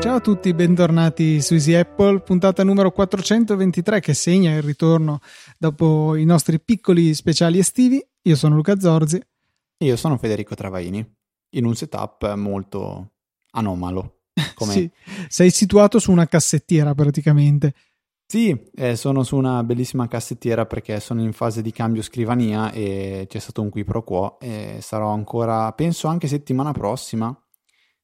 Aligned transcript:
Ciao 0.00 0.16
a 0.16 0.20
tutti, 0.20 0.52
bentornati 0.52 1.40
su 1.40 1.54
Easy 1.54 1.74
Apple, 1.74 2.20
puntata 2.20 2.64
numero 2.64 2.90
423 2.90 4.00
che 4.00 4.14
segna 4.14 4.54
il 4.54 4.62
ritorno 4.62 5.20
dopo 5.56 6.16
i 6.16 6.24
nostri 6.24 6.60
piccoli 6.60 7.14
speciali 7.14 7.58
estivi. 7.58 8.04
Io 8.22 8.34
sono 8.34 8.56
Luca 8.56 8.80
Zorzi. 8.80 9.20
Io 9.78 9.96
sono 9.96 10.16
Federico 10.18 10.54
Travaini, 10.54 11.04
in 11.50 11.64
un 11.64 11.74
setup 11.76 12.34
molto 12.34 13.12
anomalo. 13.52 14.17
Sì, 14.72 14.90
sei 15.28 15.50
situato 15.50 15.98
su 15.98 16.10
una 16.10 16.26
cassettiera 16.26 16.94
praticamente. 16.94 17.74
Sì, 18.26 18.54
eh, 18.74 18.94
sono 18.94 19.22
su 19.22 19.36
una 19.36 19.64
bellissima 19.64 20.06
cassettiera 20.06 20.66
perché 20.66 21.00
sono 21.00 21.22
in 21.22 21.32
fase 21.32 21.62
di 21.62 21.72
cambio 21.72 22.02
scrivania 22.02 22.70
e 22.72 23.26
c'è 23.26 23.38
stato 23.38 23.62
un 23.62 23.70
qui 23.70 23.84
pro 23.84 24.02
quo 24.04 24.38
e 24.38 24.80
sarò 24.82 25.10
ancora, 25.10 25.72
penso 25.72 26.08
anche 26.08 26.28
settimana 26.28 26.72
prossima 26.72 27.34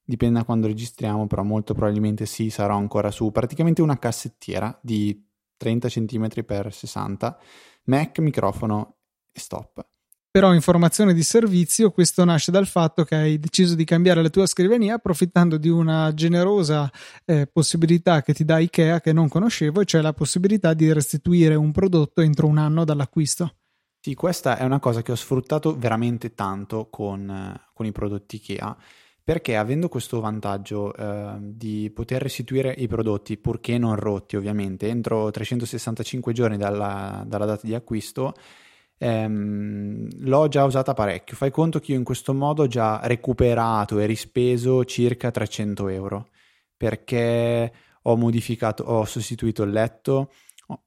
dipende 0.05 0.39
da 0.39 0.45
quando 0.45 0.67
registriamo, 0.67 1.25
però 1.27 1.43
molto 1.43 1.73
probabilmente 1.73 2.25
sì, 2.25 2.49
sarò 2.49 2.75
ancora 2.75 3.09
su 3.11 3.31
praticamente 3.31 3.81
una 3.81 3.97
cassettiera 3.97 4.77
di 4.81 5.27
30 5.57 5.89
cm 5.89 6.27
x 6.29 6.67
60, 6.69 7.39
Mac, 7.85 8.19
microfono 8.19 8.97
e 9.31 9.39
stop. 9.39 9.85
Però 10.35 10.53
informazione 10.53 11.13
di 11.13 11.23
servizio, 11.23 11.91
questo 11.91 12.25
nasce 12.25 12.51
dal 12.51 12.67
fatto 12.67 13.05
che 13.05 13.15
hai 13.15 13.39
deciso 13.39 13.73
di 13.73 13.85
cambiare 13.85 14.21
la 14.21 14.27
tua 14.27 14.45
scrivania 14.45 14.95
approfittando 14.95 15.55
di 15.55 15.69
una 15.69 16.13
generosa 16.13 16.91
eh, 17.23 17.47
possibilità 17.47 18.21
che 18.21 18.33
ti 18.33 18.43
dà 18.43 18.59
IKEA 18.59 18.99
che 18.99 19.13
non 19.13 19.29
conoscevo, 19.29 19.85
cioè 19.85 20.01
la 20.01 20.11
possibilità 20.11 20.73
di 20.73 20.91
restituire 20.91 21.55
un 21.55 21.71
prodotto 21.71 22.19
entro 22.19 22.47
un 22.47 22.57
anno 22.57 22.83
dall'acquisto. 22.83 23.55
Sì, 24.01 24.13
questa 24.13 24.57
è 24.57 24.65
una 24.65 24.79
cosa 24.79 25.01
che 25.01 25.13
ho 25.13 25.15
sfruttato 25.15 25.77
veramente 25.77 26.33
tanto 26.33 26.89
con, 26.89 27.57
con 27.71 27.85
i 27.85 27.93
prodotti 27.93 28.35
IKEA 28.35 28.75
perché 29.23 29.55
avendo 29.55 29.87
questo 29.87 30.19
vantaggio 30.19 30.93
eh, 30.93 31.37
di 31.39 31.89
poter 31.95 32.21
restituire 32.21 32.75
i 32.77 32.87
prodotti, 32.87 33.37
purché 33.37 33.77
non 33.77 33.95
rotti 33.95 34.35
ovviamente, 34.35 34.89
entro 34.89 35.31
365 35.31 36.33
giorni 36.33 36.57
dalla, 36.57 37.23
dalla 37.25 37.45
data 37.45 37.65
di 37.65 37.73
acquisto, 37.73 38.33
ehm, 38.97 40.07
l'ho 40.19 40.47
già 40.47 40.63
usata 40.63 40.93
parecchio. 40.93 41.35
Fai 41.35 41.51
conto 41.51 41.79
che 41.79 41.91
io 41.91 41.97
in 41.97 42.03
questo 42.03 42.33
modo 42.33 42.63
ho 42.63 42.67
già 42.67 42.99
recuperato 43.03 43.99
e 43.99 44.05
rispeso 44.05 44.85
circa 44.85 45.31
300 45.31 45.87
euro, 45.89 46.29
perché 46.75 47.71
ho 48.03 48.15
modificato, 48.15 48.83
ho 48.83 49.05
sostituito 49.05 49.63
il 49.63 49.71
letto, 49.71 50.31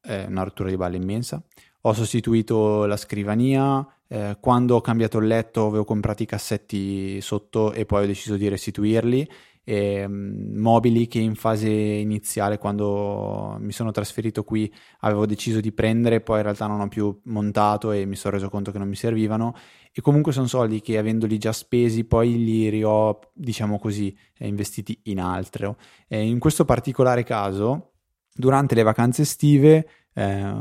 eh, 0.02 0.24
una 0.24 0.42
rottura 0.42 0.68
di 0.68 0.76
balle 0.76 0.96
immensa, 0.96 1.42
ho 1.82 1.92
sostituito 1.92 2.86
la 2.86 2.96
scrivania, 2.96 3.86
eh, 4.08 4.36
quando 4.40 4.76
ho 4.76 4.80
cambiato 4.80 5.18
il 5.18 5.26
letto 5.26 5.66
avevo 5.66 5.84
comprato 5.84 6.22
i 6.22 6.26
cassetti 6.26 7.20
sotto 7.20 7.72
e 7.72 7.84
poi 7.84 8.04
ho 8.04 8.06
deciso 8.06 8.36
di 8.36 8.48
restituirli. 8.48 9.28
E, 9.70 10.02
um, 10.02 10.54
mobili 10.54 11.06
che 11.06 11.18
in 11.18 11.34
fase 11.34 11.68
iniziale 11.68 12.56
quando 12.56 13.58
mi 13.60 13.70
sono 13.70 13.90
trasferito 13.90 14.42
qui 14.42 14.72
avevo 15.00 15.26
deciso 15.26 15.60
di 15.60 15.72
prendere 15.72 16.22
poi 16.22 16.38
in 16.38 16.44
realtà 16.44 16.66
non 16.66 16.80
ho 16.80 16.88
più 16.88 17.20
montato 17.24 17.92
e 17.92 18.06
mi 18.06 18.16
sono 18.16 18.32
reso 18.36 18.48
conto 18.48 18.70
che 18.72 18.78
non 18.78 18.88
mi 18.88 18.96
servivano. 18.96 19.54
E 19.92 20.00
comunque 20.00 20.32
sono 20.32 20.46
soldi 20.46 20.80
che 20.80 20.96
avendoli 20.96 21.36
già 21.36 21.52
spesi 21.52 22.04
poi 22.04 22.42
li 22.42 22.70
rio 22.70 23.18
diciamo 23.34 23.78
così 23.78 24.16
eh, 24.38 24.46
investiti 24.46 24.98
in 25.04 25.20
altro. 25.20 25.76
E 26.06 26.26
in 26.26 26.38
questo 26.38 26.64
particolare 26.64 27.22
caso 27.22 27.90
durante 28.32 28.74
le 28.74 28.84
vacanze 28.84 29.22
estive 29.22 29.86
eh, 30.14 30.54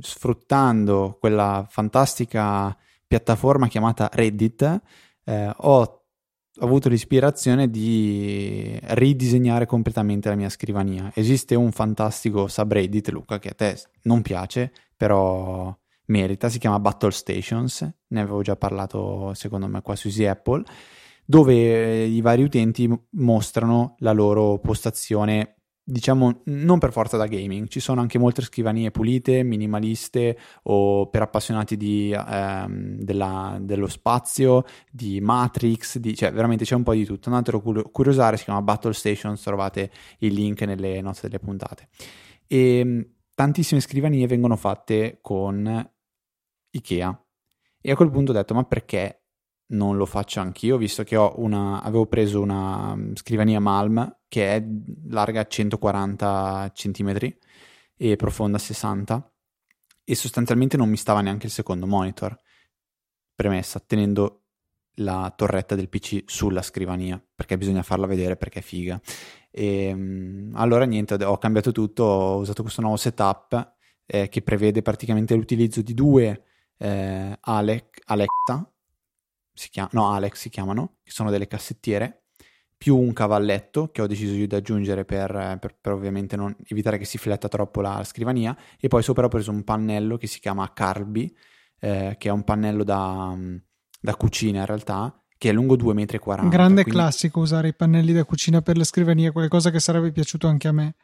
sfruttando 0.00 1.16
quella 1.18 1.66
fantastica 1.68 2.76
piattaforma 3.06 3.66
chiamata 3.66 4.08
Reddit, 4.12 4.80
eh, 5.24 5.52
ho 5.54 5.95
avuto 6.60 6.88
l'ispirazione 6.88 7.70
di 7.70 8.78
ridisegnare 8.82 9.66
completamente 9.66 10.28
la 10.28 10.34
mia 10.34 10.48
scrivania. 10.48 11.10
Esiste 11.14 11.54
un 11.54 11.72
fantastico 11.72 12.46
subreddit, 12.48 13.08
Luca, 13.10 13.38
che 13.38 13.48
a 13.50 13.54
te 13.54 13.78
non 14.02 14.22
piace, 14.22 14.72
però 14.96 15.76
merita, 16.06 16.48
si 16.48 16.58
chiama 16.58 16.80
Battle 16.80 17.10
Stations, 17.10 17.88
ne 18.08 18.20
avevo 18.20 18.42
già 18.42 18.56
parlato 18.56 19.34
secondo 19.34 19.66
me 19.66 19.82
qua 19.82 19.96
su 19.96 20.08
Easy 20.08 20.24
Apple, 20.24 20.62
dove 21.24 22.04
i 22.04 22.20
vari 22.20 22.42
utenti 22.42 22.88
mostrano 23.10 23.96
la 23.98 24.12
loro 24.12 24.58
postazione 24.58 25.56
diciamo 25.88 26.40
non 26.46 26.80
per 26.80 26.90
forza 26.90 27.16
da 27.16 27.28
gaming, 27.28 27.68
ci 27.68 27.78
sono 27.78 28.00
anche 28.00 28.18
molte 28.18 28.42
scrivanie 28.42 28.90
pulite, 28.90 29.44
minimaliste 29.44 30.36
o 30.64 31.08
per 31.08 31.22
appassionati 31.22 31.76
di, 31.76 32.12
ehm, 32.12 32.98
della, 32.98 33.56
dello 33.60 33.86
spazio, 33.86 34.64
di 34.90 35.20
Matrix, 35.20 35.98
di, 35.98 36.16
cioè 36.16 36.32
veramente 36.32 36.64
c'è 36.64 36.74
un 36.74 36.82
po' 36.82 36.92
di 36.92 37.04
tutto. 37.04 37.28
Andatelo 37.28 37.62
a 37.64 37.90
curiosare, 37.90 38.36
si 38.36 38.44
chiama 38.44 38.62
Battle 38.62 38.92
Stations, 38.92 39.40
trovate 39.40 39.92
il 40.18 40.34
link 40.34 40.62
nelle 40.62 41.00
note 41.00 41.20
delle 41.22 41.38
puntate. 41.38 41.88
E 42.48 42.78
ehm, 42.78 43.06
tantissime 43.34 43.80
scrivanie 43.80 44.26
vengono 44.26 44.56
fatte 44.56 45.18
con 45.20 45.88
Ikea. 46.70 47.24
E 47.80 47.90
a 47.92 47.94
quel 47.94 48.10
punto 48.10 48.32
ho 48.32 48.34
detto, 48.34 48.54
ma 48.54 48.64
perché 48.64 49.25
non 49.68 49.96
lo 49.96 50.06
faccio 50.06 50.40
anch'io, 50.40 50.76
visto 50.76 51.02
che 51.02 51.16
una, 51.16 51.82
avevo 51.82 52.06
preso 52.06 52.40
una 52.40 52.94
mm, 52.94 53.14
scrivania 53.14 53.60
Malm 53.60 54.18
che 54.28 54.56
è 54.56 54.64
larga 55.08 55.46
140 55.46 56.70
cm 56.74 57.36
e 57.96 58.16
profonda 58.16 58.58
60 58.58 59.32
e 60.04 60.14
sostanzialmente 60.14 60.76
non 60.76 60.88
mi 60.88 60.96
stava 60.96 61.20
neanche 61.20 61.46
il 61.46 61.52
secondo 61.52 61.86
monitor. 61.86 62.38
Premessa, 63.34 63.80
tenendo 63.80 64.42
la 65.00 65.32
torretta 65.36 65.74
del 65.74 65.88
PC 65.88 66.22
sulla 66.26 66.62
scrivania 66.62 67.22
perché 67.34 67.58
bisogna 67.58 67.82
farla 67.82 68.06
vedere 68.06 68.36
perché 68.36 68.60
è 68.60 68.62
figa. 68.62 69.00
E, 69.50 69.92
mm, 69.94 70.54
allora 70.56 70.84
niente, 70.84 71.14
ho 71.24 71.38
cambiato 71.38 71.72
tutto, 71.72 72.04
ho 72.04 72.36
usato 72.38 72.62
questo 72.62 72.82
nuovo 72.82 72.96
setup 72.96 73.74
eh, 74.06 74.28
che 74.28 74.42
prevede 74.42 74.82
praticamente 74.82 75.34
l'utilizzo 75.34 75.82
di 75.82 75.94
due 75.94 76.44
eh, 76.78 77.36
Alec, 77.40 78.02
Alexa 78.06 78.70
si 79.56 79.70
chiama, 79.70 79.88
no, 79.92 80.12
Alex 80.12 80.38
si 80.38 80.48
chiamano, 80.50 80.98
che 81.02 81.10
sono 81.10 81.30
delle 81.30 81.46
cassettiere, 81.48 82.24
più 82.76 82.96
un 82.96 83.12
cavalletto 83.12 83.90
che 83.90 84.02
ho 84.02 84.06
deciso 84.06 84.34
io 84.34 84.46
di 84.46 84.54
aggiungere 84.54 85.04
per, 85.04 85.56
per, 85.58 85.76
per 85.80 85.92
ovviamente 85.92 86.36
non 86.36 86.54
evitare 86.66 86.98
che 86.98 87.06
si 87.06 87.16
fletta 87.16 87.48
troppo 87.48 87.80
la 87.80 88.04
scrivania, 88.04 88.56
e 88.78 88.88
poi 88.88 89.02
sopra 89.02 89.26
ho 89.26 89.28
preso 89.28 89.50
un 89.50 89.64
pannello 89.64 90.16
che 90.18 90.26
si 90.26 90.40
chiama 90.40 90.70
Carby, 90.72 91.34
eh, 91.80 92.16
che 92.18 92.28
è 92.28 92.32
un 92.32 92.44
pannello 92.44 92.84
da, 92.84 93.34
da 94.00 94.14
cucina 94.14 94.60
in 94.60 94.66
realtà, 94.66 95.18
che 95.38 95.50
è 95.50 95.52
lungo 95.52 95.74
2,40 95.76 95.94
metri. 95.94 96.18
Grande 96.48 96.82
quindi... 96.82 96.90
classico 96.90 97.40
usare 97.40 97.68
i 97.68 97.74
pannelli 97.74 98.12
da 98.12 98.24
cucina 98.24 98.60
per 98.60 98.76
le 98.76 98.84
scrivanie, 98.84 99.32
qualcosa 99.32 99.70
che 99.70 99.80
sarebbe 99.80 100.12
piaciuto 100.12 100.46
anche 100.46 100.68
a 100.68 100.72
me. 100.72 100.94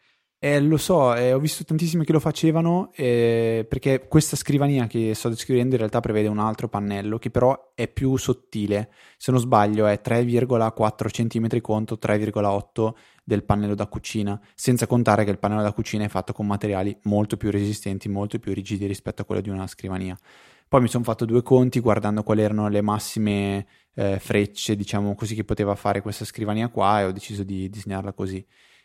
Eh, 0.44 0.58
lo 0.60 0.76
so, 0.76 1.14
eh, 1.14 1.32
ho 1.32 1.38
visto 1.38 1.62
tantissimi 1.62 2.04
che 2.04 2.10
lo 2.10 2.19
facevano 2.19 2.91
eh, 2.97 3.64
perché 3.69 4.08
questa 4.08 4.34
scrivania 4.34 4.88
che 4.88 5.14
sto 5.14 5.28
descrivendo 5.28 5.75
in 5.75 5.78
realtà 5.78 6.00
prevede 6.00 6.26
un 6.26 6.41
altro 6.41 6.69
pannello 6.69 7.16
che 7.16 7.30
però 7.30 7.70
è 7.76 7.86
più 7.86 8.16
sottile. 8.16 8.91
Se 9.19 9.30
non 9.30 9.38
sbaglio 9.38 9.86
è 9.86 10.00
3,4 10.04 11.28
cm 11.28 11.60
contro 11.60 11.97
3,8 11.97 12.92
del 13.22 13.44
pannello 13.44 13.76
da 13.76 13.86
cucina, 13.86 14.41
senza 14.56 14.88
contare 14.88 15.22
che 15.22 15.30
il 15.30 15.38
pannello 15.38 15.62
da 15.62 15.72
cucina 15.72 16.06
è 16.06 16.08
fatto 16.08 16.32
con 16.32 16.44
materiali 16.44 16.98
molto 17.03 17.36
più 17.36 17.53
resistenti, 17.53 18.09
molto 18.09 18.41
più 18.41 18.53
rigidi 18.53 18.86
rispetto 18.86 19.22
a 19.22 19.24
quello 19.24 19.42
di 19.42 19.48
una 19.48 19.69
scrivania. 19.69 20.19
Poi 20.66 20.80
mi 20.80 20.88
sono 20.88 21.04
fatto 21.04 21.24
due 21.24 21.42
conti 21.44 21.78
guardando 21.78 22.24
quali 22.24 22.42
erano 22.42 22.66
le 22.69 22.80
massime 22.80 23.64
eh, 23.94 24.19
frecce, 24.19 24.74
diciamo 24.74 25.14
così, 25.14 25.36
che 25.36 25.44
poteva 25.44 25.76
fare 25.76 26.00
questa 26.00 26.24
scrivania 26.24 26.66
qua 26.69 26.98
e 26.98 27.04
ho 27.04 27.12
deciso 27.12 27.44
di 27.44 27.70
disegnarla 27.70 28.12
così. 28.12 28.44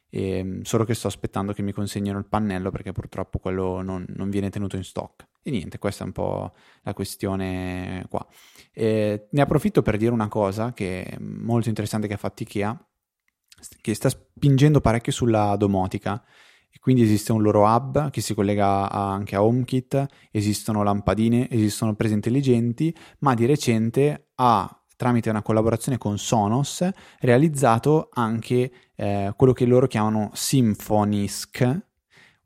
E, 0.09 0.38
ehm, 0.38 0.62
solo 0.63 0.84
che 0.85 0.94
sto 0.94 1.07
aspettando 1.07 1.53
che 1.53 1.62
mi 1.62 1.72
consegnino 1.72 2.18
il 2.18 2.25
pannello 2.25 2.71
perché 2.71 2.92
purtroppo 2.92 3.39
quello 3.39 3.81
non, 3.81 4.06
non, 4.15 4.30
viene 4.30 4.50
tenuto 4.50 4.75
in 4.75 4.83
stock. 4.83 5.27
E 5.42 5.51
niente, 5.51 5.77
questa 5.77 6.04
è 6.04 6.07
un 6.07 6.13
po' 6.13 6.54
la 6.83 6.94
questione 6.94 8.06
qua. 8.09 8.25
E 8.71 9.27
ne 9.31 9.42
approfitto 9.42 9.81
per 9.81 9.98
dire 9.98 10.12
una 10.12 10.27
cosa 10.27 10.74
che 10.74 11.04
è 11.04 11.18
molto 11.19 11.69
interessante 11.69 12.07
che 12.07 12.13
ha 12.13 12.18
fatto 12.18 12.44
Ikea, 12.44 12.88
che 13.81 13.94
sta 13.94 14.09
spingendo 14.09 14.81
parecchio 14.81 15.12
sulla 15.12 15.56
domotica. 15.56 16.24
E 16.69 16.80
quindi 16.80 17.01
esiste 17.01 17.31
un 17.31 17.42
loro 17.42 17.63
hub 17.63 18.09
che 18.09 18.21
si 18.21 18.33
collega 18.33 18.92
anche 18.92 19.36
a 19.36 19.44
HomeKit, 19.44 20.06
esistono 20.31 20.83
lampadine, 20.83 21.50
esistono 21.50 21.95
prese 21.95 22.13
intelligenti, 22.13 22.95
ma 23.19 23.33
di 23.33 23.45
recente 23.45 24.31
ha 24.36 24.76
tramite 24.97 25.29
una 25.29 25.41
collaborazione 25.41 25.97
con 25.97 26.17
Sonos, 26.17 26.85
realizzato 27.19 28.09
anche 28.11 28.71
eh, 28.95 29.31
quello 29.38 29.53
che 29.53 29.65
loro 29.65 29.88
chiamano 29.88 30.31
Symphonisk, 30.33 31.85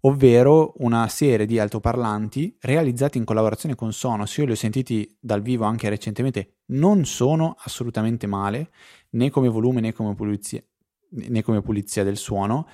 ovvero 0.01 0.73
una 0.77 1.07
serie 1.07 1.47
di 1.47 1.57
altoparlanti 1.57 2.57
realizzati 2.59 3.17
in 3.17 3.23
collaborazione 3.23 3.73
con 3.73 3.93
Sonos. 3.93 4.37
Io 4.37 4.45
li 4.45 4.51
ho 4.51 4.55
sentiti 4.55 5.17
dal 5.19 5.41
vivo 5.41 5.65
anche 5.65 5.89
recentemente, 5.89 6.57
non 6.67 7.05
sono 7.05 7.55
assolutamente 7.57 8.27
male, 8.27 8.69
né 9.11 9.31
come 9.31 9.47
volume 9.47 9.81
né 9.81 9.93
come 9.93 10.13
pulizia, 10.13 10.61
né 11.09 11.41
come 11.41 11.61
pulizia 11.61 12.03
del 12.03 12.17
suono 12.17 12.67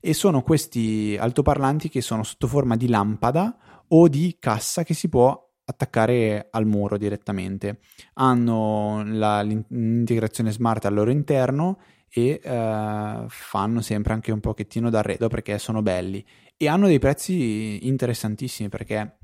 e 0.00 0.14
sono 0.14 0.42
questi 0.42 1.16
altoparlanti 1.18 1.88
che 1.88 2.00
sono 2.00 2.22
sotto 2.22 2.46
forma 2.46 2.76
di 2.76 2.86
lampada 2.88 3.84
o 3.88 4.08
di 4.08 4.36
cassa 4.38 4.84
che 4.84 4.94
si 4.94 5.08
può 5.08 5.45
attaccare 5.66 6.48
al 6.50 6.66
muro 6.66 6.96
direttamente. 6.96 7.80
Hanno 8.14 9.02
la, 9.04 9.42
l'integrazione 9.42 10.50
smart 10.50 10.84
al 10.86 10.94
loro 10.94 11.10
interno 11.10 11.78
e 12.08 12.40
eh, 12.42 13.24
fanno 13.28 13.80
sempre 13.82 14.12
anche 14.14 14.32
un 14.32 14.40
pochettino 14.40 14.88
d'arredo 14.88 15.28
perché 15.28 15.58
sono 15.58 15.82
belli 15.82 16.24
e 16.56 16.68
hanno 16.68 16.86
dei 16.86 16.98
prezzi 16.98 17.86
interessantissimi 17.86 18.68
perché 18.68 19.18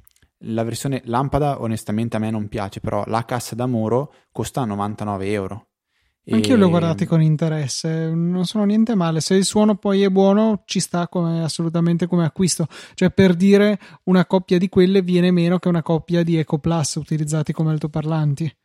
la 0.46 0.64
versione 0.64 1.00
lampada 1.04 1.62
onestamente 1.62 2.16
a 2.16 2.18
me 2.18 2.30
non 2.30 2.48
piace, 2.48 2.80
però 2.80 3.04
la 3.06 3.24
cassa 3.24 3.54
da 3.54 3.66
muro 3.66 4.12
costa 4.32 4.64
99 4.64 5.30
euro. 5.30 5.66
Anch'io 6.30 6.54
li 6.54 6.62
ho 6.62 6.68
guardati 6.68 7.04
con 7.04 7.20
interesse, 7.20 8.10
non 8.14 8.44
sono 8.44 8.64
niente 8.64 8.94
male. 8.94 9.20
Se 9.20 9.34
il 9.34 9.44
suono 9.44 9.74
poi 9.74 10.02
è 10.02 10.08
buono, 10.08 10.62
ci 10.66 10.78
sta 10.78 11.08
come, 11.08 11.42
assolutamente 11.42 12.06
come 12.06 12.24
acquisto. 12.24 12.66
Cioè, 12.94 13.10
per 13.10 13.34
dire, 13.34 13.78
una 14.04 14.24
coppia 14.24 14.56
di 14.56 14.68
quelle 14.68 15.02
viene 15.02 15.32
meno 15.32 15.58
che 15.58 15.68
una 15.68 15.82
coppia 15.82 16.22
di 16.22 16.36
Eco 16.36 16.58
Plus 16.58 16.94
utilizzati 16.94 17.52
come 17.52 17.72
altoparlanti. 17.72 18.56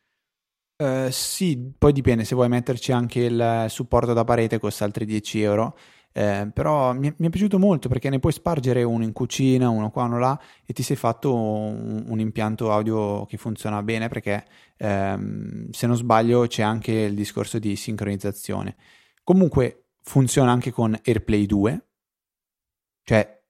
Uh, 0.78 1.10
sì, 1.10 1.74
poi 1.76 1.92
dipende, 1.92 2.24
se 2.24 2.36
vuoi 2.36 2.50
metterci 2.50 2.92
anche 2.92 3.22
il 3.22 3.66
supporto 3.70 4.14
da 4.14 4.24
parete 4.24 4.60
costa 4.60 4.86
altri 4.86 5.06
10 5.06 5.42
euro 5.42 5.76
eh, 6.18 6.50
però 6.52 6.94
mi, 6.94 7.14
mi, 7.16 7.28
è 7.28 7.30
piaciuto 7.30 7.60
molto 7.60 7.90
perché 7.90 8.10
ne 8.10 8.18
puoi 8.18 8.32
spargere 8.32 8.82
uno 8.82 9.04
in 9.04 9.14
cucina, 9.14 9.70
uno 9.70 9.92
qua, 9.92 10.06
uno 10.06 10.18
là 10.18 10.40
e 10.66 10.74
ti 10.74 10.82
sei 10.82 10.96
fatto 10.96 11.36
un, 11.36 12.06
un 12.08 12.20
impianto 12.20 12.72
audio 12.72 13.28
che 13.28 13.38
funziona 13.38 13.84
bene 13.84 14.08
perché 14.08 14.44
ehm, 14.78 15.70
se 15.70 15.86
non 15.86 15.96
sbaglio 15.96 16.48
c'è 16.48 16.64
anche 16.64 16.92
il 16.92 17.14
discorso 17.14 17.60
di 17.60 17.76
sincronizzazione. 17.76 18.78
Comunque 19.24 19.90
funziona 20.02 20.52
anche 20.52 20.72
con 20.72 21.00
AirPlay 21.06 21.46
2, 21.46 21.86
cioè 23.04 23.44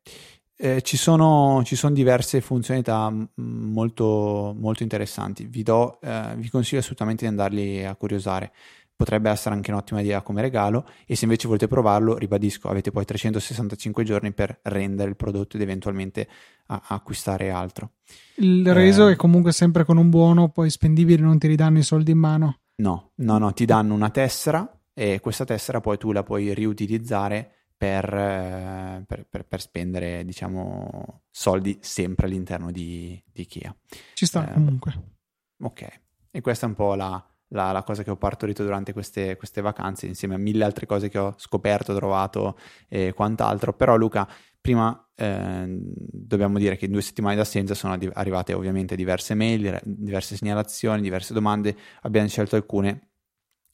eh, 0.58 0.82
ci, 0.82 0.98
sono, 0.98 1.62
ci, 1.64 1.78
sono, 1.78 1.94
diverse 1.94 2.42
funzionalità 2.42 3.10
molto, 3.36 4.54
molto 4.58 4.84
interessanti. 4.84 5.46
Vi, 5.46 5.64
do, 5.64 6.02
eh, 6.02 6.34
vi 6.36 6.50
consiglio 6.50 6.82
assolutamente 6.82 7.24
di 7.24 7.30
andarli 7.30 7.86
a 7.86 7.96
curiosare 7.96 8.52
potrebbe 8.98 9.30
essere 9.30 9.54
anche 9.54 9.70
un'ottima 9.70 10.02
idea 10.02 10.24
come 10.24 10.42
regalo 10.42 10.90
e 11.06 11.16
se 11.16 11.26
invece 11.26 11.48
volete 11.48 11.68
provarlo, 11.68 12.18
ribadisco, 12.18 12.68
avete 12.68 12.90
poi 12.92 13.06
365 13.06 14.04
giorni 14.04 14.34
per 14.34 14.60
rendere 14.64 15.08
il 15.08 15.16
prodotto 15.16 15.56
ed 15.56 15.62
eventualmente 15.62 16.28
a- 16.66 16.82
acquistare 16.88 17.52
altro. 17.52 17.92
Il 18.38 18.74
reso 18.74 19.08
eh, 19.08 19.14
è 19.14 19.16
comunque 19.16 19.54
sempre 19.54 19.86
con 19.86 19.98
un 19.98 20.10
buono, 20.10 20.50
poi 20.50 20.72
spendibile, 20.72 21.22
non 21.22 21.38
ti 21.38 21.48
ridanno 21.48 21.78
i 21.78 21.84
soldi 21.84 22.12
in 22.12 22.18
mano? 22.18 22.58
No, 22.78 23.12
no, 23.16 23.38
no, 23.38 23.54
ti 23.54 23.66
danno 23.66 23.94
una 23.94 24.10
tessera 24.10 24.68
e 24.94 25.20
questa 25.20 25.46
tessera 25.46 25.80
poi 25.80 26.00
tu 26.00 26.12
la 26.12 26.24
puoi 26.24 26.56
riutilizzare 26.56 27.52
per, 27.78 28.12
eh, 28.12 29.04
per, 29.06 29.28
per, 29.30 29.46
per 29.46 29.62
spendere, 29.62 30.26
diciamo, 30.26 31.22
soldi 31.30 31.78
sempre 31.82 32.26
all'interno 32.26 32.72
di, 32.72 33.22
di 33.32 33.42
Ikea. 33.44 33.76
Ci 34.16 34.26
sta 34.26 34.50
eh, 34.50 34.54
comunque. 34.54 35.16
Ok, 35.62 35.88
e 36.32 36.42
questa 36.42 36.66
è 36.66 36.70
un 36.70 36.76
po' 36.76 36.96
la 36.96 37.24
la, 37.50 37.72
la, 37.72 37.84
cosa 37.84 38.04
che 38.04 38.12
ho 38.12 38.18
partorito 38.18 38.64
durante 38.64 38.94
queste, 38.94 39.36
queste, 39.38 39.62
vacanze, 39.62 40.06
insieme 40.06 40.36
a 40.36 40.38
mille 40.38 40.64
altre 40.64 40.86
cose 40.86 41.10
che 41.10 41.18
ho 41.18 41.34
scoperto, 41.38 41.96
trovato 41.96 42.58
e 42.88 43.14
quant'altro. 43.14 43.74
Però, 43.74 43.96
Luca, 43.96 44.28
prima 44.60 45.10
eh, 45.16 45.66
dobbiamo 45.68 46.58
dire 46.58 46.76
che 46.78 46.86
in 46.86 46.92
due 46.92 47.02
settimane 47.02 47.36
d'assenza 47.36 47.74
sono 47.74 47.98
arrivate 48.14 48.54
ovviamente 48.54 48.96
diverse 48.96 49.34
mail, 49.34 49.80
diverse 49.84 50.36
segnalazioni, 50.36 51.02
diverse 51.02 51.34
domande. 51.34 51.76
Abbiamo 52.02 52.28
scelto 52.28 52.56
alcune 52.56 53.10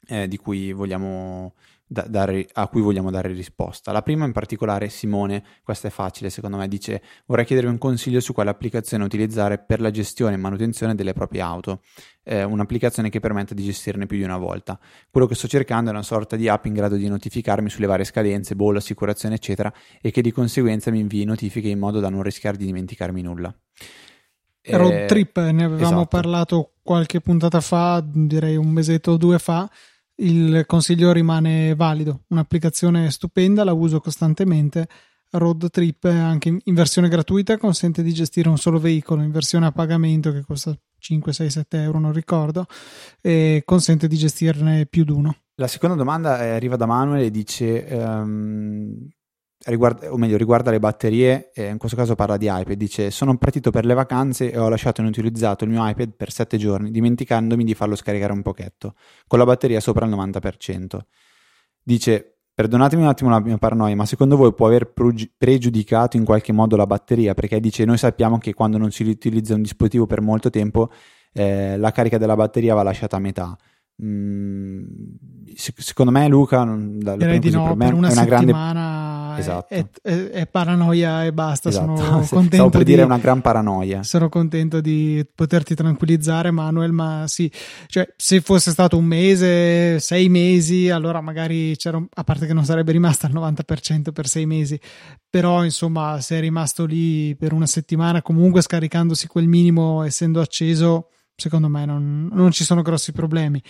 eh, 0.07 0.27
di 0.27 0.37
cui 0.37 0.71
vogliamo 0.71 1.55
da, 1.93 2.05
dare, 2.07 2.47
a 2.53 2.67
cui 2.67 2.81
vogliamo 2.81 3.11
dare 3.11 3.31
risposta. 3.31 3.91
La 3.91 4.01
prima 4.01 4.25
in 4.25 4.31
particolare, 4.31 4.89
Simone, 4.89 5.43
questa 5.63 5.89
è 5.89 5.91
facile 5.91 6.31
secondo 6.31 6.57
me, 6.57 6.67
dice 6.67 7.03
vorrei 7.27 7.45
chiedervi 7.45 7.69
un 7.69 7.77
consiglio 7.77 8.19
su 8.19 8.33
quale 8.33 8.49
applicazione 8.49 9.03
utilizzare 9.03 9.59
per 9.59 9.79
la 9.79 9.91
gestione 9.91 10.33
e 10.33 10.37
manutenzione 10.37 10.95
delle 10.95 11.13
proprie 11.13 11.41
auto, 11.41 11.81
eh, 12.23 12.43
un'applicazione 12.43 13.09
che 13.09 13.19
permetta 13.19 13.53
di 13.53 13.63
gestirne 13.63 14.07
più 14.07 14.17
di 14.17 14.23
una 14.23 14.37
volta. 14.37 14.79
Quello 15.11 15.27
che 15.27 15.35
sto 15.35 15.47
cercando 15.47 15.91
è 15.91 15.93
una 15.93 16.01
sorta 16.01 16.35
di 16.35 16.49
app 16.49 16.65
in 16.65 16.73
grado 16.73 16.95
di 16.95 17.07
notificarmi 17.07 17.69
sulle 17.69 17.85
varie 17.85 18.05
scadenze, 18.05 18.55
bollo, 18.55 18.79
assicurazione 18.79 19.35
eccetera 19.35 19.71
e 20.01 20.09
che 20.09 20.23
di 20.23 20.31
conseguenza 20.31 20.89
mi 20.89 20.99
invii 20.99 21.25
notifiche 21.25 21.67
in 21.67 21.77
modo 21.77 21.99
da 21.99 22.09
non 22.09 22.23
rischiare 22.23 22.57
di 22.57 22.65
dimenticarmi 22.65 23.21
nulla. 23.21 23.55
Road 24.65 24.93
eh, 24.93 25.05
Trip, 25.05 25.37
ne 25.37 25.65
avevamo 25.65 26.01
esatto. 26.01 26.05
parlato 26.05 26.71
qualche 26.81 27.19
puntata 27.21 27.59
fa, 27.61 28.03
direi 28.03 28.55
un 28.55 28.69
mesetto 28.69 29.11
o 29.11 29.17
due 29.17 29.37
fa, 29.37 29.69
il 30.17 30.63
consiglio 30.65 31.11
rimane 31.11 31.75
valido. 31.75 32.23
Un'applicazione 32.29 33.09
stupenda, 33.11 33.63
la 33.63 33.73
uso 33.73 33.99
costantemente. 33.99 34.87
Road 35.31 35.69
Trip 35.71 36.03
anche 36.05 36.59
in 36.63 36.73
versione 36.75 37.09
gratuita 37.09 37.57
consente 37.57 38.03
di 38.03 38.13
gestire 38.13 38.49
un 38.49 38.57
solo 38.57 38.79
veicolo, 38.79 39.23
in 39.23 39.31
versione 39.31 39.65
a 39.65 39.71
pagamento 39.71 40.31
che 40.31 40.43
costa 40.43 40.77
5, 40.99 41.33
6, 41.33 41.49
7 41.49 41.81
euro, 41.81 41.99
non 41.99 42.13
ricordo, 42.13 42.65
e 43.19 43.63
consente 43.65 44.07
di 44.07 44.15
gestirne 44.15 44.85
più 44.85 45.03
di 45.03 45.11
uno. 45.11 45.35
La 45.55 45.67
seconda 45.67 45.95
domanda 45.95 46.37
arriva 46.37 46.75
da 46.75 46.85
Manuel 46.85 47.25
e 47.25 47.31
dice 47.31 47.87
um, 47.91 49.07
riguarda, 49.65 50.11
o 50.11 50.17
meglio, 50.17 50.37
riguarda 50.37 50.71
le 50.71 50.79
batterie, 50.79 51.51
eh, 51.53 51.67
in 51.67 51.77
questo 51.77 51.97
caso 51.97 52.15
parla 52.15 52.37
di 52.37 52.47
iPad, 52.49 52.73
dice 52.73 53.11
sono 53.11 53.37
partito 53.37 53.71
per 53.71 53.85
le 53.85 53.93
vacanze 53.93 54.51
e 54.51 54.57
ho 54.57 54.69
lasciato 54.69 55.01
inutilizzato 55.01 55.63
il 55.63 55.69
mio 55.69 55.87
iPad 55.87 56.13
per 56.15 56.31
7 56.31 56.57
giorni, 56.57 56.91
dimenticandomi 56.91 57.63
di 57.63 57.73
farlo 57.73 57.95
scaricare 57.95 58.33
un 58.33 58.41
pochetto, 58.41 58.95
con 59.27 59.39
la 59.39 59.45
batteria 59.45 59.79
sopra 59.79 60.05
il 60.05 60.11
90%. 60.11 60.99
Dice, 61.81 62.39
perdonatemi 62.53 63.01
un 63.01 63.07
attimo 63.07 63.29
la 63.29 63.39
mia 63.39 63.57
paranoia, 63.57 63.95
ma 63.95 64.05
secondo 64.05 64.37
voi 64.37 64.53
può 64.53 64.67
aver 64.67 64.93
pregiudicato 65.37 66.17
in 66.17 66.25
qualche 66.25 66.51
modo 66.51 66.75
la 66.75 66.85
batteria? 66.85 67.33
Perché 67.33 67.59
dice, 67.59 67.85
noi 67.85 67.97
sappiamo 67.97 68.37
che 68.37 68.53
quando 68.53 68.77
non 68.77 68.91
si 68.91 69.03
utilizza 69.03 69.55
un 69.55 69.61
dispositivo 69.61 70.05
per 70.05 70.21
molto 70.21 70.49
tempo, 70.49 70.89
eh, 71.33 71.77
la 71.77 71.91
carica 71.91 72.17
della 72.17 72.35
batteria 72.35 72.73
va 72.75 72.83
lasciata 72.83 73.17
a 73.17 73.19
metà. 73.19 73.57
Mm, 74.01 74.85
secondo 75.53 76.11
me 76.11 76.27
Luca 76.27 76.65
direi 76.65 77.37
di 77.37 77.51
no, 77.51 77.75
per 77.77 77.93
una, 77.93 78.07
una 78.07 78.09
settimana 78.09 79.35
grande... 79.35 79.39
esatto. 79.39 79.71
è, 79.71 79.85
è, 80.01 80.29
è, 80.29 80.47
paranoia 80.47 81.25
e 81.25 81.31
basta 81.31 81.69
esatto. 81.69 81.95
sono 81.97 82.25
contento 82.27 82.69
per 82.69 82.79
di... 82.79 82.85
dire 82.85 83.03
una 83.03 83.19
gran 83.19 83.41
paranoia 83.41 84.01
sono 84.01 84.29
contento 84.29 84.81
di 84.81 85.23
poterti 85.35 85.75
tranquillizzare 85.75 86.49
Manuel 86.49 86.91
ma 86.91 87.25
sì 87.27 87.51
cioè, 87.85 88.11
se 88.17 88.41
fosse 88.41 88.71
stato 88.71 88.97
un 88.97 89.05
mese 89.05 89.99
sei 89.99 90.27
mesi 90.27 90.89
allora 90.89 91.21
magari 91.21 91.75
c'era 91.77 92.03
a 92.15 92.23
parte 92.23 92.47
che 92.47 92.53
non 92.53 92.65
sarebbe 92.65 92.93
rimasta 92.93 93.27
al 93.27 93.33
90% 93.33 94.11
per 94.11 94.27
sei 94.27 94.47
mesi 94.47 94.79
però 95.29 95.63
insomma 95.63 96.19
se 96.19 96.37
è 96.37 96.39
rimasto 96.39 96.85
lì 96.85 97.35
per 97.35 97.53
una 97.53 97.67
settimana 97.67 98.23
comunque 98.23 98.63
scaricandosi 98.63 99.27
quel 99.27 99.47
minimo 99.47 100.01
essendo 100.01 100.41
acceso 100.41 101.09
secondo 101.35 101.67
me 101.67 101.85
non, 101.85 102.29
non 102.31 102.51
ci 102.51 102.63
sono 102.63 102.81
grossi 102.81 103.11
problemi. 103.11 103.61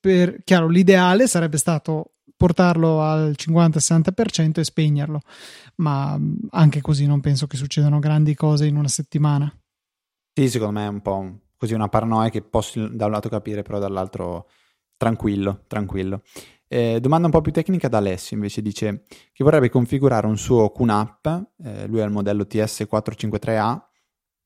Per, 0.00 0.42
chiaro, 0.44 0.68
l'ideale 0.68 1.26
sarebbe 1.26 1.58
stato 1.58 2.14
portarlo 2.36 3.00
al 3.00 3.34
50-60% 3.36 4.58
e 4.58 4.64
spegnerlo, 4.64 5.20
ma 5.76 6.18
anche 6.50 6.80
così 6.80 7.06
non 7.06 7.20
penso 7.20 7.46
che 7.46 7.56
succedano 7.56 7.98
grandi 7.98 8.34
cose 8.34 8.66
in 8.66 8.76
una 8.76 8.88
settimana. 8.88 9.52
Sì, 10.32 10.48
secondo 10.48 10.78
me 10.78 10.86
è 10.86 10.88
un 10.88 11.00
po' 11.00 11.38
così 11.56 11.74
una 11.74 11.88
paranoia 11.88 12.28
che 12.30 12.42
posso 12.42 12.88
da 12.88 13.06
un 13.06 13.12
lato 13.12 13.28
capire, 13.28 13.62
però 13.62 13.78
dall'altro 13.78 14.48
tranquillo, 14.96 15.64
tranquillo. 15.66 16.22
Eh, 16.66 16.98
domanda 17.00 17.26
un 17.26 17.32
po' 17.32 17.40
più 17.40 17.52
tecnica 17.52 17.88
da 17.88 17.98
Alessio 17.98 18.36
invece 18.36 18.62
dice 18.62 19.04
che 19.32 19.44
vorrebbe 19.44 19.68
configurare 19.68 20.26
un 20.26 20.36
suo 20.36 20.70
QNAP, 20.70 21.50
eh, 21.62 21.86
lui 21.86 22.00
è 22.00 22.04
il 22.04 22.10
modello 22.10 22.44
TS453A 22.44 23.80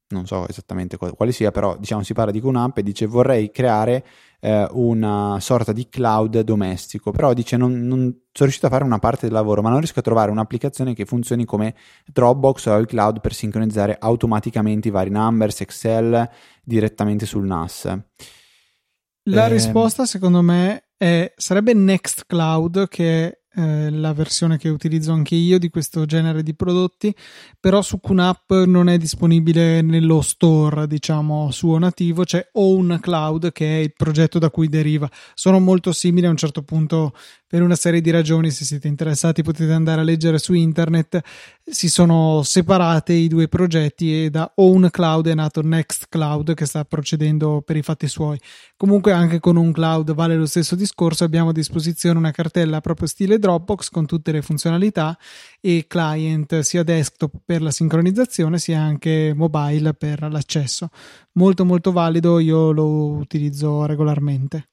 non 0.09 0.27
so 0.27 0.49
esattamente 0.49 0.97
quale 0.97 1.33
sia, 1.33 1.51
però 1.51 1.77
diciamo 1.77 2.03
si 2.03 2.15
parla 2.15 2.31
di 2.31 2.41
QNAMP 2.41 2.79
e 2.79 2.83
dice 2.83 3.07
vorrei 3.07 3.51
creare 3.51 4.05
eh, 4.41 4.67
una 4.73 5.39
sorta 5.41 5.73
di 5.73 5.89
cloud 5.89 6.41
domestico, 6.41 7.11
però 7.11 7.33
dice 7.35 7.57
non, 7.57 7.73
non, 7.87 7.99
sono 7.99 8.49
riuscito 8.49 8.67
a 8.67 8.71
fare 8.71 8.85
una 8.85 8.99
parte 8.99 9.27
del 9.27 9.35
lavoro, 9.35 9.63
ma 9.63 9.71
non 9.71 9.79
riesco 9.79 9.99
a 9.99 10.03
trovare 10.03 10.31
un'applicazione 10.31 10.95
che 10.95 11.05
funzioni 11.05 11.45
come 11.45 11.75
Dropbox 12.07 12.67
o 12.67 12.79
iCloud 12.79 13.21
per 13.21 13.35
sincronizzare 13.35 13.97
automaticamente 13.99 14.89
i 14.89 14.93
vari 14.93 15.11
numbers, 15.11 15.61
Excel 15.61 16.29
direttamente 16.63 17.27
sul 17.27 17.45
NAS. 17.45 17.85
La 19.25 19.47
eh, 19.47 19.49
risposta 19.49 20.07
secondo 20.07 20.41
me 20.41 20.91
è, 20.97 21.33
sarebbe 21.37 21.75
Nextcloud 21.75 22.89
che 22.89 23.43
eh, 23.59 23.91
la 23.91 24.13
versione 24.13 24.57
che 24.57 24.69
utilizzo 24.69 25.11
anche 25.11 25.35
io 25.35 25.59
di 25.59 25.69
questo 25.69 26.07
genere 26.07 26.45
di 26.45 26.55
prodotti, 26.55 27.13
però 27.59 27.83
su 27.83 27.99
QNAP 27.99 28.65
non 28.67 28.89
è 28.89 28.97
disponibile 28.99 29.83
nello 29.83 30.21
store, 30.21 30.87
diciamo, 30.87 31.51
suo 31.51 31.77
nativo, 31.79 32.23
c'è 32.23 32.51
Own 32.53 32.99
Cloud 33.01 33.51
che 33.51 33.79
è 33.79 33.83
il 33.83 33.93
progetto 33.93 34.39
da 34.39 34.51
cui 34.51 34.69
deriva. 34.69 35.11
Sono 35.35 35.59
molto 35.59 35.91
simili, 35.91 36.27
a 36.27 36.31
un 36.31 36.37
certo 36.37 36.63
punto 36.63 37.13
per 37.49 37.63
una 37.63 37.75
serie 37.75 38.01
di 38.03 38.11
ragioni. 38.11 38.51
Se 38.51 38.65
siete 38.65 38.87
interessati 38.87 39.43
potete 39.43 39.73
andare 39.73 40.03
a 40.03 40.05
leggere 40.05 40.39
su 40.39 40.53
internet. 40.53 41.21
Si 41.65 41.89
sono 41.89 42.43
separate 42.43 43.15
i 43.15 43.27
due 43.27 43.49
progetti 43.49 44.25
e 44.25 44.31
da 44.31 44.53
Own 44.57 44.89
Cloud 44.91 45.29
è 45.29 45.35
nato 45.35 45.63
Nextcloud 45.63 46.55
che 46.55 46.67
sta 46.67 46.85
procedendo 46.85 47.63
per 47.63 47.77
i 47.77 47.83
fatti 47.83 48.07
suoi. 48.07 48.39
Comunque 48.77 49.13
anche 49.13 49.41
con 49.41 49.57
un 49.57 49.73
cloud 49.73 50.15
vale 50.15 50.37
lo 50.37 50.47
stesso 50.47 50.77
discorso, 50.77 51.25
abbiamo 51.25 51.51
a 51.51 51.53
disposizione 51.53 52.19
una 52.19 52.31
cartella 52.31 52.81
proprio 52.81 53.09
stile 53.09 53.39
Dropbox 53.39 53.89
con 53.89 54.07
tutte 54.07 54.31
le 54.31 54.43
funzionalità 54.43 55.19
e 55.61 55.87
client 55.89 56.61
sia 56.61 56.83
desktop 56.83 57.41
per 57.45 57.63
la 57.63 57.71
sincronizzazione 57.71 58.59
sia 58.59 58.81
anche 58.81 59.33
mobile 59.35 59.95
per 59.95 60.31
l'accesso. 60.31 60.91
Molto 61.33 61.65
molto 61.65 61.93
valido, 61.93 62.39
io 62.39 62.73
lo 62.73 63.09
utilizzo 63.13 63.87
regolarmente. 63.87 64.69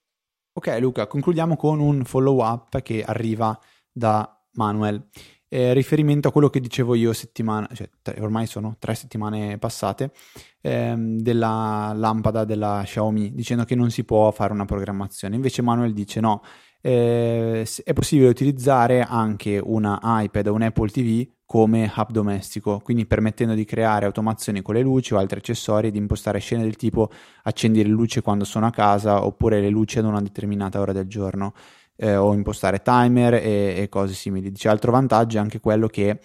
Ok 0.57 0.77
Luca, 0.79 1.05
concludiamo 1.05 1.57
con 1.57 1.81
un 1.81 2.05
follow 2.05 2.41
up 2.41 2.81
che 2.81 3.03
arriva 3.03 3.59
da 3.91 4.41
Manuel. 4.53 5.09
Eh, 5.49 5.73
riferimento 5.73 6.29
a 6.29 6.31
quello 6.31 6.49
che 6.49 6.61
dicevo 6.61 6.95
io 6.95 7.11
settimana, 7.11 7.67
cioè 7.73 7.89
ormai 8.21 8.47
sono 8.47 8.77
tre 8.79 8.95
settimane 8.95 9.57
passate, 9.57 10.13
ehm, 10.61 11.19
della 11.19 11.91
lampada 11.93 12.45
della 12.45 12.83
Xiaomi, 12.85 13.33
dicendo 13.33 13.65
che 13.65 13.75
non 13.75 13.91
si 13.91 14.05
può 14.05 14.31
fare 14.31 14.53
una 14.53 14.63
programmazione. 14.63 15.35
Invece 15.35 15.61
Manuel 15.61 15.91
dice 15.91 16.21
no, 16.21 16.41
eh, 16.85 17.67
è 17.83 17.93
possibile 17.93 18.29
utilizzare 18.29 19.01
anche 19.01 19.59
una 19.63 19.99
iPad 20.03 20.47
o 20.47 20.53
un 20.53 20.61
Apple 20.61 20.89
TV 20.89 21.27
come 21.43 21.91
hub 21.95 22.11
domestico, 22.11 22.79
quindi 22.79 23.07
permettendo 23.07 23.55
di 23.55 23.65
creare 23.65 24.05
automazioni 24.05 24.61
con 24.61 24.75
le 24.75 24.81
luci 24.81 25.15
o 25.15 25.17
altri 25.17 25.39
accessori 25.39 25.87
e 25.87 25.91
di 25.91 25.97
impostare 25.97 26.37
scene 26.37 26.61
del 26.61 26.75
tipo 26.75 27.09
accendi 27.43 27.81
le 27.81 27.89
luci 27.89 28.21
quando 28.21 28.43
sono 28.43 28.67
a 28.67 28.69
casa 28.69 29.25
oppure 29.25 29.61
le 29.61 29.69
luci 29.69 29.97
ad 29.97 30.05
una 30.05 30.21
determinata 30.21 30.79
ora 30.79 30.91
del 30.91 31.07
giorno 31.07 31.53
eh, 31.95 32.15
o 32.17 32.33
impostare 32.35 32.83
timer 32.83 33.33
e, 33.33 33.81
e, 33.81 33.89
cose 33.89 34.13
simili. 34.13 34.51
Dice 34.51 34.69
altro 34.69 34.91
vantaggio 34.91 35.37
è 35.37 35.41
anche 35.41 35.59
quello 35.59 35.87
che 35.87 36.19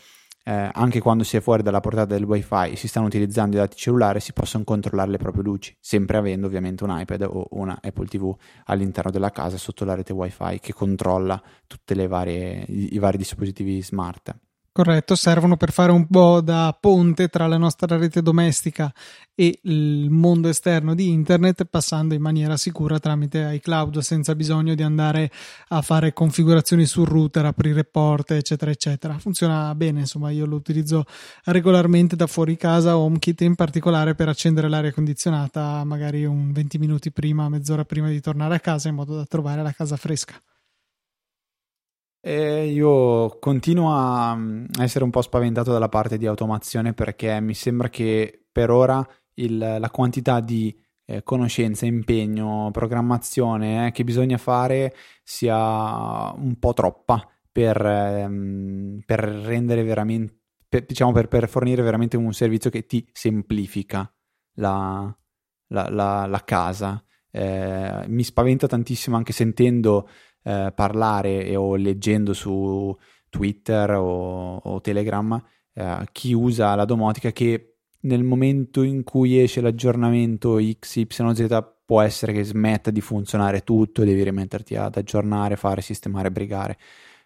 eh, 0.50 0.68
anche 0.72 0.98
quando 0.98 1.22
si 1.22 1.36
è 1.36 1.40
fuori 1.40 1.62
dalla 1.62 1.78
portata 1.78 2.12
del 2.14 2.24
wifi 2.24 2.72
e 2.72 2.76
si 2.76 2.88
stanno 2.88 3.06
utilizzando 3.06 3.54
i 3.54 3.60
dati 3.60 3.76
cellulari 3.76 4.18
si 4.18 4.32
possono 4.32 4.64
controllare 4.64 5.08
le 5.08 5.16
proprie 5.16 5.44
luci, 5.44 5.76
sempre 5.78 6.16
avendo 6.16 6.48
ovviamente 6.48 6.82
un 6.82 6.90
iPad 6.98 7.22
o 7.22 7.46
una 7.50 7.78
Apple 7.80 8.06
TV 8.06 8.34
all'interno 8.64 9.12
della 9.12 9.30
casa 9.30 9.56
sotto 9.56 9.84
la 9.84 9.94
rete 9.94 10.12
wifi 10.12 10.58
che 10.58 10.72
controlla 10.72 11.40
tutti 11.68 11.92
i, 11.92 12.06
vari 12.98 13.16
dispositivi 13.16 13.80
smart. 13.80 14.36
Corretto, 14.82 15.14
servono 15.14 15.58
per 15.58 15.72
fare 15.72 15.92
un 15.92 16.06
po' 16.06 16.40
da 16.40 16.74
ponte 16.80 17.28
tra 17.28 17.46
la 17.46 17.58
nostra 17.58 17.98
rete 17.98 18.22
domestica 18.22 18.90
e 19.34 19.58
il 19.64 20.08
mondo 20.08 20.48
esterno 20.48 20.94
di 20.94 21.10
internet, 21.10 21.66
passando 21.66 22.14
in 22.14 22.22
maniera 22.22 22.56
sicura 22.56 22.98
tramite 22.98 23.50
iCloud 23.56 23.98
senza 23.98 24.34
bisogno 24.34 24.74
di 24.74 24.82
andare 24.82 25.30
a 25.68 25.82
fare 25.82 26.14
configurazioni 26.14 26.86
sul 26.86 27.06
router, 27.06 27.44
aprire 27.44 27.84
porte, 27.84 28.38
eccetera, 28.38 28.70
eccetera. 28.70 29.18
Funziona 29.18 29.74
bene, 29.74 30.00
insomma, 30.00 30.30
io 30.30 30.46
lo 30.46 30.56
utilizzo 30.56 31.04
regolarmente 31.44 32.16
da 32.16 32.26
fuori 32.26 32.56
casa, 32.56 32.96
HomeKit 32.96 33.42
in 33.42 33.56
particolare 33.56 34.14
per 34.14 34.28
accendere 34.28 34.70
l'aria 34.70 34.94
condizionata 34.94 35.84
magari 35.84 36.24
un 36.24 36.52
20 36.52 36.78
minuti 36.78 37.12
prima, 37.12 37.50
mezz'ora 37.50 37.84
prima 37.84 38.08
di 38.08 38.22
tornare 38.22 38.54
a 38.54 38.60
casa 38.60 38.88
in 38.88 38.94
modo 38.94 39.14
da 39.14 39.26
trovare 39.26 39.62
la 39.62 39.72
casa 39.72 39.98
fresca. 39.98 40.40
E 42.22 42.66
io 42.66 43.38
continuo 43.38 43.94
a 43.94 44.34
mm, 44.36 44.66
essere 44.78 45.04
un 45.04 45.10
po' 45.10 45.22
spaventato 45.22 45.72
dalla 45.72 45.88
parte 45.88 46.18
di 46.18 46.26
automazione 46.26 46.92
perché 46.92 47.40
mi 47.40 47.54
sembra 47.54 47.88
che 47.88 48.44
per 48.52 48.70
ora 48.70 49.06
il, 49.34 49.56
la 49.56 49.90
quantità 49.90 50.40
di 50.40 50.76
eh, 51.06 51.22
conoscenza, 51.22 51.86
impegno, 51.86 52.70
programmazione 52.72 53.86
eh, 53.86 53.90
che 53.90 54.04
bisogna 54.04 54.36
fare 54.36 54.94
sia 55.22 56.30
un 56.32 56.56
po' 56.58 56.74
troppa 56.74 57.26
per, 57.50 57.84
ehm, 57.84 59.00
per 59.04 59.20
rendere 59.20 59.82
veramente, 59.82 60.34
per, 60.68 60.84
diciamo, 60.84 61.12
per, 61.12 61.26
per, 61.26 61.48
fornire 61.48 61.82
veramente 61.82 62.16
un 62.16 62.32
servizio 62.32 62.70
che 62.70 62.86
ti 62.86 63.08
semplifica 63.12 64.12
la, 64.56 65.16
la, 65.68 65.88
la, 65.90 66.26
la 66.26 66.44
casa. 66.44 67.02
Eh, 67.32 68.04
mi 68.08 68.24
spaventa 68.24 68.66
tantissimo 68.66 69.16
anche 69.16 69.32
sentendo 69.32 70.08
eh, 70.42 70.72
parlare 70.74 71.54
o 71.56 71.76
leggendo 71.76 72.32
su 72.32 72.96
Twitter 73.28 73.92
o, 73.92 74.56
o 74.56 74.80
Telegram 74.80 75.42
eh, 75.72 76.08
chi 76.12 76.32
usa 76.32 76.74
la 76.74 76.84
domotica 76.84 77.30
che 77.30 77.76
nel 78.00 78.22
momento 78.22 78.82
in 78.82 79.02
cui 79.02 79.40
esce 79.40 79.60
l'aggiornamento 79.60 80.56
XYZ 80.56 81.64
può 81.84 82.00
essere 82.00 82.32
che 82.32 82.44
smetta 82.44 82.90
di 82.90 83.00
funzionare 83.00 83.62
tutto 83.62 84.02
e 84.02 84.04
devi 84.06 84.22
rimetterti 84.22 84.76
ad 84.76 84.96
aggiornare, 84.96 85.56
fare, 85.56 85.80
sistemare, 85.82 86.30
brigare. 86.30 86.78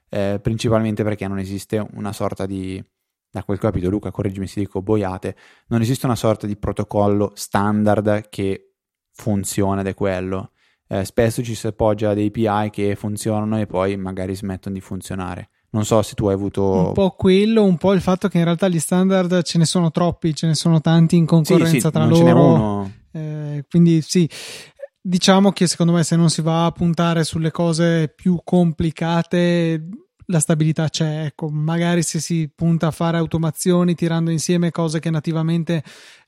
Eh, 0.09 0.38
principalmente 0.42 1.02
perché 1.02 1.28
non 1.28 1.38
esiste 1.38 1.85
una 1.94 2.12
sorta 2.12 2.47
di, 2.47 2.83
da 3.30 3.44
quel 3.44 3.59
capito 3.59 3.88
Luca, 3.90 4.11
correggimi 4.11 4.47
se 4.47 4.61
dico 4.61 4.83
boiate, 4.83 5.37
non 5.68 5.80
esiste 5.80 6.06
una 6.06 6.16
sorta 6.16 6.47
di 6.47 6.56
protocollo 6.56 7.33
standard 7.35 8.28
che 8.28 8.73
funziona 9.12 9.80
ed 9.80 9.88
è 9.88 9.94
quello 9.94 10.50
eh, 10.88 11.05
spesso 11.05 11.43
ci 11.43 11.55
si 11.55 11.67
appoggia 11.67 12.11
a 12.11 12.14
dei 12.14 12.33
API 12.35 12.71
che 12.71 12.95
funzionano 12.97 13.61
e 13.61 13.67
poi 13.67 13.97
magari 13.97 14.35
smettono 14.35 14.75
di 14.75 14.81
funzionare. 14.81 15.49
Non 15.71 15.85
so 15.85 16.03
se 16.03 16.14
tu 16.14 16.26
hai 16.26 16.35
avuto. 16.35 16.62
Un 16.71 16.93
po' 16.93 17.11
quello, 17.11 17.64
un 17.64 17.76
po' 17.76 17.93
il 17.93 18.00
fatto 18.00 18.29
che 18.29 18.38
in 18.38 18.45
realtà 18.45 18.69
gli 18.69 18.79
standard 18.79 19.43
ce 19.43 19.59
ne 19.59 19.64
sono 19.64 19.91
troppi, 19.91 20.35
ce 20.35 20.47
ne 20.47 20.55
sono 20.55 20.81
tanti 20.81 21.17
in 21.17 21.26
concorrenza 21.26 21.71
sì, 21.71 21.81
sì, 21.81 21.91
tra 21.91 22.05
loro. 22.05 22.91
Eh, 23.11 23.64
quindi 23.69 24.00
sì, 24.00 24.29
diciamo 25.00 25.50
che 25.50 25.67
secondo 25.67 25.93
me 25.93 26.05
se 26.05 26.14
non 26.14 26.31
si 26.31 26.43
va 26.43 26.67
a 26.67 26.71
puntare 26.71 27.25
sulle 27.25 27.50
cose 27.50 28.12
più 28.14 28.41
complicate 28.45 29.85
la 30.26 30.40
stabilità 30.40 30.88
c'è, 30.88 31.25
ecco, 31.26 31.49
magari 31.49 32.02
se 32.02 32.21
si 32.21 32.50
punta 32.54 32.88
a 32.88 32.90
fare 32.90 33.16
automazioni 33.19 33.95
tirando 33.95 34.31
insieme 34.31 34.71
cose 34.71 35.00
che 35.00 35.11
nativamente 35.11 35.83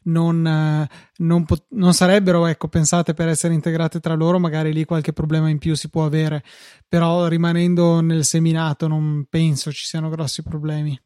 non, 0.04 0.46
eh, 0.46 0.88
non, 1.18 1.44
pot- 1.44 1.66
non, 1.70 1.94
sarebbero 1.94 2.46
ecco, 2.46 2.68
pensate 2.68 3.14
per 3.14 3.28
essere 3.28 3.54
integrate 3.54 4.00
tra 4.00 4.14
loro, 4.14 4.38
magari 4.38 4.72
lì 4.72 4.84
qualche 4.84 5.12
problema 5.12 5.48
in 5.48 5.58
più 5.58 5.74
si 5.74 5.88
può 5.88 6.04
avere, 6.04 6.42
però 6.88 7.26
rimanendo 7.26 8.00
nel 8.00 8.24
seminato 8.24 8.88
non 8.88 9.26
penso 9.28 9.72
ci 9.72 9.84
siano 9.84 10.08
grossi 10.08 10.42
problemi. 10.42 10.98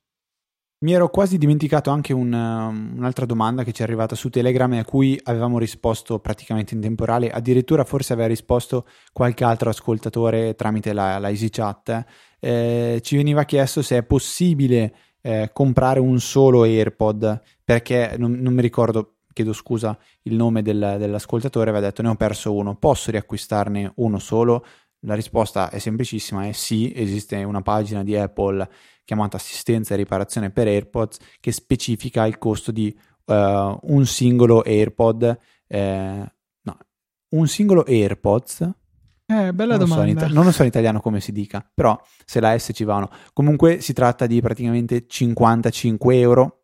Mi 0.82 0.94
ero 0.94 1.10
quasi 1.10 1.36
dimenticato 1.36 1.90
anche 1.90 2.14
un, 2.14 2.32
um, 2.32 2.94
un'altra 2.96 3.26
domanda 3.26 3.64
che 3.64 3.72
ci 3.72 3.82
è 3.82 3.84
arrivata 3.84 4.14
su 4.14 4.30
Telegram 4.30 4.72
e 4.72 4.78
a 4.78 4.84
cui 4.86 5.20
avevamo 5.24 5.58
risposto 5.58 6.20
praticamente 6.20 6.72
in 6.72 6.80
temporale, 6.80 7.30
addirittura 7.30 7.84
forse 7.84 8.14
aveva 8.14 8.28
risposto 8.28 8.86
qualche 9.12 9.44
altro 9.44 9.68
ascoltatore 9.68 10.54
tramite 10.54 10.94
la, 10.94 11.18
la 11.18 11.28
EasyChat. 11.28 12.04
Eh, 12.40 13.00
ci 13.02 13.16
veniva 13.16 13.44
chiesto 13.44 13.82
se 13.82 13.98
è 13.98 14.02
possibile 14.02 14.94
eh, 15.20 15.50
comprare 15.52 16.00
un 16.00 16.18
solo 16.20 16.62
AirPod 16.62 17.42
perché 17.62 18.16
non, 18.18 18.32
non, 18.32 18.54
mi 18.54 18.62
ricordo, 18.62 19.18
chiedo 19.32 19.52
scusa, 19.52 19.96
il 20.22 20.34
nome 20.34 20.62
del, 20.62 20.96
dell'ascoltatore 20.98 21.70
aveva 21.70 21.86
detto 21.86 22.02
ne 22.02 22.08
ho 22.08 22.14
perso 22.16 22.54
uno, 22.54 22.76
posso 22.76 23.10
riacquistarne 23.10 23.92
uno 23.96 24.18
solo? 24.18 24.64
La 25.04 25.14
risposta 25.14 25.70
è 25.70 25.78
semplicissima, 25.78 26.46
è 26.46 26.52
sì, 26.52 26.92
esiste 26.94 27.42
una 27.42 27.62
pagina 27.62 28.02
di 28.02 28.16
Apple 28.16 28.68
chiamata 29.04 29.36
assistenza 29.36 29.94
e 29.94 29.96
riparazione 29.96 30.50
per 30.50 30.66
AirPods 30.66 31.18
che 31.40 31.52
specifica 31.52 32.26
il 32.26 32.38
costo 32.38 32.70
di 32.70 32.94
uh, 33.24 33.34
un 33.34 34.04
singolo 34.04 34.62
AirPod, 34.62 35.38
eh, 35.66 36.32
no, 36.62 36.78
un 37.30 37.48
singolo 37.48 37.84
AirPods 37.86 38.70
eh, 39.30 39.52
bella 39.52 39.76
non 39.76 39.88
domanda. 39.88 40.04
So 40.20 40.26
ita- 40.26 40.34
non 40.34 40.44
lo 40.44 40.50
so 40.52 40.62
in 40.62 40.68
italiano 40.68 41.00
come 41.00 41.20
si 41.20 41.32
dica, 41.32 41.64
però 41.72 41.98
se 42.24 42.40
la 42.40 42.58
S 42.58 42.70
ci 42.74 42.84
va 42.84 42.96
o 42.96 43.00
no. 43.00 43.10
Comunque 43.32 43.80
si 43.80 43.92
tratta 43.92 44.26
di 44.26 44.40
praticamente 44.40 45.06
55 45.06 46.18
euro 46.18 46.62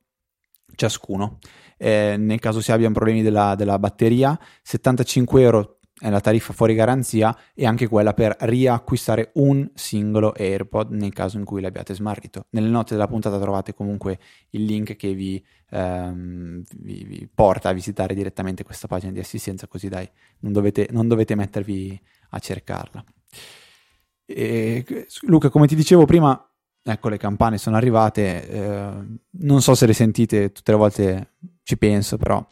ciascuno. 0.75 1.38
Eh, 1.78 2.16
nel 2.18 2.38
caso 2.40 2.61
si 2.61 2.73
abbiano 2.73 2.94
problemi 2.94 3.23
della, 3.23 3.54
della 3.54 3.78
batteria, 3.78 4.38
75 4.62 5.42
euro 5.42 5.75
è 5.99 6.11
la 6.11 6.21
tariffa 6.21 6.53
fuori 6.53 6.75
garanzia 6.75 7.35
e 7.55 7.65
anche 7.65 7.88
quella 7.88 8.12
per 8.12 8.37
riacquistare 8.41 9.31
un 9.35 9.71
singolo 9.73 10.35
AirPod 10.37 10.91
nel 10.91 11.12
caso 11.12 11.38
in 11.38 11.45
cui 11.45 11.62
l'abbiate 11.62 11.95
smarrito. 11.95 12.47
Nelle 12.50 12.69
note 12.69 12.93
della 12.95 13.07
puntata 13.07 13.41
trovate 13.41 13.73
comunque 13.73 14.19
il 14.50 14.65
link 14.65 14.95
che 14.97 15.15
vi, 15.15 15.43
ehm, 15.71 16.62
vi, 16.76 17.05
vi 17.05 17.29
porta 17.33 17.71
a 17.71 17.73
visitare 17.73 18.15
direttamente 18.15 18.62
questa 18.62 18.88
pagina 18.88 19.12
di 19.12 19.21
assistenza, 19.21 19.67
così 19.69 19.88
dai, 19.88 20.09
non 20.41 20.53
dovete, 20.53 20.88
non 20.91 21.09
dovete 21.09 21.35
mettervi 21.35 21.99
a 22.31 22.38
cercarla. 22.38 23.05
E, 24.26 24.85
Luca, 25.23 25.49
come 25.49 25.67
ti 25.67 25.75
dicevo 25.75 26.05
prima, 26.05 26.47
ecco 26.83 27.09
le 27.09 27.17
campane 27.17 27.57
sono 27.57 27.76
arrivate, 27.76 28.49
eh, 28.49 28.91
non 29.31 29.62
so 29.62 29.75
se 29.75 29.87
le 29.87 29.95
sentite, 29.95 30.53
tutte 30.53 30.73
le 30.73 30.76
volte 30.76 31.33
ci 31.62 31.79
penso, 31.79 32.19
però 32.19 32.47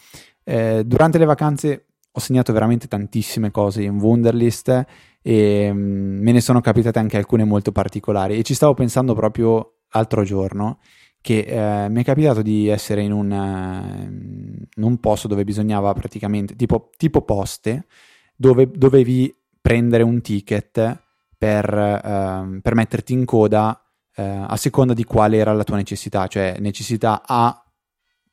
eh, 0.44 0.82
durante 0.86 1.18
le 1.18 1.24
vacanze 1.26 1.86
ho 2.16 2.20
segnato 2.20 2.52
veramente 2.52 2.86
tantissime 2.86 3.50
cose 3.50 3.82
in 3.82 3.98
Wunderlist 3.98 4.84
e 5.20 5.70
mm, 5.72 6.22
me 6.22 6.32
ne 6.32 6.40
sono 6.40 6.60
capitate 6.60 6.98
anche 6.98 7.16
alcune 7.16 7.44
molto 7.44 7.72
particolari 7.72 8.38
e 8.38 8.42
ci 8.42 8.54
stavo 8.54 8.74
pensando 8.74 9.14
proprio 9.14 9.78
l'altro 9.90 10.22
giorno 10.22 10.78
che 11.20 11.38
eh, 11.38 11.88
mi 11.88 12.02
è 12.02 12.04
capitato 12.04 12.42
di 12.42 12.68
essere 12.68 13.00
in 13.02 13.10
un, 13.10 13.30
uh, 13.30 14.76
in 14.76 14.82
un 14.82 14.98
posto 14.98 15.26
dove 15.26 15.42
bisognava 15.42 15.92
praticamente 15.94 16.54
tipo, 16.54 16.90
tipo 16.96 17.22
poste 17.22 17.86
dove 18.36 18.70
dovevi 18.70 19.34
prendere 19.60 20.02
un 20.02 20.20
ticket 20.20 21.02
per, 21.38 21.72
uh, 21.72 22.60
per 22.60 22.74
metterti 22.74 23.14
in 23.14 23.24
coda 23.24 23.82
uh, 24.16 24.22
a 24.46 24.56
seconda 24.56 24.92
di 24.92 25.04
quale 25.04 25.38
era 25.38 25.52
la 25.52 25.64
tua 25.64 25.76
necessità, 25.76 26.26
cioè 26.26 26.56
necessità 26.58 27.22
A, 27.24 27.64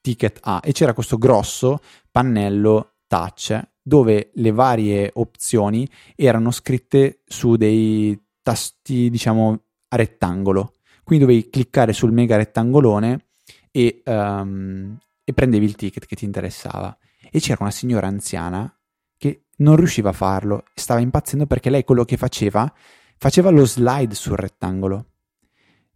ticket 0.01 0.39
A. 0.41 0.59
E 0.61 0.73
c'era 0.73 0.93
questo 0.93 1.17
grosso 1.17 1.79
pannello 2.11 2.95
touch 3.11 3.59
dove 3.81 4.31
le 4.35 4.51
varie 4.51 5.11
opzioni 5.15 5.85
erano 6.15 6.49
scritte 6.51 7.23
su 7.25 7.57
dei 7.57 8.17
tasti, 8.41 9.09
diciamo, 9.09 9.59
a 9.89 9.95
rettangolo. 9.97 10.75
Quindi 11.03 11.25
dovevi 11.25 11.49
cliccare 11.49 11.91
sul 11.91 12.13
mega 12.13 12.37
rettangolone 12.37 13.25
e, 13.69 14.01
um, 14.05 14.97
e 15.25 15.33
prendevi 15.33 15.65
il 15.65 15.75
ticket 15.75 16.05
che 16.05 16.15
ti 16.15 16.23
interessava. 16.23 16.97
E 17.29 17.41
c'era 17.41 17.57
una 17.61 17.71
signora 17.71 18.07
anziana 18.07 18.73
che 19.17 19.47
non 19.57 19.75
riusciva 19.75 20.11
a 20.11 20.13
farlo, 20.13 20.63
stava 20.73 21.01
impazzendo 21.01 21.45
perché 21.45 21.69
lei 21.69 21.83
quello 21.83 22.05
che 22.05 22.15
faceva, 22.15 22.71
faceva 23.17 23.49
lo 23.49 23.65
slide 23.65 24.15
sul 24.15 24.37
rettangolo. 24.37 25.07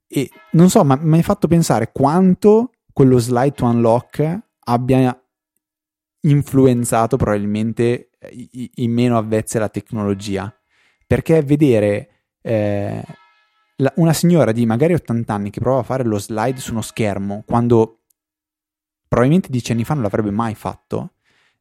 E 0.05 0.29
non 0.51 0.69
so, 0.69 0.83
ma 0.83 0.97
mi 0.99 1.15
hai 1.15 1.23
fatto 1.23 1.47
pensare 1.47 1.93
quanto 1.93 2.71
quello 2.91 3.19
slide 3.19 3.53
to 3.53 3.65
unlock 3.65 4.39
abbia 4.67 5.17
influenzato 6.29 7.17
probabilmente 7.17 8.11
i, 8.31 8.71
i 8.75 8.87
meno 8.87 9.17
avvezzi 9.17 9.57
alla 9.57 9.69
tecnologia. 9.69 10.53
Perché 11.07 11.41
vedere 11.41 12.09
eh, 12.41 13.03
la, 13.77 13.93
una 13.95 14.13
signora 14.13 14.51
di 14.51 14.65
magari 14.65 14.93
80 14.93 15.33
anni 15.33 15.49
che 15.49 15.59
prova 15.59 15.79
a 15.79 15.83
fare 15.83 16.03
lo 16.03 16.17
slide 16.17 16.59
su 16.59 16.71
uno 16.71 16.81
schermo 16.81 17.43
quando 17.45 18.01
probabilmente 19.07 19.49
dieci 19.49 19.71
anni 19.71 19.83
fa 19.83 19.93
non 19.93 20.03
l'avrebbe 20.03 20.31
mai 20.31 20.55
fatto, 20.55 21.13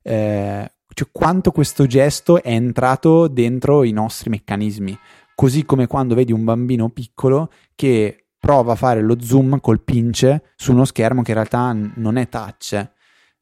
eh, 0.02 0.73
cioè 0.92 1.09
quanto 1.12 1.50
questo 1.50 1.87
gesto 1.87 2.42
è 2.42 2.50
entrato 2.50 3.28
dentro 3.28 3.83
i 3.85 3.92
nostri 3.92 4.30
meccanismi. 4.30 4.99
Così 5.35 5.64
come 5.64 5.87
quando 5.87 6.14
vedi 6.14 6.33
un 6.33 6.44
bambino 6.44 6.90
piccolo 6.90 7.50
che 7.75 8.26
prova 8.38 8.73
a 8.73 8.76
fare 8.76 9.02
lo 9.02 9.21
zoom 9.21 9.59
col 9.61 9.80
pinch 9.80 10.40
su 10.54 10.73
uno 10.73 10.85
schermo 10.85 11.23
che 11.23 11.30
in 11.30 11.37
realtà 11.37 11.73
non 11.97 12.16
è 12.16 12.28
touch. 12.28 12.92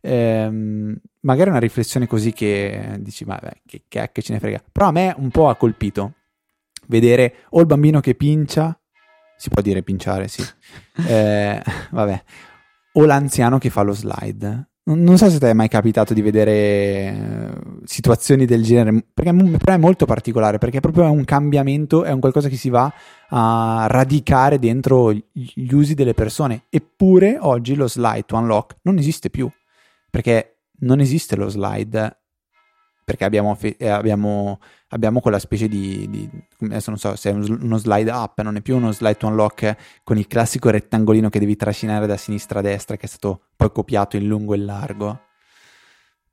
Eh, 0.04 0.50
magari 1.20 1.50
una 1.50 1.58
riflessione 1.58 2.06
così 2.06 2.32
che 2.32 2.96
dici, 2.98 3.24
vabbè, 3.24 3.52
che, 3.66 3.84
che, 3.88 4.10
che 4.12 4.22
ce 4.22 4.32
ne 4.32 4.40
frega. 4.40 4.62
Però 4.70 4.88
a 4.88 4.92
me 4.92 5.14
un 5.16 5.30
po' 5.30 5.48
ha 5.48 5.56
colpito 5.56 6.14
vedere 6.88 7.34
o 7.50 7.60
il 7.60 7.66
bambino 7.66 8.00
che 8.00 8.14
pincia, 8.14 8.78
si 9.36 9.48
può 9.48 9.62
dire 9.62 9.82
pinciare, 9.82 10.28
sì, 10.28 10.42
eh, 11.08 11.62
vabbè, 11.90 12.22
o 12.92 13.04
l'anziano 13.04 13.58
che 13.58 13.70
fa 13.70 13.82
lo 13.82 13.92
slide. 13.92 14.66
Non, 14.84 15.16
so 15.16 15.30
se 15.30 15.38
ti 15.38 15.44
è 15.44 15.52
mai 15.52 15.68
capitato 15.68 16.12
di 16.12 16.22
vedere 16.22 16.52
eh, 16.52 17.50
situazioni 17.84 18.46
del 18.46 18.64
genere, 18.64 19.04
perché 19.14 19.32
però 19.32 19.74
è 19.74 19.78
molto 19.78 20.06
particolare, 20.06 20.58
perché 20.58 20.80
proprio 20.80 21.04
è 21.04 21.08
un 21.08 21.24
cambiamento, 21.24 22.02
è 22.02 22.10
un 22.10 22.18
qualcosa 22.18 22.48
che 22.48 22.56
si 22.56 22.68
va 22.68 22.92
a 23.28 23.86
radicare 23.88 24.58
dentro 24.58 25.12
gli 25.12 25.72
usi 25.72 25.94
delle 25.94 26.14
persone. 26.14 26.64
Eppure 26.68 27.38
oggi 27.40 27.76
lo 27.76 27.86
slide 27.86 28.24
to 28.26 28.36
unlock 28.36 28.78
non 28.82 28.98
esiste 28.98 29.30
più, 29.30 29.48
perché 30.12 30.58
non 30.80 31.00
esiste 31.00 31.36
lo 31.36 31.48
slide 31.48 32.18
perché 33.02 33.24
abbiamo, 33.24 33.58
eh, 33.60 33.88
abbiamo, 33.88 34.60
abbiamo 34.88 35.20
quella 35.20 35.38
specie 35.38 35.68
di, 35.68 36.08
di, 36.08 36.30
adesso 36.60 36.90
non 36.90 36.98
so 36.98 37.16
se 37.16 37.30
è 37.30 37.32
uno 37.32 37.78
slide 37.78 38.10
up, 38.10 38.40
non 38.42 38.56
è 38.56 38.60
più 38.60 38.76
uno 38.76 38.92
slide 38.92 39.16
to 39.16 39.26
unlock 39.26 40.02
con 40.04 40.18
il 40.18 40.26
classico 40.26 40.70
rettangolino 40.70 41.30
che 41.30 41.38
devi 41.38 41.56
trascinare 41.56 42.06
da 42.06 42.18
sinistra 42.18 42.58
a 42.58 42.62
destra 42.62 42.96
che 42.96 43.06
è 43.06 43.08
stato 43.08 43.46
poi 43.56 43.72
copiato 43.72 44.16
in 44.16 44.26
lungo 44.26 44.52
e 44.52 44.58
in 44.58 44.66
largo. 44.66 45.20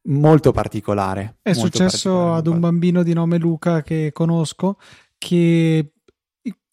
Molto 0.04 0.52
particolare. 0.52 1.38
È 1.42 1.54
molto 1.54 1.66
successo 1.66 2.10
particolare. 2.10 2.40
ad 2.40 2.48
un 2.48 2.60
bambino 2.60 3.04
di 3.04 3.14
nome 3.14 3.38
Luca 3.38 3.82
che 3.82 4.12
conosco 4.14 4.78
che 5.18 5.94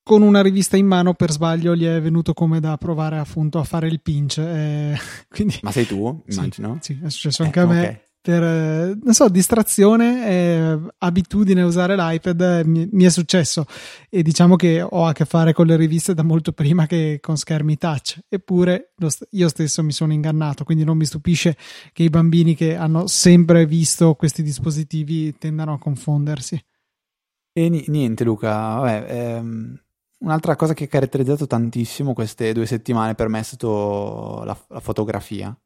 con 0.06 0.22
una 0.22 0.40
rivista 0.40 0.76
in 0.76 0.86
mano 0.86 1.14
per 1.14 1.32
sbaglio 1.32 1.74
gli 1.74 1.84
è 1.84 2.00
venuto 2.00 2.32
come 2.32 2.60
da 2.60 2.76
provare 2.76 3.18
appunto 3.18 3.58
a 3.58 3.64
fare 3.64 3.88
il 3.88 4.00
pinch. 4.00 4.38
Eh, 4.38 4.96
quindi... 5.28 5.58
Ma 5.62 5.72
sei 5.72 5.84
tu, 5.84 6.22
immagino? 6.28 6.78
Sì, 6.80 6.94
sì 6.94 7.00
è 7.04 7.10
successo 7.10 7.42
anche 7.42 7.58
eh, 7.58 7.62
a 7.62 7.66
me. 7.66 7.80
Okay 7.80 8.00
per, 8.26 8.42
eh, 8.42 8.98
non 9.00 9.14
so, 9.14 9.28
distrazione 9.28 10.28
e 10.28 10.78
abitudine 10.98 11.60
a 11.60 11.66
usare 11.66 11.94
l'iPad 11.94 12.62
mi, 12.66 12.88
mi, 12.90 13.04
è 13.04 13.08
successo 13.08 13.66
e 14.10 14.24
diciamo 14.24 14.56
che 14.56 14.82
ho 14.82 15.06
a 15.06 15.12
che 15.12 15.24
fare 15.24 15.52
con 15.52 15.66
le 15.66 15.76
riviste 15.76 16.12
da 16.12 16.24
molto 16.24 16.50
prima 16.50 16.86
che 16.86 17.18
con 17.20 17.36
schermi 17.36 17.76
touch, 17.76 18.18
eppure 18.28 18.94
st- 19.06 19.28
io 19.30 19.48
stesso 19.48 19.80
mi 19.84 19.92
sono 19.92 20.12
ingannato, 20.12 20.64
quindi 20.64 20.82
non 20.82 20.96
mi 20.96 21.04
stupisce 21.04 21.56
che 21.92 22.02
i 22.02 22.08
bambini 22.08 22.56
che 22.56 22.74
hanno 22.74 23.06
sempre 23.06 23.64
visto 23.64 24.14
questi 24.14 24.42
dispositivi 24.42 25.38
tendano 25.38 25.74
a 25.74 25.78
confondersi. 25.78 26.60
E 27.52 27.84
niente 27.86 28.24
Luca, 28.24 28.50
vabbè, 28.50 29.06
ehm, 29.08 29.80
un'altra 30.18 30.56
cosa 30.56 30.74
che 30.74 30.84
ha 30.84 30.88
caratterizzato 30.88 31.46
tantissimo 31.46 32.12
queste 32.12 32.52
due 32.52 32.66
settimane 32.66 33.14
per 33.14 33.28
me 33.28 33.40
è 33.40 33.42
stato 33.42 34.42
la, 34.44 34.58
la 34.68 34.80
fotografia 34.80 35.56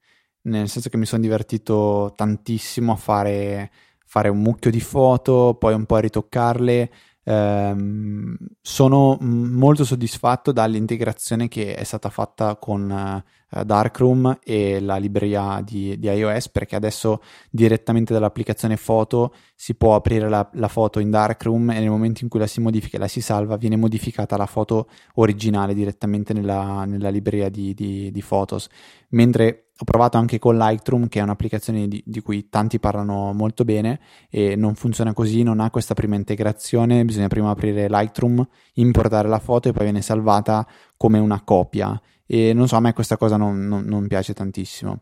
nel 0.43 0.69
senso 0.69 0.89
che 0.89 0.97
mi 0.97 1.07
sono 1.07 1.23
divertito 1.23 2.13
tantissimo 2.17 2.93
a 2.93 2.97
fare, 2.97 3.71
fare, 4.07 4.29
un 4.29 4.41
mucchio 4.41 4.71
di 4.71 4.81
foto, 4.81 5.57
poi 5.59 5.75
un 5.75 5.85
po' 5.85 5.97
a 5.97 6.01
ritoccarle. 6.01 6.91
Ehm, 7.25 8.35
sono 8.63 9.19
molto 9.21 9.85
soddisfatto 9.85 10.53
dall'integrazione 10.53 11.49
che 11.49 11.75
è 11.75 11.85
stata 11.85 12.09
fatta 12.09 12.57
con 12.57 13.23
uh, 13.51 13.63
Darkroom 13.63 14.39
e 14.43 14.81
la 14.81 14.97
libreria 14.97 15.61
di, 15.63 15.99
di, 15.99 16.09
iOS 16.09 16.49
perché 16.49 16.77
adesso 16.77 17.21
direttamente 17.51 18.15
dall'applicazione 18.15 18.77
foto 18.77 19.35
si 19.55 19.75
può 19.75 19.95
aprire 19.97 20.31
la, 20.31 20.49
la, 20.55 20.69
foto 20.69 20.99
in 20.99 21.11
Darkroom 21.11 21.71
e 21.71 21.81
nel 21.81 21.91
momento 21.91 22.25
in 22.25 22.31
cui 22.31 22.41
la 22.41 22.47
si 22.47 22.61
modifica 22.61 22.97
e 22.97 23.01
la 23.01 23.09
si 23.09 23.21
salva 23.21 23.57
viene 23.57 23.77
modificata 23.77 24.37
la 24.39 24.47
foto 24.47 24.89
originale 25.15 25.75
direttamente 25.75 26.33
nella, 26.33 26.85
nella 26.87 27.11
libreria 27.11 27.51
di, 27.51 27.75
di, 27.75 28.11
di 28.11 28.25
Photos. 28.27 28.69
Mentre 29.11 29.70
ho 29.81 29.85
provato 29.85 30.19
anche 30.19 30.39
con 30.39 30.59
Lightroom, 30.59 31.09
che 31.09 31.21
è 31.21 31.23
un'applicazione 31.23 31.89
di, 31.89 32.03
di, 32.05 32.21
cui 32.21 32.51
tanti 32.51 32.79
parlano 32.79 33.33
molto 33.33 33.65
bene 33.65 33.99
e 34.29 34.55
non 34.55 34.75
funziona 34.75 35.15
così, 35.15 35.43
non 35.43 35.59
ha 35.59 35.71
questa 35.71 35.95
prima 35.95 36.17
integrazione, 36.17 37.03
bisogna 37.07 37.29
prima 37.29 37.49
aprire 37.49 37.89
Lightroom, 37.89 38.47
importare 38.75 39.27
la 39.27 39.39
foto 39.39 39.71
e 39.71 39.73
poi 39.73 39.85
viene 39.85 40.03
salvata 40.03 40.67
come 40.99 41.19
una 41.19 41.41
copia. 41.43 41.99
E 42.27 42.53
non 42.53 42.69
so, 42.69 42.77
a 42.77 42.81
me 42.81 42.93
questa 42.93 43.17
cosa 43.17 43.39
non, 43.39 43.67
non, 43.67 43.85
non 43.85 44.07
piace 44.07 44.35
tantissimo. 44.35 45.01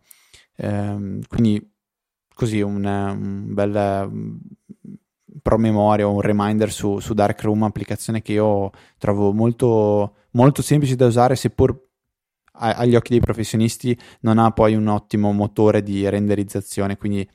Ehm, 0.59 1.23
quindi 1.29 1.73
così 2.33 2.61
un, 2.61 2.85
un 2.85 3.53
bel 3.53 4.47
promemoria 5.43 6.07
o 6.07 6.13
un 6.13 6.21
reminder 6.21 6.71
su, 6.71 7.01
su 7.01 7.15
Darkroom, 7.15 7.65
applicazione 7.65 8.23
che 8.23 8.33
io 8.33 8.71
trovo 8.97 9.33
molto, 9.33 10.15
molto 10.33 10.63
semplice 10.63 10.95
da 10.95 11.07
usare, 11.07 11.35
seppur 11.35 11.88
agli 12.59 12.95
occhi 12.95 13.11
dei 13.11 13.21
professionisti 13.21 13.99
non 14.21 14.39
ha 14.39 14.51
poi 14.51 14.75
un 14.75 14.87
ottimo 14.89 15.33
motore 15.33 15.83
di 15.83 16.09
renderizzazione, 16.09 16.97
quindi 16.97 17.29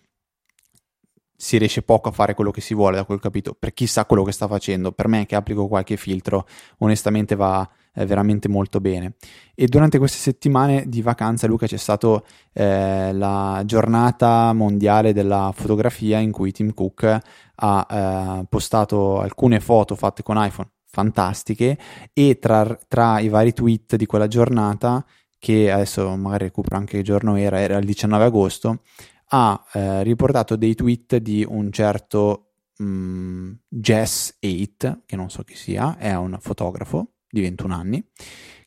si 1.36 1.58
riesce 1.58 1.82
poco 1.82 2.08
a 2.08 2.12
fare 2.12 2.36
quello 2.36 2.52
che 2.52 2.62
si 2.62 2.74
vuole 2.74 2.96
da 2.96 3.04
quel 3.04 3.20
capito, 3.20 3.54
per 3.54 3.74
chi 3.74 3.86
sa 3.86 4.06
quello 4.06 4.24
che 4.24 4.32
sta 4.32 4.48
facendo. 4.48 4.94
Per 4.94 5.08
me 5.10 5.26
che 5.26 5.36
applico 5.36 5.68
qualche 5.68 5.98
filtro, 5.98 6.48
onestamente 6.78 7.36
va 7.36 7.70
eh, 7.94 8.06
veramente 8.06 8.48
molto 8.48 8.80
bene. 8.80 9.16
E 9.54 9.68
durante 9.68 9.98
queste 9.98 10.20
settimane 10.20 10.86
di 10.88 11.02
vacanza, 11.02 11.48
Luca, 11.48 11.68
c'è 11.68 11.78
stata 11.78 12.22
eh, 12.54 13.12
la 13.14 13.62
giornata 13.66 14.54
mondiale 14.54 15.12
della 15.12 15.52
fotografia 15.54 16.20
in 16.20 16.32
cui 16.32 16.52
Tim 16.54 16.74
Cook 16.74 17.20
ha 17.56 17.88
eh, 17.90 18.46
postato 18.48 19.20
alcune 19.20 19.60
foto 19.60 19.96
fatte 19.96 20.24
con 20.24 20.38
iPhone 20.38 20.73
fantastiche 20.94 21.76
e 22.14 22.38
tra, 22.38 22.78
tra, 22.88 23.20
i 23.20 23.28
vari 23.28 23.52
tweet 23.52 23.96
di 23.96 24.06
quella 24.06 24.28
giornata, 24.28 25.04
che 25.40 25.72
adesso 25.72 26.16
magari 26.16 26.46
recupero 26.46 26.78
anche 26.78 26.98
che 26.98 27.04
giorno 27.04 27.36
era, 27.36 27.60
era 27.60 27.78
il 27.78 27.86
19 27.86 28.24
agosto, 28.24 28.82
ha 29.30 29.66
eh, 29.74 30.04
riportato 30.04 30.56
dei 30.56 30.76
tweet 30.76 31.18
di 31.18 31.44
un 31.48 31.72
certo 31.72 32.52
um, 32.78 33.58
Jess 33.68 34.38
8, 34.40 35.02
che 35.08 35.16
non 35.16 35.32
so 35.32 35.42
chi 35.42 35.56
sia, 35.56 35.98
è 35.98 36.16
un 36.16 36.38
fotografo 36.40 37.14
di 37.28 37.42
21 37.42 37.74
anni, 37.74 38.08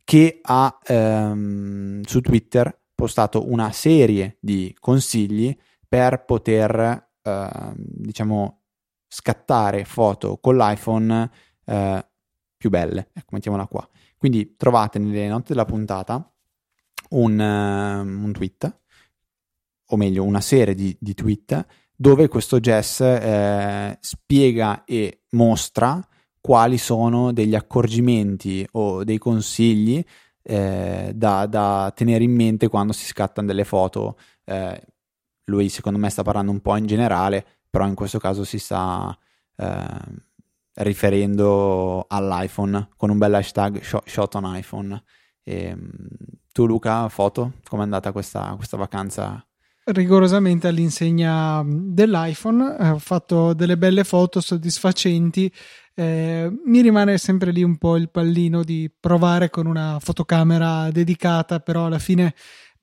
che 0.02 0.40
ha 0.42 0.78
ehm, 0.84 2.02
su 2.02 2.20
Twitter 2.20 2.76
postato 2.92 3.48
una 3.48 3.70
serie 3.70 4.38
di 4.40 4.74
consigli 4.80 5.56
per 5.88 6.24
poter, 6.24 7.10
eh, 7.22 7.72
diciamo, 7.76 8.62
scattare 9.06 9.84
foto 9.84 10.38
con 10.38 10.56
l'iPhone 10.56 11.30
eh, 11.66 12.06
più 12.56 12.70
belle, 12.70 13.10
ecco, 13.12 13.30
mettiamola 13.32 13.66
qua. 13.66 13.88
Quindi 14.16 14.56
trovate 14.56 14.98
nelle 14.98 15.28
note 15.28 15.46
della 15.48 15.64
puntata 15.64 16.32
un, 17.10 17.38
uh, 17.38 18.24
un 18.24 18.32
tweet, 18.32 18.80
o 19.88 19.96
meglio 19.96 20.24
una 20.24 20.40
serie 20.40 20.74
di, 20.74 20.96
di 20.98 21.14
tweet, 21.14 21.66
dove 21.94 22.28
questo 22.28 22.60
Jess 22.60 23.00
eh, 23.00 23.96
spiega 24.00 24.84
e 24.84 25.22
mostra 25.30 26.06
quali 26.40 26.78
sono 26.78 27.32
degli 27.32 27.54
accorgimenti 27.54 28.66
o 28.72 29.02
dei 29.02 29.18
consigli 29.18 30.04
eh, 30.42 31.10
da, 31.14 31.46
da, 31.46 31.92
tenere 31.94 32.22
in 32.22 32.32
mente 32.32 32.68
quando 32.68 32.92
si 32.92 33.04
scattano 33.04 33.46
delle 33.46 33.64
foto. 33.64 34.16
Eh, 34.44 34.80
lui 35.44 35.68
secondo 35.68 35.98
me 35.98 36.08
sta 36.10 36.22
parlando 36.22 36.52
un 36.52 36.60
po' 36.60 36.76
in 36.76 36.86
generale, 36.86 37.44
però 37.68 37.86
in 37.86 37.94
questo 37.94 38.18
caso 38.18 38.44
si 38.44 38.58
sta, 38.58 39.16
eh, 39.56 39.88
riferendo 40.76 42.04
all'iPhone 42.08 42.88
con 42.96 43.10
un 43.10 43.18
bel 43.18 43.34
hashtag 43.34 43.80
shot 43.80 44.34
on 44.34 44.56
iPhone. 44.56 45.02
E, 45.42 45.64
ehm, 45.64 45.90
tu 46.52 46.66
Luca, 46.66 47.08
foto, 47.08 47.54
com'è 47.68 47.82
andata 47.82 48.12
questa, 48.12 48.54
questa 48.56 48.76
vacanza? 48.76 49.46
rigorosamente 49.86 50.66
all'insegna 50.66 51.62
dell'iPhone, 51.64 52.76
ho 52.90 52.98
fatto 52.98 53.52
delle 53.52 53.76
belle 53.76 54.04
foto 54.04 54.40
soddisfacenti. 54.40 55.52
Eh, 55.94 56.50
mi 56.66 56.80
rimane 56.80 57.18
sempre 57.18 57.52
lì 57.52 57.62
un 57.62 57.76
po' 57.78 57.96
il 57.96 58.10
pallino 58.10 58.62
di 58.64 58.90
provare 58.98 59.48
con 59.48 59.66
una 59.66 59.98
fotocamera 60.00 60.90
dedicata, 60.90 61.60
però 61.60 61.86
alla 61.86 61.98
fine 61.98 62.34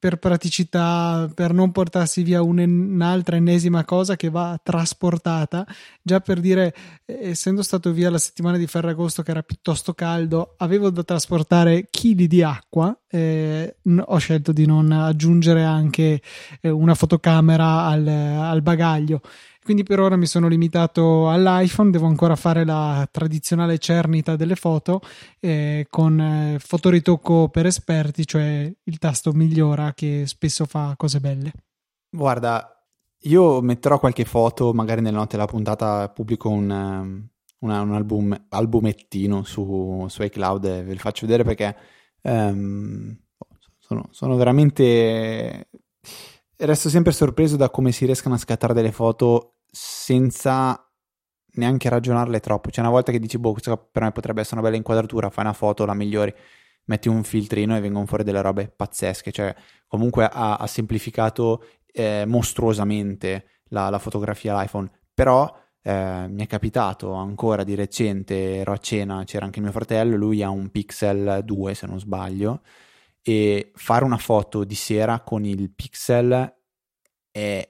per 0.03 0.17
praticità, 0.17 1.31
per 1.33 1.53
non 1.53 1.71
portarsi 1.71 2.23
via 2.23 2.41
un'altra 2.41 3.37
ennesima 3.37 3.85
cosa 3.85 4.17
che 4.17 4.29
va 4.29 4.59
trasportata. 4.61 5.65
Già 6.01 6.19
per 6.19 6.41
dire, 6.41 6.75
essendo 7.05 7.63
stato 7.63 7.93
via 7.93 8.09
la 8.09 8.17
settimana 8.17 8.57
di 8.57 8.67
Ferragosto 8.67 9.23
che 9.23 9.31
era 9.31 9.43
piuttosto 9.43 9.93
caldo, 9.93 10.55
avevo 10.57 10.89
da 10.89 11.03
trasportare 11.03 11.87
chili 11.89 12.27
di 12.27 12.43
acqua. 12.43 12.93
Eh, 13.09 13.77
ho 13.97 14.17
scelto 14.17 14.51
di 14.51 14.65
non 14.65 14.91
aggiungere 14.91 15.63
anche 15.63 16.21
eh, 16.59 16.69
una 16.69 16.95
fotocamera 16.95 17.85
al, 17.85 18.05
al 18.05 18.61
bagaglio 18.61 19.21
quindi 19.63 19.83
per 19.83 19.99
ora 19.99 20.15
mi 20.15 20.25
sono 20.25 20.47
limitato 20.47 21.29
all'iPhone, 21.29 21.89
devo 21.89 22.05
ancora 22.05 22.35
fare 22.35 22.65
la 22.65 23.07
tradizionale 23.09 23.77
cernita 23.79 24.35
delle 24.35 24.55
foto 24.55 25.01
eh, 25.39 25.87
con 25.89 26.19
eh, 26.19 26.57
fotoritocco 26.59 27.49
per 27.49 27.65
esperti, 27.65 28.27
cioè 28.27 28.71
il 28.83 28.97
tasto 28.99 29.31
migliora 29.31 29.93
che 29.93 30.23
spesso 30.27 30.65
fa 30.65 30.93
cose 30.97 31.19
belle. 31.19 31.51
Guarda, 32.09 32.73
io 33.21 33.61
metterò 33.61 33.99
qualche 33.99 34.25
foto, 34.25 34.73
magari 34.73 35.01
nella 35.01 35.17
notte 35.17 35.37
della 35.37 35.47
puntata 35.47 36.09
pubblico 36.09 36.49
un, 36.49 36.69
um, 36.69 37.27
una, 37.59 37.81
un 37.81 37.93
album, 37.93 38.45
albumettino 38.49 39.43
su, 39.43 40.05
su 40.09 40.23
iCloud 40.23 40.65
e 40.65 40.83
ve 40.83 40.93
lo 40.93 40.99
faccio 40.99 41.25
vedere 41.25 41.43
perché 41.43 41.75
um, 42.21 43.17
sono, 43.79 44.07
sono 44.11 44.35
veramente 44.35 45.69
resto 46.57 46.89
sempre 46.89 47.11
sorpreso 47.11 47.55
da 47.55 47.69
come 47.69 47.91
si 47.91 48.05
riescano 48.05 48.35
a 48.35 48.39
scattare 48.39 48.73
delle 48.73 48.91
foto 48.91 49.52
senza 49.75 50.87
neanche 51.55 51.89
ragionarle 51.89 52.39
troppo. 52.39 52.69
C'è 52.69 52.81
una 52.81 52.89
volta 52.89 53.11
che 53.11 53.19
dici, 53.19 53.37
boh, 53.37 53.53
questa 53.53 53.75
per 53.77 54.03
me 54.03 54.11
potrebbe 54.11 54.41
essere 54.41 54.57
una 54.57 54.65
bella 54.65 54.77
inquadratura, 54.77 55.29
fai 55.29 55.45
una 55.45 55.53
foto, 55.53 55.85
la 55.85 55.93
migliori, 55.93 56.33
metti 56.85 57.09
un 57.09 57.23
filtrino 57.23 57.75
e 57.75 57.79
vengono 57.79 58.05
fuori 58.05 58.23
delle 58.23 58.41
robe 58.41 58.67
pazzesche. 58.69 59.31
Cioè, 59.31 59.55
comunque 59.87 60.25
ha, 60.25 60.55
ha 60.57 60.67
semplificato 60.67 61.65
eh, 61.91 62.25
mostruosamente 62.27 63.61
la, 63.69 63.89
la, 63.89 63.99
fotografia 63.99 64.59
l'iPhone. 64.59 64.89
Però 65.13 65.51
eh, 65.81 66.27
mi 66.29 66.43
è 66.43 66.47
capitato 66.47 67.13
ancora 67.13 67.63
di 67.63 67.75
recente, 67.75 68.57
ero 68.57 68.73
a 68.73 68.77
cena, 68.77 69.23
c'era 69.23 69.45
anche 69.45 69.61
mio 69.61 69.71
fratello, 69.71 70.15
lui 70.15 70.43
ha 70.43 70.49
un 70.49 70.69
Pixel 70.69 71.41
2 71.43 71.73
se 71.73 71.87
non 71.87 71.99
sbaglio 71.99 72.61
e 73.23 73.71
fare 73.75 74.03
una 74.03 74.17
foto 74.17 74.65
di 74.65 74.75
sera 74.75 75.21
con 75.21 75.45
il 75.45 75.71
pixel 75.71 76.53
è 77.31 77.67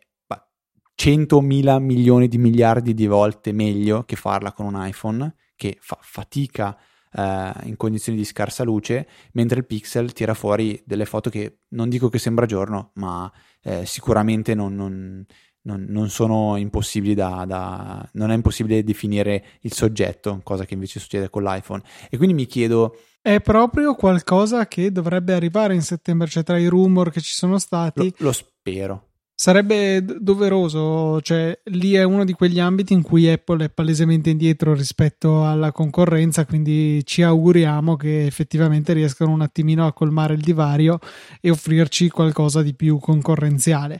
100.000 0.96 1.80
milioni 1.80 2.28
di 2.28 2.38
miliardi 2.38 2.94
di 2.94 3.08
volte 3.08 3.52
meglio 3.52 4.04
che 4.04 4.16
farla 4.16 4.52
con 4.52 4.66
un 4.66 4.86
iPhone 4.86 5.36
che 5.56 5.78
fa 5.80 5.98
fatica 6.02 6.78
eh, 7.14 7.52
in 7.64 7.76
condizioni 7.78 8.18
di 8.18 8.26
scarsa 8.26 8.64
luce, 8.64 9.08
mentre 9.34 9.60
il 9.60 9.66
pixel 9.66 10.14
tira 10.14 10.34
fuori 10.34 10.82
delle 10.86 11.06
foto 11.06 11.30
che 11.30 11.60
non 11.70 11.90
dico 11.90 12.10
che 12.10 12.20
sembra 12.20 12.46
giorno, 12.46 12.92
ma 12.96 13.32
eh, 13.62 13.86
sicuramente 13.86 14.56
non, 14.56 14.76
non, 14.76 15.26
non, 15.62 15.86
non, 15.88 16.10
sono 16.10 16.58
impossibili 16.58 17.14
da, 17.14 17.46
da, 17.48 18.08
non 18.14 18.32
è 18.32 18.36
impossibile 18.36 18.84
definire 18.84 19.46
il 19.62 19.74
soggetto, 19.74 20.42
cosa 20.44 20.66
che 20.66 20.74
invece 20.74 21.00
succede 21.00 21.30
con 21.30 21.44
l'iPhone. 21.44 21.82
E 22.10 22.18
quindi 22.18 22.36
mi 22.36 22.46
chiedo 22.46 22.98
è 23.22 23.40
proprio 23.40 23.96
qualcosa 23.96 24.68
che 24.68 24.92
dovrebbe 24.92 25.34
arrivare 25.34 25.74
in 25.74 25.82
settembre, 25.82 26.28
cioè 26.28 26.44
tra 26.44 26.58
i 26.58 26.68
rumor 26.68 27.10
che 27.10 27.22
ci 27.22 27.34
sono 27.34 27.58
stati. 27.58 28.14
Lo, 28.18 28.26
lo 28.26 28.32
spero. 28.34 29.08
Sarebbe 29.44 30.06
doveroso, 30.06 31.20
cioè 31.20 31.60
lì 31.66 31.96
è 31.96 32.04
uno 32.04 32.24
di 32.24 32.32
quegli 32.32 32.62
ambiti 32.62 32.94
in 32.94 33.02
cui 33.02 33.30
Apple 33.30 33.66
è 33.66 33.70
palesemente 33.70 34.30
indietro 34.30 34.74
rispetto 34.74 35.46
alla 35.46 35.74
concorrenza, 35.74 36.46
quindi 36.46 37.06
ci 37.06 37.24
auguriamo 37.24 37.98
che 37.98 38.26
effettivamente 38.26 38.94
riescano 38.94 39.34
un 39.34 39.42
attimino 39.42 39.86
a 39.86 39.92
colmare 39.92 40.36
il 40.36 40.40
divario 40.40 40.98
e 41.42 41.50
offrirci 41.50 42.08
qualcosa 42.08 42.62
di 42.62 42.74
più 42.74 43.00
concorrenziale. 43.00 44.00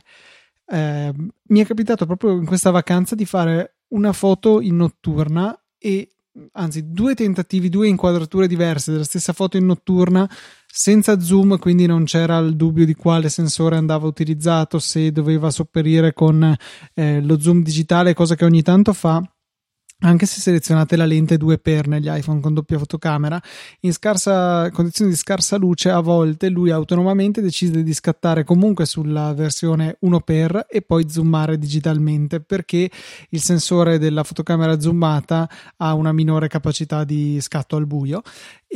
Eh, 0.66 1.12
mi 1.12 1.60
è 1.60 1.66
capitato 1.66 2.06
proprio 2.06 2.32
in 2.38 2.46
questa 2.46 2.70
vacanza 2.70 3.14
di 3.14 3.26
fare 3.26 3.80
una 3.88 4.14
foto 4.14 4.62
in 4.62 4.76
notturna 4.76 5.54
e 5.76 6.13
anzi 6.52 6.90
due 6.90 7.14
tentativi, 7.14 7.68
due 7.68 7.88
inquadrature 7.88 8.46
diverse 8.46 8.92
della 8.92 9.04
stessa 9.04 9.32
foto 9.32 9.56
in 9.56 9.66
notturna 9.66 10.28
senza 10.66 11.20
zoom, 11.20 11.58
quindi 11.58 11.86
non 11.86 12.04
c'era 12.04 12.38
il 12.38 12.56
dubbio 12.56 12.84
di 12.84 12.94
quale 12.94 13.28
sensore 13.28 13.76
andava 13.76 14.06
utilizzato, 14.06 14.78
se 14.78 15.12
doveva 15.12 15.50
sopperire 15.50 16.12
con 16.12 16.56
eh, 16.94 17.20
lo 17.20 17.38
zoom 17.38 17.62
digitale, 17.62 18.14
cosa 18.14 18.34
che 18.34 18.44
ogni 18.44 18.62
tanto 18.62 18.92
fa 18.92 19.22
anche 20.00 20.26
se 20.26 20.40
selezionate 20.40 20.96
la 20.96 21.06
lente 21.06 21.36
2x 21.36 21.86
negli 21.86 22.08
iPhone 22.08 22.40
con 22.40 22.52
doppia 22.52 22.78
fotocamera, 22.78 23.40
in 23.80 23.92
scarsa, 23.92 24.70
condizioni 24.70 25.10
di 25.10 25.16
scarsa 25.16 25.56
luce, 25.56 25.90
a 25.90 26.00
volte 26.00 26.48
lui 26.48 26.70
autonomamente 26.70 27.40
decide 27.40 27.82
di 27.82 27.94
scattare 27.94 28.44
comunque 28.44 28.86
sulla 28.86 29.32
versione 29.32 29.98
1x 30.04 30.66
e 30.68 30.82
poi 30.82 31.08
zoomare 31.08 31.58
digitalmente 31.58 32.40
perché 32.40 32.90
il 33.30 33.40
sensore 33.40 33.98
della 33.98 34.24
fotocamera 34.24 34.78
zoomata 34.78 35.48
ha 35.78 35.94
una 35.94 36.12
minore 36.12 36.48
capacità 36.48 37.04
di 37.04 37.40
scatto 37.40 37.76
al 37.76 37.86
buio 37.86 38.22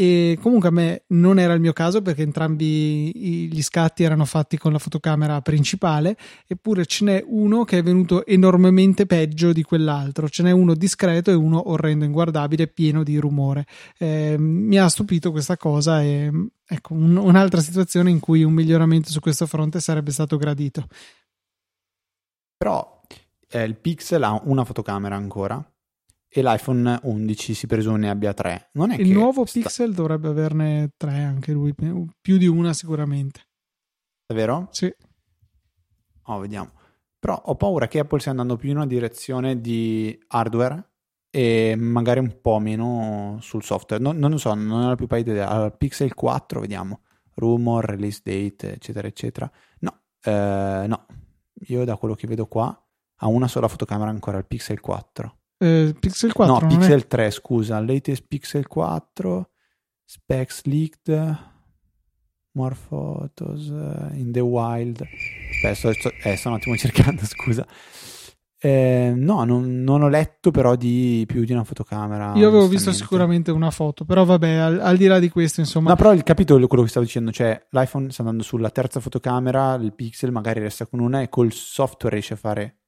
e 0.00 0.38
comunque 0.40 0.68
a 0.68 0.70
me 0.70 1.02
non 1.08 1.40
era 1.40 1.54
il 1.54 1.60
mio 1.60 1.72
caso 1.72 2.02
perché 2.02 2.22
entrambi 2.22 3.48
gli 3.50 3.62
scatti 3.62 4.04
erano 4.04 4.24
fatti 4.26 4.56
con 4.56 4.70
la 4.70 4.78
fotocamera 4.78 5.40
principale 5.40 6.16
eppure 6.46 6.86
ce 6.86 7.04
n'è 7.04 7.24
uno 7.26 7.64
che 7.64 7.78
è 7.78 7.82
venuto 7.82 8.24
enormemente 8.24 9.06
peggio 9.06 9.52
di 9.52 9.64
quell'altro. 9.64 10.28
Ce 10.28 10.44
n'è 10.44 10.52
uno 10.52 10.74
discreto 10.74 11.32
e 11.32 11.34
uno 11.34 11.70
orrendo 11.70 12.04
inguardabile 12.04 12.68
pieno 12.68 13.02
di 13.02 13.18
rumore. 13.18 13.66
Eh, 13.98 14.36
mi 14.38 14.78
ha 14.78 14.86
stupito 14.88 15.32
questa 15.32 15.56
cosa 15.56 16.00
e 16.00 16.30
ecco 16.64 16.94
un, 16.94 17.16
un'altra 17.16 17.60
situazione 17.60 18.10
in 18.10 18.20
cui 18.20 18.44
un 18.44 18.52
miglioramento 18.52 19.10
su 19.10 19.18
questo 19.18 19.46
fronte 19.46 19.80
sarebbe 19.80 20.12
stato 20.12 20.36
gradito. 20.36 20.86
Però 22.56 23.00
eh, 23.48 23.64
il 23.64 23.74
Pixel 23.74 24.22
ha 24.22 24.40
una 24.44 24.62
fotocamera 24.62 25.16
ancora 25.16 25.60
e 26.28 26.42
l'iPhone 26.42 27.00
11 27.02 27.54
si 27.54 27.66
presume 27.66 28.10
abbia 28.10 28.34
tre. 28.34 28.68
Non 28.72 28.90
è 28.90 28.96
il 28.96 29.10
nuovo 29.10 29.46
sta... 29.46 29.60
Pixel 29.60 29.94
dovrebbe 29.94 30.28
averne 30.28 30.92
tre 30.96 31.22
anche 31.22 31.52
lui, 31.52 31.74
più 31.74 32.36
di 32.36 32.46
una 32.46 32.72
sicuramente. 32.72 33.46
Davvero? 34.26 34.68
Sì. 34.70 34.94
Oh, 36.24 36.38
vediamo. 36.38 36.72
Però 37.18 37.34
ho 37.46 37.56
paura 37.56 37.88
che 37.88 37.98
Apple 37.98 38.20
stia 38.20 38.30
andando 38.30 38.56
più 38.56 38.70
in 38.70 38.76
una 38.76 38.86
direzione 38.86 39.60
di 39.60 40.16
hardware 40.28 40.90
e 41.30 41.74
magari 41.76 42.20
un 42.20 42.40
po' 42.40 42.58
meno 42.58 43.38
sul 43.40 43.62
software. 43.62 44.02
Non, 44.02 44.18
non 44.18 44.30
lo 44.30 44.38
so, 44.38 44.52
non 44.54 44.82
ho 44.82 44.88
la 44.88 44.94
più 44.94 45.06
pallida 45.06 45.32
idea. 45.32 45.48
Allora, 45.48 45.70
Pixel 45.70 46.14
4, 46.14 46.60
vediamo. 46.60 47.00
Rumor, 47.34 47.84
release 47.84 48.20
date, 48.22 48.74
eccetera, 48.74 49.08
eccetera. 49.08 49.50
No, 49.80 50.02
eh, 50.22 50.84
no. 50.86 51.06
Io 51.68 51.84
da 51.84 51.96
quello 51.96 52.14
che 52.14 52.26
vedo 52.26 52.46
qua 52.46 52.86
ha 53.20 53.26
una 53.26 53.48
sola 53.48 53.66
fotocamera 53.66 54.10
ancora, 54.10 54.38
il 54.38 54.46
Pixel 54.46 54.80
4. 54.80 55.37
Eh, 55.58 55.94
Pixel 55.98 56.32
4? 56.32 56.60
No, 56.60 56.66
Pixel 56.66 57.02
è... 57.02 57.06
3, 57.06 57.30
scusa. 57.30 57.80
Latest 57.80 58.24
Pixel 58.26 58.66
4, 58.66 59.50
specs 60.04 60.64
leaked, 60.64 61.38
more 62.52 62.74
photos 62.74 63.68
uh, 63.68 64.14
in 64.14 64.30
the 64.32 64.40
wild. 64.40 65.02
Aspetta, 65.02 65.74
sto, 65.74 65.92
sto, 65.92 66.10
eh, 66.22 66.36
sto 66.36 66.48
un 66.48 66.54
attimo 66.54 66.76
cercando, 66.78 67.22
scusa. 67.24 67.66
Eh, 68.60 69.12
no, 69.14 69.44
non, 69.44 69.84
non, 69.84 70.02
ho 70.02 70.08
letto 70.08 70.50
però 70.50 70.74
di 70.74 71.24
più 71.28 71.44
di 71.44 71.52
una 71.52 71.62
fotocamera. 71.62 72.32
Io 72.34 72.48
avevo 72.48 72.66
visto 72.66 72.92
sicuramente 72.92 73.52
una 73.52 73.70
foto, 73.70 74.04
però 74.04 74.24
vabbè, 74.24 74.48
al, 74.48 74.80
al, 74.80 74.96
di 74.96 75.06
là 75.06 75.20
di 75.20 75.28
questo, 75.28 75.60
insomma. 75.60 75.90
No, 75.90 75.96
però 75.96 76.12
il 76.12 76.24
capitolo 76.24 76.66
quello 76.66 76.82
che 76.82 76.88
stavo 76.88 77.04
dicendo, 77.04 77.30
cioè 77.30 77.66
l'iPhone 77.70 78.10
sta 78.10 78.22
andando 78.22 78.42
sulla 78.42 78.70
terza 78.70 78.98
fotocamera, 78.98 79.74
il 79.74 79.94
Pixel 79.94 80.32
magari 80.32 80.58
resta 80.58 80.86
con 80.86 80.98
una 80.98 81.20
e 81.22 81.28
col 81.28 81.52
software 81.52 82.16
riesce 82.16 82.34
a 82.34 82.36
fare 82.36 82.78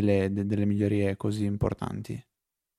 delle, 0.00 0.32
de, 0.32 0.46
delle 0.46 0.64
migliorie 0.64 1.16
così 1.16 1.44
importanti. 1.44 2.20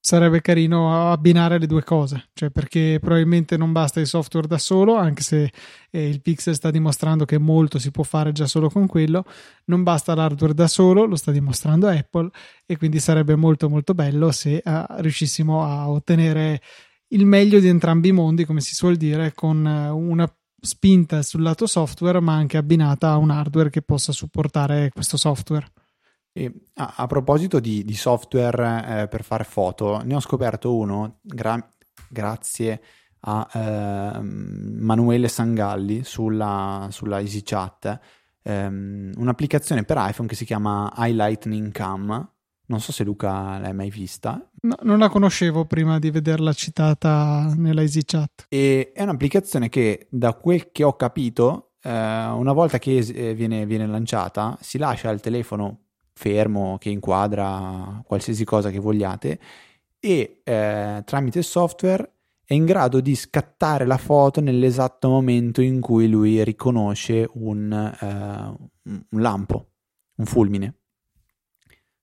Sarebbe 0.01 0.39
carino 0.39 1.11
abbinare 1.11 1.59
le 1.59 1.67
due 1.67 1.83
cose, 1.83 2.29
cioè 2.33 2.49
perché 2.51 2.99
probabilmente 3.01 3.57
non 3.57 3.73
basta 3.73 3.99
il 3.99 4.07
software 4.07 4.47
da 4.47 4.57
solo, 4.57 4.95
anche 4.95 5.21
se 5.21 5.51
eh, 5.91 6.07
il 6.07 6.21
Pixel 6.21 6.55
sta 6.55 6.71
dimostrando 6.71 7.25
che 7.25 7.37
molto 7.37 7.79
si 7.79 7.91
può 7.91 8.03
fare 8.03 8.31
già 8.31 8.47
solo 8.47 8.69
con 8.69 8.87
quello, 8.87 9.25
non 9.65 9.83
basta 9.83 10.15
l'hardware 10.15 10.53
da 10.53 10.67
solo, 10.67 11.03
lo 11.03 11.17
sta 11.17 11.31
dimostrando 11.31 11.87
Apple 11.87 12.29
e 12.65 12.77
quindi 12.77 12.99
sarebbe 12.99 13.35
molto 13.35 13.67
molto 13.67 13.93
bello 13.93 14.31
se 14.31 14.61
uh, 14.63 14.85
riuscissimo 14.99 15.65
a 15.65 15.89
ottenere 15.89 16.61
il 17.09 17.25
meglio 17.25 17.59
di 17.59 17.67
entrambi 17.67 18.07
i 18.07 18.13
mondi, 18.13 18.45
come 18.45 18.61
si 18.61 18.73
suol 18.75 18.95
dire, 18.95 19.33
con 19.33 19.65
uh, 19.65 19.95
una 19.95 20.31
spinta 20.61 21.21
sul 21.23 21.41
lato 21.41 21.67
software, 21.67 22.21
ma 22.21 22.35
anche 22.35 22.55
abbinata 22.55 23.09
a 23.09 23.17
un 23.17 23.31
hardware 23.31 23.69
che 23.69 23.81
possa 23.81 24.13
supportare 24.13 24.91
questo 24.93 25.17
software. 25.17 25.69
E, 26.31 26.65
a, 26.75 26.93
a, 26.97 27.07
proposito 27.07 27.59
di, 27.59 27.83
di 27.83 27.95
software 27.95 29.01
eh, 29.01 29.07
per 29.07 29.23
fare 29.23 29.43
foto, 29.43 30.01
ne 30.03 30.15
ho 30.15 30.19
scoperto 30.19 30.75
uno 30.75 31.19
gra- 31.21 31.67
grazie 32.09 32.81
a 33.21 33.47
eh, 33.51 34.21
Manuele 34.21 35.27
Sangalli 35.27 36.03
sulla, 36.03 36.87
sulla 36.91 37.19
EasyChat, 37.19 37.99
ehm, 38.43 39.13
un'applicazione 39.17 39.83
per 39.83 39.97
iPhone 39.99 40.27
che 40.27 40.35
si 40.35 40.45
chiama 40.45 40.91
iLightning 40.97 41.71
Cam. 41.71 42.31
Non 42.67 42.79
so 42.79 42.91
se 42.91 43.03
Luca 43.03 43.57
l'hai 43.57 43.73
mai 43.73 43.89
vista. 43.89 44.47
No, 44.61 44.75
non 44.83 44.99
la 44.99 45.09
conoscevo 45.09 45.65
prima 45.65 45.97
di 45.97 46.11
vederla 46.11 46.53
citata 46.53 47.51
nella 47.57 47.81
EasyChat. 47.81 48.45
E 48.47 48.91
è 48.93 49.01
un'applicazione 49.01 49.69
che, 49.69 50.07
da 50.11 50.33
quel 50.33 50.71
che 50.71 50.83
ho 50.83 50.95
capito, 50.95 51.71
eh, 51.81 51.89
una 51.89 52.53
volta 52.53 52.77
che 52.77 52.97
eh, 52.97 53.33
viene, 53.33 53.65
viene 53.65 53.87
lanciata, 53.87 54.55
si 54.61 54.77
lascia 54.77 55.09
il 55.09 55.19
telefono 55.19 55.85
fermo 56.19 56.77
che 56.77 56.89
inquadra 56.89 58.03
qualsiasi 58.05 58.43
cosa 58.43 58.69
che 58.69 58.79
vogliate 58.79 59.39
e 60.01 60.41
eh, 60.43 61.01
tramite 61.05 61.41
software 61.41 62.11
è 62.43 62.53
in 62.53 62.65
grado 62.65 62.99
di 62.99 63.15
scattare 63.15 63.85
la 63.85 63.97
foto 63.97 64.41
nell'esatto 64.41 65.07
momento 65.07 65.61
in 65.61 65.79
cui 65.79 66.09
lui 66.09 66.43
riconosce 66.43 67.29
un, 67.35 67.71
uh, 67.71 68.69
un 68.85 69.21
lampo, 69.21 69.69
un 70.15 70.25
fulmine. 70.25 70.73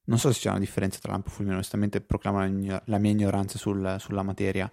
Non 0.05 0.19
so 0.19 0.33
se 0.33 0.39
c'è 0.39 0.51
una 0.51 0.61
differenza 0.61 0.99
tra 1.01 1.11
lampo 1.13 1.29
e 1.29 1.33
fulmine, 1.33 1.57
onestamente 1.57 2.01
proclamo 2.01 2.39
la 2.39 2.99
mia, 2.99 3.11
ignoranza 3.11 3.59
sul, 3.59 3.97
sulla 3.99 4.23
materia. 4.23 4.71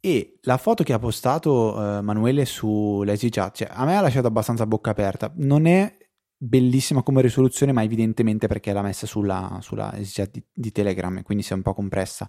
E 0.00 0.38
la 0.42 0.56
foto 0.56 0.82
che 0.82 0.92
ha 0.92 0.98
postato 0.98 1.76
uh, 1.76 2.02
Manuele 2.02 2.44
su 2.44 3.02
l'EasyChat, 3.04 3.56
cioè, 3.56 3.68
a 3.70 3.84
me 3.84 3.96
ha 3.96 4.00
lasciato 4.00 4.26
abbastanza 4.26 4.66
bocca 4.66 4.90
aperta. 4.90 5.32
Non 5.36 5.66
è 5.66 5.96
bellissima 6.42 7.02
come 7.02 7.20
risoluzione, 7.20 7.72
ma 7.72 7.82
evidentemente 7.82 8.46
perché 8.46 8.72
l'ha 8.72 8.80
messa 8.80 9.06
sulla, 9.06 9.58
sulla 9.60 9.94
di, 10.30 10.42
di 10.50 10.72
Telegram, 10.72 11.22
quindi 11.22 11.44
si 11.44 11.52
è 11.52 11.56
un 11.56 11.62
po' 11.62 11.74
compressa. 11.74 12.28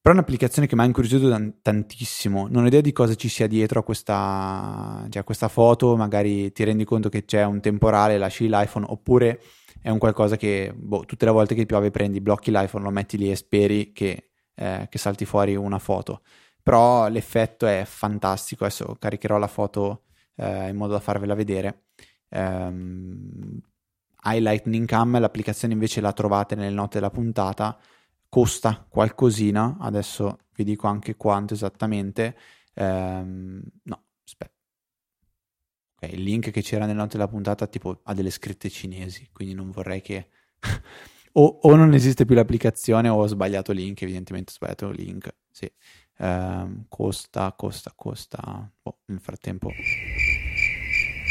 Però 0.00 0.14
è 0.14 0.18
un'applicazione 0.18 0.68
che 0.68 0.74
mi 0.74 0.82
ha 0.82 0.84
incuriosito 0.84 1.28
tantissimo. 1.62 2.46
Non 2.48 2.64
ho 2.64 2.66
idea 2.66 2.80
di 2.82 2.92
cosa 2.92 3.14
ci 3.14 3.28
sia 3.28 3.46
dietro 3.46 3.80
a 3.80 3.82
questa, 3.82 5.06
cioè 5.08 5.22
a 5.22 5.24
questa 5.24 5.48
foto. 5.48 5.96
Magari 5.96 6.52
ti 6.52 6.62
rendi 6.62 6.84
conto 6.84 7.08
che 7.08 7.24
c'è 7.24 7.42
un 7.44 7.60
temporale, 7.60 8.18
lasci 8.18 8.46
l'iPhone, 8.48 8.84
oppure 8.86 9.40
è 9.80 9.88
un 9.88 9.98
qualcosa 9.98 10.36
che 10.36 10.74
boh, 10.76 11.04
tutte 11.06 11.24
le 11.24 11.30
volte 11.30 11.54
che 11.54 11.64
piove 11.64 11.90
prendi, 11.90 12.20
blocchi 12.20 12.50
l'iPhone, 12.50 12.84
lo 12.84 12.90
metti 12.90 13.16
lì 13.16 13.30
e 13.30 13.36
speri 13.36 13.92
che, 13.92 14.30
eh, 14.54 14.86
che 14.90 14.98
salti 14.98 15.24
fuori 15.24 15.56
una 15.56 15.78
foto. 15.78 16.20
Però 16.62 17.08
l'effetto 17.08 17.66
è 17.66 17.84
fantastico. 17.86 18.64
Adesso 18.64 18.96
caricherò 18.98 19.38
la 19.38 19.46
foto 19.46 20.04
eh, 20.36 20.68
in 20.68 20.76
modo 20.76 20.92
da 20.92 21.00
farvela 21.00 21.34
vedere. 21.34 21.83
Um, 22.34 23.60
iLightning 24.24 24.86
Cam, 24.86 25.18
l'applicazione 25.18 25.74
invece 25.74 26.00
la 26.00 26.12
trovate 26.12 26.54
nelle 26.54 26.74
note 26.74 26.98
della 26.98 27.10
puntata 27.10 27.78
costa 28.34 28.84
qualcosina, 28.88 29.76
adesso 29.78 30.38
vi 30.56 30.64
dico 30.64 30.88
anche 30.88 31.14
quanto 31.14 31.54
esattamente. 31.54 32.36
Ehm, 32.74 33.62
no, 33.84 34.02
aspetta. 34.24 34.52
Ok, 35.94 36.12
il 36.12 36.22
link 36.22 36.50
che 36.50 36.60
c'era 36.60 36.84
nella 36.84 37.02
notte 37.02 37.16
della 37.16 37.28
puntata 37.28 37.68
tipo 37.68 38.00
ha 38.02 38.12
delle 38.12 38.30
scritte 38.30 38.68
cinesi, 38.70 39.28
quindi 39.32 39.54
non 39.54 39.70
vorrei 39.70 40.00
che... 40.00 40.30
o, 41.32 41.44
o, 41.62 41.76
non 41.76 41.94
esiste 41.94 42.24
più 42.24 42.34
l'applicazione 42.34 43.08
o 43.08 43.18
ho 43.18 43.26
sbagliato 43.28 43.70
link, 43.70 44.02
evidentemente 44.02 44.50
ho 44.50 44.54
sbagliato 44.54 44.90
link. 44.90 45.32
Sì. 45.52 45.70
Ehm, 46.18 46.86
costa, 46.88 47.52
costa, 47.52 47.92
costa... 47.94 48.68
Oh, 48.82 48.98
nel 49.06 49.20
frattempo... 49.20 49.70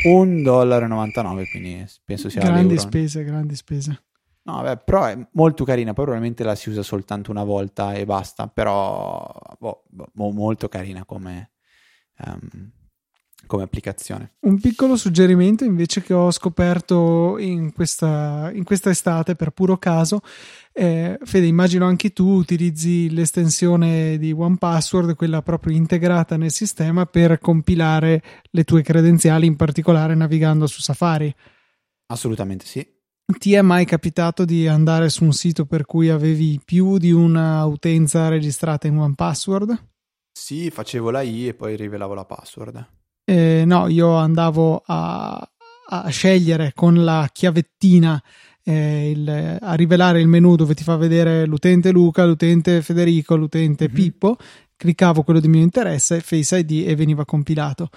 1,99 0.03 1.49
quindi 1.49 1.85
penso 2.03 2.29
sia 2.29 2.41
grandi 2.41 2.75
l'euro. 2.75 2.81
spese, 2.81 3.23
grandi 3.23 3.55
spese. 3.55 4.03
No, 4.45 4.61
vabbè, 4.61 4.83
però 4.83 5.05
è 5.05 5.27
molto 5.33 5.63
carina, 5.63 5.93
poi 5.93 6.03
probabilmente 6.03 6.43
la 6.43 6.55
si 6.55 6.69
usa 6.69 6.83
soltanto 6.83 7.31
una 7.31 7.45
volta 7.45 7.93
e 7.93 8.03
basta, 8.05 8.47
però 8.47 9.25
boh, 9.57 9.83
boh, 9.87 10.31
molto 10.31 10.67
carina 10.67 11.05
come, 11.05 11.51
um, 12.25 12.71
come, 13.45 13.63
applicazione. 13.63 14.33
Un 14.41 14.59
piccolo 14.59 14.95
suggerimento 14.95 15.63
invece 15.63 16.01
che 16.01 16.13
ho 16.13 16.31
scoperto 16.31 17.37
in 17.37 17.73
questa, 17.73 18.51
in 18.53 18.63
questa 18.63 18.89
estate 18.89 19.35
per 19.35 19.51
puro 19.51 19.77
caso, 19.77 20.21
eh, 20.71 21.19
Fede, 21.21 21.45
immagino 21.45 21.85
anche 21.85 22.13
tu 22.13 22.27
utilizzi 22.27 23.09
l'estensione 23.11 24.17
di 24.17 24.31
OnePassword, 24.31 25.15
quella 25.15 25.41
proprio 25.41 25.75
integrata 25.75 26.35
nel 26.35 26.51
sistema 26.51 27.05
per 27.05 27.39
compilare 27.39 28.21
le 28.49 28.63
tue 28.63 28.81
credenziali, 28.81 29.45
in 29.45 29.55
particolare 29.55 30.15
navigando 30.15 30.65
su 30.65 30.81
Safari. 30.81 31.33
Assolutamente 32.07 32.65
sì. 32.65 32.85
Ti 33.25 33.53
è 33.53 33.61
mai 33.61 33.85
capitato 33.85 34.43
di 34.43 34.67
andare 34.67 35.09
su 35.09 35.23
un 35.23 35.31
sito 35.31 35.65
per 35.65 35.85
cui 35.85 36.09
avevi 36.09 36.59
più 36.63 36.97
di 36.97 37.11
una 37.11 37.63
utenza 37.65 38.27
registrata 38.27 38.87
in 38.87 38.97
one 38.97 39.13
password? 39.15 39.91
Sì, 40.31 40.69
facevo 40.69 41.09
la 41.09 41.21
I 41.21 41.47
e 41.47 41.53
poi 41.53 41.75
rivelavo 41.75 42.13
la 42.13 42.25
password. 42.25 42.85
Eh, 43.25 43.63
no, 43.65 43.87
io 43.87 44.13
andavo 44.15 44.83
a, 44.85 45.49
a, 45.89 46.09
scegliere 46.09 46.73
con 46.75 47.03
la 47.03 47.29
chiavettina 47.31 48.21
eh, 48.63 49.11
il, 49.11 49.57
a 49.61 49.73
rivelare 49.75 50.19
il 50.19 50.27
menu 50.27 50.55
dove 50.55 50.73
ti 50.73 50.83
fa 50.83 50.95
vedere 50.97 51.45
l'utente 51.45 51.91
Luca, 51.91 52.25
l'utente 52.25 52.81
Federico, 52.81 53.35
l'utente 53.35 53.85
mm-hmm. 53.85 53.95
Pippo. 53.95 54.37
Cliccavo 54.75 55.23
quello 55.23 55.39
di 55.39 55.47
mio 55.47 55.61
interesse, 55.61 56.19
Face 56.19 56.57
ID 56.57 56.87
e 56.87 56.95
veniva 56.95 57.23
compilato. 57.23 57.89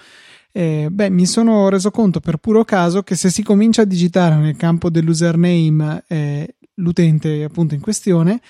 Eh, 0.51 0.87
beh, 0.89 1.09
mi 1.09 1.25
sono 1.25 1.69
reso 1.69 1.91
conto 1.91 2.19
per 2.19 2.37
puro 2.37 2.63
caso 2.63 3.03
che 3.03 3.15
se 3.15 3.29
si 3.29 3.43
comincia 3.43 3.81
a 3.81 3.85
digitare 3.85 4.35
nel 4.37 4.55
campo 4.55 4.89
dell'username 4.89 6.03
eh, 6.07 6.55
l'utente 6.75 7.43
appunto 7.43 7.75
in 7.75 7.81
questione, 7.81 8.41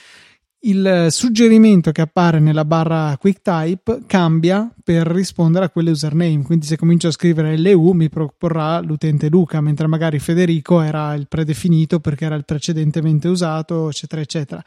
il 0.68 1.08
suggerimento 1.10 1.92
che 1.92 2.02
appare 2.02 2.40
nella 2.40 2.66
barra 2.66 3.16
QuickType 3.18 4.04
cambia 4.06 4.70
per 4.84 5.08
rispondere 5.08 5.66
a 5.66 5.70
quell'username. 5.70 6.44
Quindi, 6.44 6.66
se 6.66 6.78
comincio 6.78 7.08
a 7.08 7.12
scrivere 7.12 7.58
LU, 7.58 7.92
mi 7.92 8.10
proporrà 8.10 8.80
l'utente 8.82 9.30
Luca, 9.30 9.62
mentre 9.62 9.88
magari 9.88 10.20
Federico 10.20 10.82
era 10.82 11.14
il 11.14 11.28
predefinito 11.28 12.00
perché 12.00 12.26
era 12.26 12.36
il 12.36 12.46
precedentemente 12.46 13.28
usato, 13.28 13.90
eccetera, 13.90 14.22
eccetera. 14.22 14.64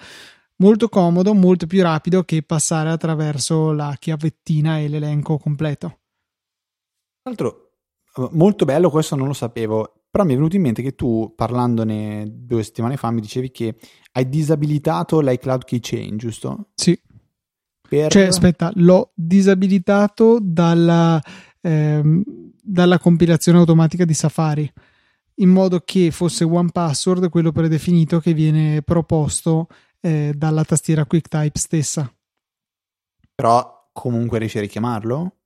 Molto 0.56 0.88
comodo, 0.88 1.34
molto 1.34 1.66
più 1.66 1.82
rapido 1.82 2.22
che 2.22 2.42
passare 2.42 2.90
attraverso 2.90 3.72
la 3.72 3.94
chiavettina 3.98 4.78
e 4.78 4.88
l'elenco 4.88 5.38
completo. 5.38 5.98
Tra 7.22 7.30
l'altro, 7.30 7.72
molto 8.32 8.64
bello, 8.64 8.90
questo 8.90 9.16
non 9.16 9.26
lo 9.26 9.32
sapevo, 9.34 9.99
però 10.10 10.24
mi 10.24 10.32
è 10.32 10.36
venuto 10.36 10.56
in 10.56 10.62
mente 10.62 10.82
che 10.82 10.96
tu, 10.96 11.32
parlandone 11.36 12.26
due 12.28 12.64
settimane 12.64 12.96
fa, 12.96 13.12
mi 13.12 13.20
dicevi 13.20 13.52
che 13.52 13.76
hai 14.12 14.28
disabilitato 14.28 15.20
l'iCloud 15.20 15.64
Keychain, 15.64 16.16
giusto? 16.16 16.70
Sì. 16.74 17.00
Per... 17.88 18.10
Cioè, 18.10 18.24
aspetta, 18.24 18.72
l'ho 18.74 19.12
disabilitato 19.14 20.38
dalla, 20.42 21.22
ehm, 21.60 22.22
dalla 22.60 22.98
compilazione 22.98 23.58
automatica 23.58 24.04
di 24.04 24.14
Safari, 24.14 24.70
in 25.36 25.48
modo 25.48 25.80
che 25.80 26.10
fosse 26.10 26.42
OnePassword 26.42 27.28
quello 27.28 27.52
predefinito 27.52 28.18
che 28.18 28.34
viene 28.34 28.82
proposto 28.82 29.68
eh, 30.00 30.32
dalla 30.36 30.64
tastiera 30.64 31.06
QuickType 31.06 31.58
stessa. 31.58 32.12
Però 33.34 33.90
comunque 33.92 34.38
riesci 34.38 34.58
a 34.58 34.62
richiamarlo? 34.62 35.36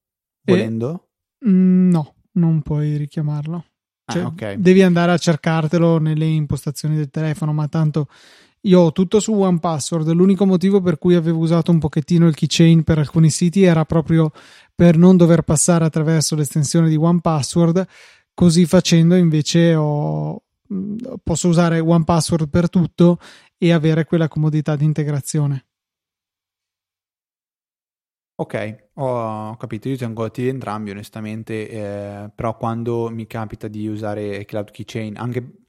Volendo? 0.42 1.10
Mm, 1.46 1.90
no, 1.90 2.14
non 2.32 2.62
puoi 2.62 2.96
richiamarlo. 2.96 3.64
Ah, 4.06 4.12
cioè, 4.12 4.22
ah, 4.22 4.26
okay. 4.26 4.60
Devi 4.60 4.82
andare 4.82 5.12
a 5.12 5.18
cercartelo 5.18 5.98
nelle 5.98 6.26
impostazioni 6.26 6.96
del 6.96 7.10
telefono, 7.10 7.52
ma 7.52 7.68
tanto 7.68 8.08
io 8.62 8.80
ho 8.80 8.92
tutto 8.92 9.20
su 9.20 9.32
OnePassword. 9.32 10.10
L'unico 10.12 10.46
motivo 10.46 10.80
per 10.80 10.98
cui 10.98 11.14
avevo 11.14 11.38
usato 11.38 11.70
un 11.70 11.78
pochettino 11.78 12.26
il 12.26 12.34
keychain 12.34 12.82
per 12.82 12.98
alcuni 12.98 13.30
siti 13.30 13.62
era 13.62 13.84
proprio 13.84 14.30
per 14.74 14.96
non 14.96 15.16
dover 15.16 15.42
passare 15.42 15.84
attraverso 15.84 16.34
l'estensione 16.34 16.88
di 16.88 16.96
OnePassword. 16.96 17.86
Così 18.32 18.66
facendo, 18.66 19.14
invece, 19.16 19.74
ho, 19.74 20.42
mm, 20.72 20.96
posso 21.22 21.48
usare 21.48 21.78
OnePassword 21.78 22.48
per 22.48 22.68
tutto 22.68 23.18
e 23.58 23.72
avere 23.72 24.04
quella 24.04 24.28
comodità 24.28 24.76
di 24.76 24.84
integrazione. 24.84 25.66
Ok, 28.36 28.88
ho 28.94 29.56
capito, 29.56 29.88
io 29.88 29.96
tengo 29.96 30.24
attivi 30.24 30.48
entrambi 30.48 30.90
onestamente, 30.90 31.68
eh, 31.68 32.30
però 32.34 32.56
quando 32.56 33.08
mi 33.08 33.28
capita 33.28 33.68
di 33.68 33.86
usare 33.86 34.44
Cloud 34.44 34.72
Keychain, 34.72 35.16
anche 35.16 35.64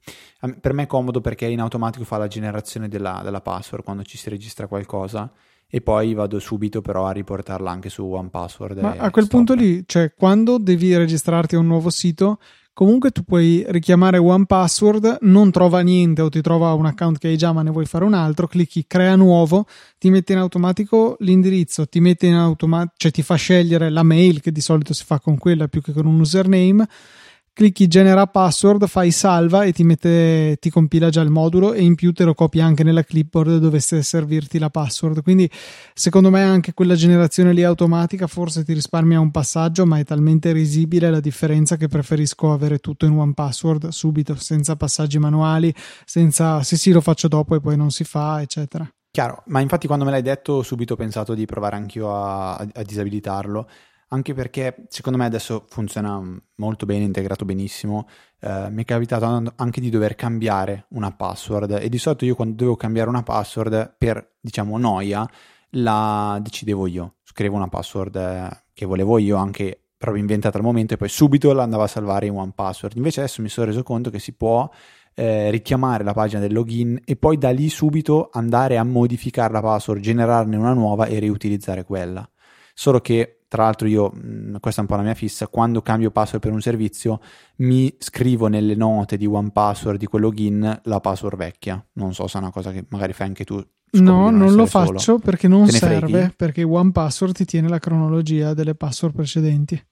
per 0.60 0.72
me 0.72 0.82
è 0.82 0.86
comodo 0.86 1.20
perché 1.20 1.46
in 1.46 1.60
automatico 1.60 2.04
fa 2.04 2.16
la 2.16 2.26
generazione 2.26 2.88
della, 2.88 3.20
della 3.22 3.40
password 3.40 3.84
quando 3.84 4.02
ci 4.02 4.18
si 4.18 4.28
registra 4.30 4.66
qualcosa 4.66 5.32
e 5.68 5.80
poi 5.80 6.14
vado 6.14 6.38
subito 6.40 6.80
però 6.80 7.06
a 7.06 7.12
riportarla 7.12 7.70
anche 7.70 7.88
su 7.88 8.04
OnePassword. 8.04 8.78
Ma 8.78 8.96
a 8.98 9.10
quel 9.10 9.26
stop. 9.26 9.36
punto 9.36 9.54
lì, 9.54 9.84
cioè 9.86 10.12
quando 10.14 10.58
devi 10.58 10.96
registrarti 10.96 11.54
a 11.54 11.58
un 11.58 11.66
nuovo 11.66 11.90
sito, 11.90 12.40
Comunque 12.76 13.10
tu 13.10 13.22
puoi 13.22 13.64
richiamare 13.68 14.18
OnePassword, 14.18 15.20
non 15.22 15.50
trova 15.50 15.80
niente 15.80 16.20
o 16.20 16.28
ti 16.28 16.42
trova 16.42 16.74
un 16.74 16.84
account 16.84 17.16
che 17.16 17.28
hai 17.28 17.38
già 17.38 17.50
ma 17.50 17.62
ne 17.62 17.70
vuoi 17.70 17.86
fare 17.86 18.04
un 18.04 18.12
altro, 18.12 18.46
clicchi 18.46 18.84
crea 18.86 19.16
nuovo, 19.16 19.64
ti 19.96 20.10
mette 20.10 20.34
in 20.34 20.40
automatico 20.40 21.16
l'indirizzo, 21.20 21.88
ti 21.88 22.00
mette 22.00 22.26
in 22.26 22.34
automatico, 22.34 22.92
cioè 22.98 23.10
ti 23.12 23.22
fa 23.22 23.36
scegliere 23.36 23.88
la 23.88 24.02
mail 24.02 24.42
che 24.42 24.52
di 24.52 24.60
solito 24.60 24.92
si 24.92 25.04
fa 25.06 25.18
con 25.20 25.38
quella 25.38 25.68
più 25.68 25.80
che 25.80 25.94
con 25.94 26.04
un 26.04 26.20
username, 26.20 26.86
clicchi 27.56 27.88
genera 27.88 28.26
password, 28.26 28.86
fai 28.86 29.10
salva 29.10 29.64
e 29.64 29.72
ti, 29.72 29.82
mette, 29.82 30.58
ti 30.60 30.68
compila 30.68 31.08
già 31.08 31.22
il 31.22 31.30
modulo 31.30 31.72
e 31.72 31.82
in 31.82 31.94
più 31.94 32.12
te 32.12 32.24
lo 32.24 32.34
copia 32.34 32.66
anche 32.66 32.84
nella 32.84 33.02
clipboard 33.02 33.48
dove 33.48 33.60
dovesse 33.60 34.02
servirti 34.02 34.58
la 34.58 34.68
password. 34.68 35.22
Quindi 35.22 35.50
secondo 35.94 36.28
me 36.28 36.42
anche 36.42 36.74
quella 36.74 36.94
generazione 36.94 37.54
lì 37.54 37.64
automatica 37.64 38.26
forse 38.26 38.62
ti 38.62 38.74
risparmia 38.74 39.20
un 39.20 39.30
passaggio, 39.30 39.86
ma 39.86 39.98
è 39.98 40.04
talmente 40.04 40.52
risibile 40.52 41.08
la 41.08 41.18
differenza 41.18 41.78
che 41.78 41.88
preferisco 41.88 42.52
avere 42.52 42.76
tutto 42.76 43.06
in 43.06 43.16
one 43.16 43.32
password 43.32 43.88
subito, 43.88 44.34
senza 44.34 44.76
passaggi 44.76 45.18
manuali, 45.18 45.74
senza 46.04 46.62
sì 46.62 46.76
sì 46.76 46.92
lo 46.92 47.00
faccio 47.00 47.26
dopo 47.26 47.54
e 47.54 47.60
poi 47.60 47.78
non 47.78 47.90
si 47.90 48.04
fa, 48.04 48.42
eccetera. 48.42 48.86
Chiaro, 49.10 49.44
ma 49.46 49.60
infatti 49.60 49.86
quando 49.86 50.04
me 50.04 50.10
l'hai 50.10 50.20
detto 50.20 50.62
subito 50.62 50.92
ho 50.92 50.96
pensato 50.96 51.32
di 51.32 51.46
provare 51.46 51.76
anch'io 51.76 52.14
a, 52.14 52.54
a 52.56 52.82
disabilitarlo 52.82 53.66
anche 54.08 54.34
perché 54.34 54.84
secondo 54.88 55.18
me 55.18 55.24
adesso 55.24 55.64
funziona 55.68 56.20
molto 56.56 56.86
bene, 56.86 57.04
integrato 57.04 57.44
benissimo. 57.44 58.06
Eh, 58.40 58.68
mi 58.70 58.82
è 58.82 58.84
capitato 58.84 59.52
anche 59.56 59.80
di 59.80 59.90
dover 59.90 60.14
cambiare 60.14 60.86
una 60.90 61.12
password 61.12 61.78
e 61.80 61.88
di 61.88 61.98
solito 61.98 62.24
io 62.24 62.34
quando 62.34 62.54
dovevo 62.54 62.76
cambiare 62.76 63.08
una 63.08 63.22
password 63.22 63.94
per, 63.98 64.36
diciamo, 64.40 64.78
noia, 64.78 65.28
la 65.70 66.38
decidevo 66.40 66.86
io. 66.86 67.14
Scrivevo 67.24 67.56
una 67.56 67.68
password 67.68 68.64
che 68.72 68.86
volevo 68.86 69.18
io, 69.18 69.36
anche 69.36 69.80
proprio 69.96 70.22
inventata 70.22 70.58
al 70.58 70.64
momento 70.64 70.94
e 70.94 70.96
poi 70.96 71.08
subito 71.08 71.52
la 71.52 71.62
andavo 71.62 71.82
a 71.82 71.88
salvare 71.88 72.26
in 72.26 72.36
one 72.36 72.52
password. 72.54 72.96
Invece 72.96 73.20
adesso 73.20 73.42
mi 73.42 73.48
sono 73.48 73.66
reso 73.66 73.82
conto 73.82 74.10
che 74.10 74.18
si 74.18 74.34
può 74.34 74.68
eh, 75.14 75.50
richiamare 75.50 76.04
la 76.04 76.12
pagina 76.12 76.40
del 76.40 76.52
login 76.52 77.00
e 77.04 77.16
poi 77.16 77.38
da 77.38 77.50
lì 77.50 77.68
subito 77.70 78.28
andare 78.32 78.76
a 78.76 78.84
modificare 78.84 79.52
la 79.52 79.62
password, 79.62 80.00
generarne 80.00 80.56
una 80.56 80.74
nuova 80.74 81.06
e 81.06 81.18
riutilizzare 81.18 81.84
quella. 81.84 82.28
Solo 82.74 83.00
che 83.00 83.35
tra 83.48 83.64
l'altro 83.64 83.86
io, 83.86 84.12
mm, 84.14 84.56
questa 84.60 84.80
è 84.80 84.84
un 84.84 84.90
po' 84.90 84.96
la 84.96 85.02
mia 85.02 85.14
fissa, 85.14 85.48
quando 85.48 85.82
cambio 85.82 86.10
password 86.10 86.42
per 86.42 86.52
un 86.52 86.60
servizio 86.60 87.20
mi 87.56 87.94
scrivo 87.98 88.48
nelle 88.48 88.74
note 88.74 89.16
di 89.16 89.26
one 89.26 89.50
password 89.52 89.98
di 89.98 90.06
quel 90.06 90.22
login 90.22 90.80
la 90.84 91.00
password 91.00 91.36
vecchia. 91.36 91.84
Non 91.92 92.14
so 92.14 92.26
se 92.26 92.38
è 92.38 92.40
una 92.40 92.50
cosa 92.50 92.72
che 92.72 92.84
magari 92.88 93.12
fai 93.12 93.28
anche 93.28 93.44
tu. 93.44 93.64
No, 93.92 94.30
non 94.30 94.54
lo 94.54 94.66
faccio 94.66 94.98
solo. 94.98 95.18
perché 95.20 95.48
non 95.48 95.68
serve, 95.68 96.08
freghi? 96.08 96.34
perché 96.36 96.62
one 96.64 96.90
password 96.90 97.34
ti 97.34 97.44
tiene 97.44 97.68
la 97.68 97.78
cronologia 97.78 98.52
delle 98.52 98.74
password 98.74 99.14
precedenti. 99.14 99.86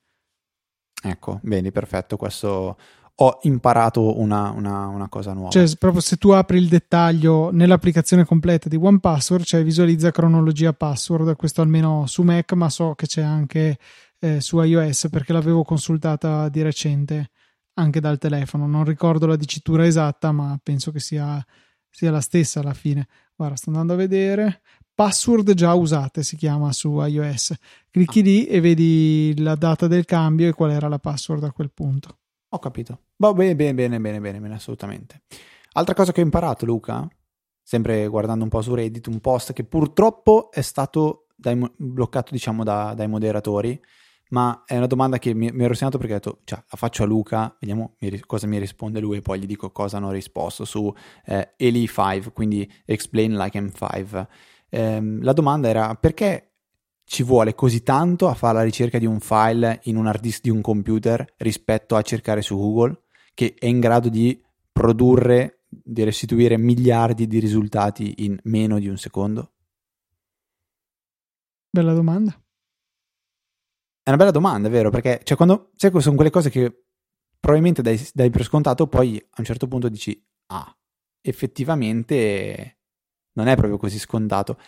Ecco, 1.06 1.38
bene, 1.42 1.70
perfetto, 1.70 2.16
questo 2.16 2.76
ho 3.16 3.38
imparato 3.42 4.18
una, 4.18 4.50
una, 4.50 4.88
una, 4.88 5.08
cosa 5.08 5.32
nuova. 5.32 5.50
Cioè, 5.50 5.68
proprio 5.78 6.00
se 6.00 6.16
tu 6.16 6.30
apri 6.30 6.58
il 6.58 6.68
dettaglio 6.68 7.50
nell'applicazione 7.52 8.24
completa 8.24 8.68
di 8.68 8.76
One 8.76 8.98
Password, 8.98 9.44
cioè 9.44 9.62
visualizza 9.62 10.10
cronologia 10.10 10.72
password, 10.72 11.36
questo 11.36 11.62
almeno 11.62 12.06
su 12.06 12.22
Mac, 12.22 12.52
ma 12.54 12.68
so 12.68 12.94
che 12.94 13.06
c'è 13.06 13.22
anche 13.22 13.78
eh, 14.18 14.40
su 14.40 14.60
iOS 14.60 15.08
perché 15.10 15.32
l'avevo 15.32 15.62
consultata 15.62 16.48
di 16.48 16.62
recente 16.62 17.30
anche 17.74 18.00
dal 18.00 18.18
telefono. 18.18 18.66
Non 18.66 18.84
ricordo 18.84 19.26
la 19.26 19.36
dicitura 19.36 19.86
esatta, 19.86 20.32
ma 20.32 20.58
penso 20.60 20.90
che 20.90 20.98
sia, 20.98 21.44
sia 21.88 22.10
la 22.10 22.20
stessa 22.20 22.60
alla 22.60 22.74
fine. 22.74 23.06
Guarda, 23.36 23.56
sto 23.56 23.70
andando 23.70 23.92
a 23.92 23.96
vedere. 23.96 24.62
Password 24.92 25.54
già 25.54 25.74
usate 25.74 26.24
si 26.24 26.36
chiama 26.36 26.72
su 26.72 27.00
iOS. 27.00 27.54
Clicchi 27.90 28.22
lì 28.22 28.46
e 28.46 28.60
vedi 28.60 29.34
la 29.38 29.54
data 29.54 29.86
del 29.86 30.04
cambio 30.04 30.48
e 30.48 30.52
qual 30.52 30.70
era 30.70 30.88
la 30.88 30.98
password 30.98 31.44
a 31.44 31.52
quel 31.52 31.72
punto. 31.72 32.18
Ho 32.54 32.60
capito. 32.60 33.00
Boh, 33.16 33.32
bene, 33.32 33.56
bene, 33.56 33.74
bene, 33.74 34.00
bene, 34.00 34.20
bene, 34.20 34.38
bene, 34.38 34.54
assolutamente. 34.54 35.22
Altra 35.72 35.92
cosa 35.92 36.12
che 36.12 36.20
ho 36.20 36.24
imparato, 36.24 36.64
Luca, 36.64 37.04
sempre 37.60 38.06
guardando 38.06 38.44
un 38.44 38.50
po' 38.50 38.62
su 38.62 38.72
Reddit, 38.74 39.08
un 39.08 39.18
post 39.18 39.52
che 39.52 39.64
purtroppo 39.64 40.52
è 40.52 40.60
stato 40.60 41.26
dai, 41.34 41.60
bloccato, 41.76 42.30
diciamo, 42.30 42.62
da, 42.62 42.94
dai 42.94 43.08
moderatori, 43.08 43.80
ma 44.28 44.62
è 44.66 44.76
una 44.76 44.86
domanda 44.86 45.18
che 45.18 45.34
mi, 45.34 45.50
mi 45.50 45.64
ero 45.64 45.74
segnato 45.74 45.98
perché 45.98 46.12
ho 46.12 46.16
detto, 46.16 46.40
cioè, 46.44 46.62
la 46.70 46.76
faccio 46.76 47.02
a 47.02 47.06
Luca, 47.06 47.56
vediamo 47.58 47.96
mi, 47.98 48.20
cosa 48.20 48.46
mi 48.46 48.58
risponde 48.58 49.00
lui 49.00 49.16
e 49.16 49.20
poi 49.20 49.40
gli 49.40 49.46
dico 49.46 49.72
cosa 49.72 49.96
hanno 49.96 50.12
risposto 50.12 50.64
su 50.64 50.94
eh, 51.24 51.54
Eli5, 51.58 52.32
quindi 52.32 52.72
Explain 52.84 53.34
Like 53.34 53.58
M5. 53.60 54.26
Eh, 54.68 55.18
la 55.22 55.32
domanda 55.32 55.68
era 55.68 55.96
perché 55.96 56.53
ci 57.04 57.22
vuole 57.22 57.54
così 57.54 57.82
tanto 57.82 58.28
a 58.28 58.34
fare 58.34 58.54
la 58.54 58.62
ricerca 58.62 58.98
di 58.98 59.06
un 59.06 59.20
file 59.20 59.80
in 59.84 59.96
un 59.96 60.06
hard 60.06 60.20
disk 60.20 60.42
di 60.42 60.50
un 60.50 60.60
computer 60.60 61.24
rispetto 61.38 61.96
a 61.96 62.02
cercare 62.02 62.42
su 62.42 62.56
Google, 62.56 63.02
che 63.34 63.54
è 63.58 63.66
in 63.66 63.80
grado 63.80 64.08
di 64.08 64.42
produrre, 64.72 65.64
di 65.68 66.02
restituire 66.02 66.56
miliardi 66.56 67.26
di 67.26 67.38
risultati 67.38 68.24
in 68.24 68.38
meno 68.44 68.78
di 68.78 68.88
un 68.88 68.96
secondo? 68.96 69.52
Bella 71.70 71.92
domanda. 71.92 72.32
È 74.02 74.10
una 74.10 74.18
bella 74.18 74.30
domanda, 74.30 74.68
vero? 74.68 74.90
Perché 74.90 75.20
cioè, 75.24 75.36
quando, 75.36 75.70
sai, 75.76 75.90
sono 76.00 76.14
quelle 76.14 76.30
cose 76.30 76.50
che 76.50 76.84
probabilmente 77.40 77.82
dai, 77.82 78.00
dai 78.12 78.30
per 78.30 78.44
scontato, 78.44 78.86
poi 78.86 79.16
a 79.18 79.36
un 79.38 79.44
certo 79.44 79.66
punto 79.66 79.88
dici, 79.88 80.22
ah, 80.46 80.76
effettivamente 81.20 82.78
non 83.34 83.46
è 83.46 83.56
proprio 83.56 83.78
così 83.78 83.98
scontato. 83.98 84.58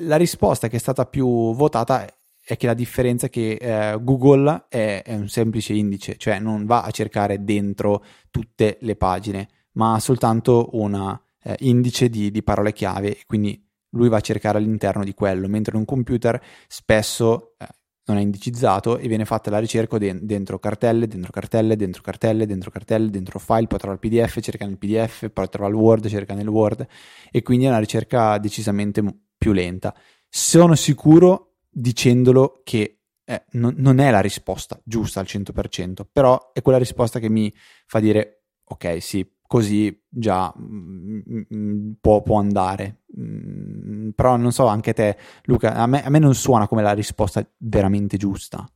La 0.00 0.16
risposta 0.16 0.68
che 0.68 0.76
è 0.76 0.78
stata 0.78 1.06
più 1.06 1.54
votata 1.54 2.06
è 2.44 2.56
che 2.56 2.66
la 2.66 2.74
differenza 2.74 3.26
è 3.26 3.30
che 3.30 3.58
eh, 3.60 3.98
Google 4.00 4.66
è, 4.68 5.02
è, 5.04 5.14
un 5.14 5.28
semplice 5.28 5.72
indice, 5.72 6.16
cioè 6.16 6.38
non 6.38 6.64
va 6.64 6.82
a 6.82 6.90
cercare 6.90 7.42
dentro 7.42 8.04
tutte 8.30 8.78
le 8.82 8.94
pagine, 8.94 9.48
ma 9.72 9.94
ha 9.94 9.98
soltanto 9.98 10.68
un 10.72 11.18
eh, 11.42 11.56
indice 11.60 12.08
di, 12.08 12.30
di 12.30 12.42
parole 12.42 12.72
chiave 12.72 13.18
quindi 13.26 13.60
lui 13.90 14.08
va 14.08 14.18
a 14.18 14.20
cercare 14.20 14.58
all'interno 14.58 15.02
di 15.02 15.14
quello, 15.14 15.48
mentre 15.48 15.76
un 15.76 15.84
computer 15.84 16.40
spesso 16.68 17.54
eh, 17.58 17.66
non 18.06 18.18
è 18.18 18.20
indicizzato 18.20 18.98
e 18.98 19.08
viene 19.08 19.24
fatta 19.24 19.50
la 19.50 19.58
ricerca 19.58 19.98
dentro 19.98 20.58
cartelle, 20.58 21.06
dentro 21.06 21.32
cartelle, 21.32 21.76
dentro 21.76 22.02
cartelle, 22.02 22.46
dentro 22.46 22.70
cartelle, 22.70 23.10
dentro 23.10 23.38
file, 23.38 23.66
poi 23.66 23.78
trova 23.78 23.94
il 23.94 24.00
PDF, 24.00 24.40
cerca 24.40 24.64
nel 24.64 24.78
PDF, 24.78 25.28
poi 25.30 25.48
trova 25.48 25.68
il 25.68 25.74
Word, 25.74 26.08
cerca 26.08 26.34
nel 26.34 26.48
Word 26.48 26.86
e 27.30 27.42
quindi 27.42 27.66
è 27.66 27.68
una 27.68 27.78
ricerca 27.78 28.38
decisamente 28.38 29.02
più 29.36 29.52
lenta. 29.52 29.94
Sono 30.28 30.74
sicuro 30.74 31.56
dicendolo 31.68 32.60
che 32.64 33.00
eh, 33.24 33.44
non, 33.52 33.74
non 33.78 33.98
è 33.98 34.10
la 34.10 34.20
risposta 34.20 34.80
giusta 34.84 35.20
al 35.20 35.26
100%, 35.28 36.06
però 36.10 36.52
è 36.52 36.62
quella 36.62 36.78
risposta 36.78 37.18
che 37.18 37.28
mi 37.28 37.52
fa 37.86 37.98
dire 37.98 38.44
ok, 38.68 39.02
sì, 39.02 39.28
così 39.46 40.04
già 40.08 40.52
mm, 40.58 41.20
mm, 41.28 41.40
mm, 41.54 41.92
può, 42.00 42.22
può, 42.22 42.38
andare. 42.38 43.04
Mm, 43.18 44.10
però 44.10 44.36
non 44.36 44.52
so, 44.52 44.66
anche 44.66 44.92
te, 44.92 45.16
Luca, 45.44 45.74
a 45.74 45.86
me, 45.86 46.04
a 46.04 46.10
me, 46.10 46.18
non 46.18 46.34
suona 46.34 46.68
come 46.68 46.82
la 46.82 46.92
risposta 46.92 47.46
veramente 47.58 48.16
giusta. 48.16 48.68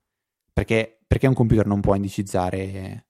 Perché, 0.52 1.00
perché 1.06 1.26
un 1.26 1.34
computer 1.34 1.66
non 1.66 1.80
può 1.80 1.94
indicizzare. 1.94 3.06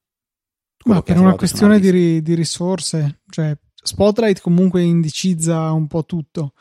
Ma 0.85 1.03
per 1.03 1.19
una 1.19 1.37
questione 1.37 1.77
una 1.77 1.91
di, 1.91 2.23
di, 2.23 2.35
risorse, 2.35 3.21
cioè 3.29 3.57
Spotlight 3.75 4.41
comunque 4.41 4.83
indicizza 4.83 5.71
un 5.73 5.87
po' 5.87 6.05
tutto. 6.05 6.55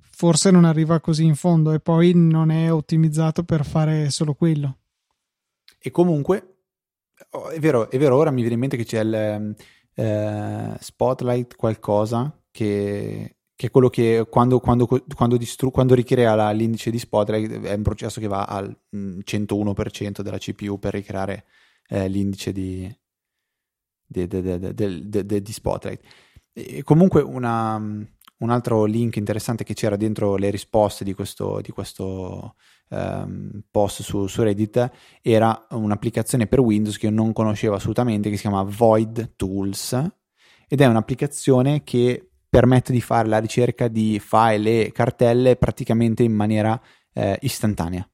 Forse 0.00 0.50
non 0.50 0.64
arriva 0.64 1.00
così 1.00 1.24
in 1.24 1.34
fondo 1.34 1.72
e 1.72 1.80
poi 1.80 2.12
non 2.14 2.50
è 2.50 2.72
ottimizzato 2.72 3.44
per 3.44 3.64
fare 3.64 4.10
solo 4.10 4.34
quello. 4.34 4.78
E 5.78 5.90
comunque, 5.90 6.64
oh, 7.30 7.48
è 7.48 7.58
vero, 7.58 7.90
è 7.90 7.96
vero, 7.98 8.16
ora 8.16 8.30
mi 8.30 8.40
viene 8.40 8.54
in 8.54 8.60
mente 8.60 8.76
che 8.76 8.84
c'è 8.84 9.00
il 9.00 9.54
eh, 10.00 10.76
Spotlight 10.80 11.56
qualcosa 11.56 12.34
che, 12.50 13.36
che, 13.54 13.66
è 13.66 13.70
quello 13.70 13.90
che 13.90 14.26
quando, 14.30 14.58
quando, 14.58 14.86
quando, 14.86 15.36
distru- 15.36 15.72
quando 15.72 15.94
ricrea 15.94 16.34
la, 16.34 16.50
l'indice 16.52 16.90
di 16.90 16.98
Spotlight 16.98 17.60
è 17.64 17.74
un 17.74 17.82
processo 17.82 18.18
che 18.18 18.26
va 18.26 18.44
al 18.44 18.74
101% 18.94 20.08
mm, 20.08 20.22
della 20.22 20.38
CPU 20.38 20.78
per 20.78 20.94
ricreare 20.94 21.44
eh, 21.88 22.08
l'indice 22.08 22.50
di, 22.50 22.90
di, 24.06 24.26
di, 24.26 25.42
di 25.42 25.52
Spotlight. 25.52 26.02
E 26.52 26.82
comunque 26.82 27.20
una, 27.20 27.76
un 27.76 28.50
altro 28.50 28.84
link 28.84 29.16
interessante 29.16 29.64
che 29.64 29.74
c'era 29.74 29.96
dentro 29.96 30.36
le 30.36 30.48
risposte 30.48 31.04
di 31.04 31.12
questo, 31.12 31.60
di 31.60 31.70
questo 31.72 32.54
um, 32.90 33.62
post 33.70 34.02
su, 34.02 34.26
su, 34.26 34.42
Reddit 34.42 34.90
era 35.22 35.66
un'applicazione 35.70 36.46
per 36.46 36.60
Windows 36.60 36.98
che 36.98 37.06
io 37.06 37.12
non 37.12 37.32
conoscevo 37.32 37.74
assolutamente 37.74 38.30
che 38.30 38.36
si 38.36 38.42
chiama 38.42 38.62
Void 38.62 39.34
Tools 39.36 39.92
ed 40.68 40.80
è 40.80 40.86
un'applicazione 40.86 41.82
che 41.82 42.30
permette 42.48 42.92
di 42.92 43.00
fare 43.00 43.28
la 43.28 43.38
ricerca 43.38 43.88
di 43.88 44.20
file 44.20 44.86
e 44.86 44.92
cartelle 44.92 45.56
praticamente 45.56 46.22
in 46.22 46.32
maniera 46.32 46.80
eh, 47.12 47.38
istantanea. 47.42 48.08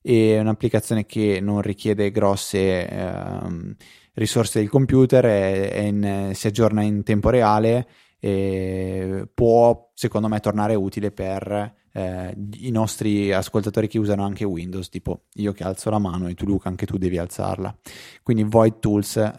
È 0.00 0.38
un'applicazione 0.38 1.06
che 1.06 1.40
non 1.40 1.60
richiede 1.60 2.10
grosse 2.10 2.88
eh, 2.88 3.76
risorse 4.14 4.58
del 4.58 4.68
computer, 4.68 5.24
è, 5.24 5.70
è 5.70 5.80
in, 5.80 6.30
si 6.34 6.46
aggiorna 6.46 6.82
in 6.82 7.02
tempo 7.02 7.30
reale 7.30 7.86
e 8.18 9.28
può 9.32 9.90
secondo 9.94 10.28
me 10.28 10.40
tornare 10.40 10.74
utile 10.74 11.10
per 11.10 11.81
eh, 11.92 12.34
i 12.54 12.70
nostri 12.70 13.32
ascoltatori 13.32 13.88
che 13.88 13.98
usano 13.98 14.24
anche 14.24 14.44
Windows, 14.44 14.88
tipo 14.88 15.26
io 15.34 15.52
che 15.52 15.64
alzo 15.64 15.90
la 15.90 15.98
mano 15.98 16.28
e 16.28 16.34
tu 16.34 16.46
Luca 16.46 16.68
anche 16.68 16.86
tu 16.86 16.96
devi 16.98 17.18
alzarla. 17.18 17.76
Quindi 18.22 18.44
Void 18.44 18.78
Tools 18.78 19.16
eh, 19.16 19.32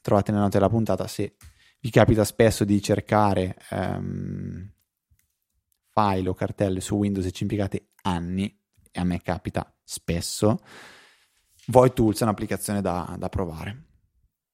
trovate 0.00 0.30
nelle 0.30 0.44
note 0.44 0.58
della 0.58 0.70
puntata 0.70 1.06
se 1.06 1.36
vi 1.80 1.90
capita 1.90 2.24
spesso 2.24 2.64
di 2.64 2.82
cercare 2.82 3.56
ehm, 3.70 4.70
file 5.88 6.28
o 6.28 6.34
cartelle 6.34 6.80
su 6.80 6.96
Windows 6.96 7.26
e 7.26 7.32
ci 7.32 7.42
impiegate 7.42 7.90
anni, 8.02 8.58
e 8.90 9.00
a 9.00 9.04
me 9.04 9.20
capita 9.22 9.72
spesso, 9.82 10.60
Void 11.66 11.92
Tools 11.92 12.20
è 12.20 12.22
un'applicazione 12.24 12.80
da, 12.80 13.16
da 13.18 13.28
provare. 13.28 13.89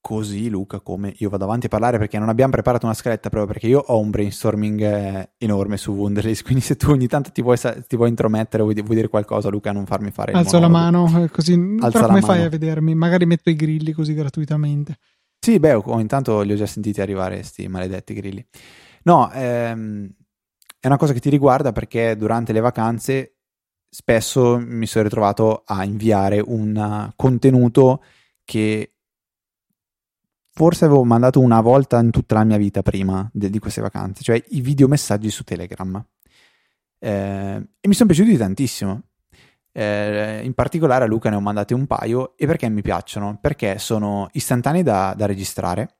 Così, 0.06 0.48
Luca, 0.48 0.78
come 0.78 1.12
io 1.16 1.28
vado 1.28 1.42
avanti 1.42 1.66
a 1.66 1.68
parlare 1.68 1.98
perché 1.98 2.16
non 2.16 2.28
abbiamo 2.28 2.52
preparato 2.52 2.86
una 2.86 2.94
scaletta 2.94 3.28
proprio 3.28 3.52
perché 3.52 3.66
io 3.66 3.80
ho 3.80 3.98
un 3.98 4.10
brainstorming 4.10 4.80
eh, 4.80 5.30
enorme 5.36 5.76
su 5.76 5.90
Wunderlist, 5.90 6.44
quindi 6.46 6.62
se 6.62 6.76
tu 6.76 6.92
ogni 6.92 7.08
tanto 7.08 7.32
ti 7.32 7.42
vuoi, 7.42 7.58
ti 7.88 7.96
vuoi 7.96 8.10
intromettere 8.10 8.62
o 8.62 8.66
vuoi, 8.66 8.80
vuoi, 8.82 8.94
dire 8.94 9.08
qualcosa, 9.08 9.48
Luca, 9.48 9.72
non 9.72 9.84
farmi 9.84 10.12
fare 10.12 10.30
Alzo 10.30 10.60
la 10.60 10.68
mano, 10.68 11.24
eh, 11.24 11.28
così 11.28 11.54
Alza 11.54 11.90
però 11.90 12.06
come 12.06 12.20
mano. 12.20 12.32
fai 12.32 12.42
a 12.44 12.48
vedermi? 12.48 12.94
Magari 12.94 13.26
metto 13.26 13.50
i 13.50 13.56
grilli 13.56 13.90
così 13.90 14.14
gratuitamente. 14.14 14.96
Sì, 15.40 15.58
beh, 15.58 15.74
oh, 15.74 15.98
intanto 15.98 16.40
li 16.42 16.52
ho 16.52 16.56
già 16.56 16.66
sentiti 16.66 17.00
arrivare, 17.00 17.42
sti 17.42 17.66
maledetti 17.66 18.14
grilli. 18.14 18.46
No, 19.02 19.28
ehm, 19.32 20.08
è 20.78 20.86
una 20.86 20.98
cosa 20.98 21.14
che 21.14 21.20
ti 21.20 21.30
riguarda 21.30 21.72
perché 21.72 22.16
durante 22.16 22.52
le 22.52 22.60
vacanze 22.60 23.38
spesso 23.88 24.56
mi 24.64 24.86
sono 24.86 25.02
ritrovato 25.02 25.64
a 25.66 25.82
inviare 25.82 26.38
un 26.38 27.10
contenuto 27.16 28.04
che 28.44 28.92
forse 30.56 30.86
avevo 30.86 31.04
mandato 31.04 31.38
una 31.38 31.60
volta 31.60 32.00
in 32.00 32.10
tutta 32.10 32.34
la 32.36 32.44
mia 32.44 32.56
vita 32.56 32.80
prima 32.80 33.28
de- 33.30 33.50
di 33.50 33.58
queste 33.58 33.82
vacanze, 33.82 34.22
cioè 34.22 34.42
i 34.48 34.62
videomessaggi 34.62 35.28
su 35.28 35.44
Telegram. 35.44 36.02
Eh, 36.98 37.68
e 37.78 37.88
mi 37.88 37.92
sono 37.92 38.08
piaciuti 38.08 38.38
tantissimo. 38.38 39.02
Eh, 39.70 40.40
in 40.42 40.54
particolare 40.54 41.04
a 41.04 41.06
Luca 41.06 41.28
ne 41.28 41.36
ho 41.36 41.40
mandati 41.40 41.74
un 41.74 41.86
paio 41.86 42.38
e 42.38 42.46
perché 42.46 42.70
mi 42.70 42.80
piacciono? 42.80 43.36
Perché 43.38 43.78
sono 43.78 44.30
istantanei 44.32 44.82
da, 44.82 45.12
da 45.14 45.26
registrare. 45.26 45.98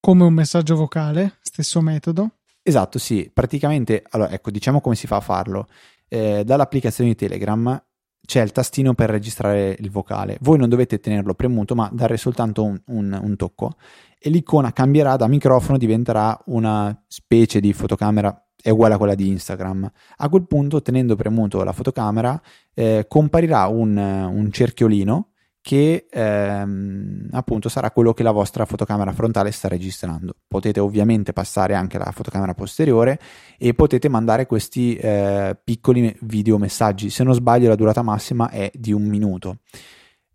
Come 0.00 0.24
un 0.24 0.34
messaggio 0.34 0.74
vocale, 0.74 1.36
stesso 1.40 1.80
metodo. 1.80 2.38
Esatto, 2.62 2.98
sì, 2.98 3.30
praticamente, 3.32 4.02
allora 4.10 4.32
ecco, 4.32 4.50
diciamo 4.50 4.80
come 4.80 4.96
si 4.96 5.06
fa 5.06 5.16
a 5.16 5.20
farlo. 5.20 5.68
Eh, 6.08 6.42
dall'applicazione 6.44 7.10
di 7.10 7.16
Telegram 7.16 7.80
c'è 8.26 8.42
il 8.42 8.52
tastino 8.52 8.92
per 8.92 9.08
registrare 9.08 9.76
il 9.78 9.90
vocale. 9.90 10.36
Voi 10.40 10.58
non 10.58 10.68
dovete 10.68 11.00
tenerlo 11.00 11.34
premuto, 11.34 11.74
ma 11.74 11.88
dare 11.92 12.16
soltanto 12.16 12.64
un, 12.64 12.78
un, 12.86 13.18
un 13.22 13.36
tocco 13.36 13.76
e 14.18 14.28
l'icona 14.28 14.72
cambierà 14.72 15.16
da 15.16 15.28
microfono, 15.28 15.78
diventerà 15.78 16.38
una 16.46 17.02
specie 17.06 17.60
di 17.60 17.72
fotocamera 17.72 18.40
è 18.66 18.70
uguale 18.70 18.94
a 18.94 18.98
quella 18.98 19.14
di 19.14 19.28
Instagram. 19.28 19.88
A 20.16 20.28
quel 20.28 20.44
punto, 20.48 20.82
tenendo 20.82 21.14
premuto 21.14 21.62
la 21.62 21.70
fotocamera, 21.70 22.40
eh, 22.74 23.04
comparirà 23.06 23.68
un, 23.68 23.96
un, 23.96 24.50
cerchiolino 24.50 25.28
che 25.66 26.06
ehm, 26.08 27.26
appunto 27.32 27.68
sarà 27.68 27.90
quello 27.90 28.14
che 28.14 28.22
la 28.22 28.30
vostra 28.30 28.64
fotocamera 28.66 29.12
frontale 29.12 29.50
sta 29.50 29.66
registrando. 29.66 30.36
Potete 30.46 30.78
ovviamente 30.78 31.32
passare 31.32 31.74
anche 31.74 31.98
la 31.98 32.12
fotocamera 32.12 32.54
posteriore 32.54 33.18
e 33.58 33.74
potete 33.74 34.08
mandare 34.08 34.46
questi 34.46 34.94
eh, 34.94 35.58
piccoli 35.64 36.16
video 36.20 36.56
messaggi. 36.56 37.10
Se 37.10 37.24
non 37.24 37.34
sbaglio, 37.34 37.66
la 37.66 37.74
durata 37.74 38.02
massima 38.02 38.48
è 38.48 38.70
di 38.72 38.92
un 38.92 39.06
minuto. 39.06 39.58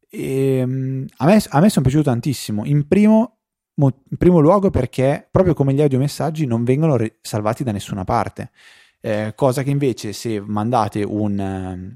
E, 0.09 0.57
ehm, 0.57 1.05
a, 1.15 1.25
me, 1.25 1.41
a 1.47 1.59
me 1.61 1.69
sono 1.69 1.85
piaciuto 1.85 2.09
tantissimo. 2.09 2.65
In 2.65 2.85
primo, 2.85 3.37
in 3.75 4.17
primo 4.17 4.39
luogo 4.41 4.69
perché 4.69 5.29
proprio 5.31 5.53
come 5.53 5.73
gli 5.73 5.81
audiomessaggi 5.81 6.45
non 6.45 6.65
vengono 6.65 6.97
re- 6.97 7.19
salvati 7.21 7.63
da 7.63 7.71
nessuna 7.71 8.03
parte. 8.03 8.51
Eh, 8.99 9.31
cosa 9.33 9.63
che 9.63 9.69
invece 9.69 10.11
se 10.11 10.41
mandate 10.41 11.03
un, 11.03 11.95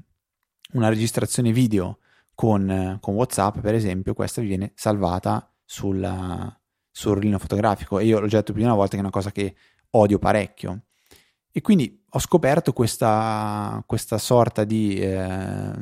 una 0.72 0.88
registrazione 0.88 1.52
video 1.52 1.98
con, 2.36 2.98
con, 3.00 3.14
WhatsApp, 3.14 3.58
per 3.58 3.74
esempio, 3.74 4.14
questa 4.14 4.42
vi 4.42 4.46
viene 4.46 4.72
salvata 4.76 5.52
sul, 5.64 6.56
sul 6.90 7.14
rollino 7.14 7.38
fotografico. 7.38 7.98
E 7.98 8.04
io 8.04 8.20
l'ho 8.20 8.28
già 8.28 8.36
detto 8.36 8.52
prima 8.52 8.68
una 8.68 8.76
volta 8.76 8.92
che 8.92 8.98
è 8.98 9.00
una 9.00 9.10
cosa 9.10 9.32
che 9.32 9.56
odio 9.92 10.18
parecchio. 10.18 10.82
E 11.50 11.62
quindi 11.62 12.04
ho 12.10 12.18
scoperto 12.18 12.74
questa, 12.74 13.82
questa 13.86 14.18
sorta 14.18 14.64
di 14.64 15.00
eh, 15.00 15.72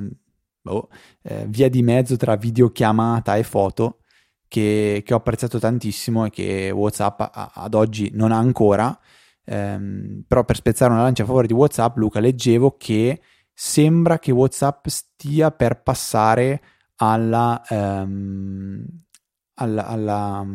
boh, 0.62 0.88
eh, 1.22 1.44
via 1.48 1.68
di 1.68 1.82
mezzo 1.82 2.16
tra 2.16 2.36
videochiamata 2.36 3.36
e 3.36 3.42
foto 3.42 3.98
che, 4.46 5.02
che, 5.05 5.12
ho 5.12 5.16
apprezzato 5.16 5.59
tantissimo 5.59 6.26
e 6.26 6.30
che 6.30 6.70
WhatsApp 6.70 7.20
a, 7.20 7.50
ad 7.55 7.74
oggi 7.74 8.11
non 8.14 8.30
ha 8.30 8.38
ancora. 8.38 8.96
Eh, 9.44 10.22
però 10.26 10.44
per 10.44 10.55
spezzare 10.55 10.92
una 10.92 11.02
lancia 11.02 11.24
a 11.24 11.26
favore 11.26 11.48
di 11.48 11.52
WhatsApp, 11.52 11.96
Luca, 11.96 12.20
leggevo 12.20 12.76
che 12.76 13.20
sembra 13.55 14.18
che 14.18 14.32
WhatsApp 14.32 14.86
stia 14.88 15.50
per 15.52 15.82
passare 15.82 16.61
alla, 16.96 17.62
ehm, 17.68 18.84
alla, 19.55 19.86
alla 19.86 20.46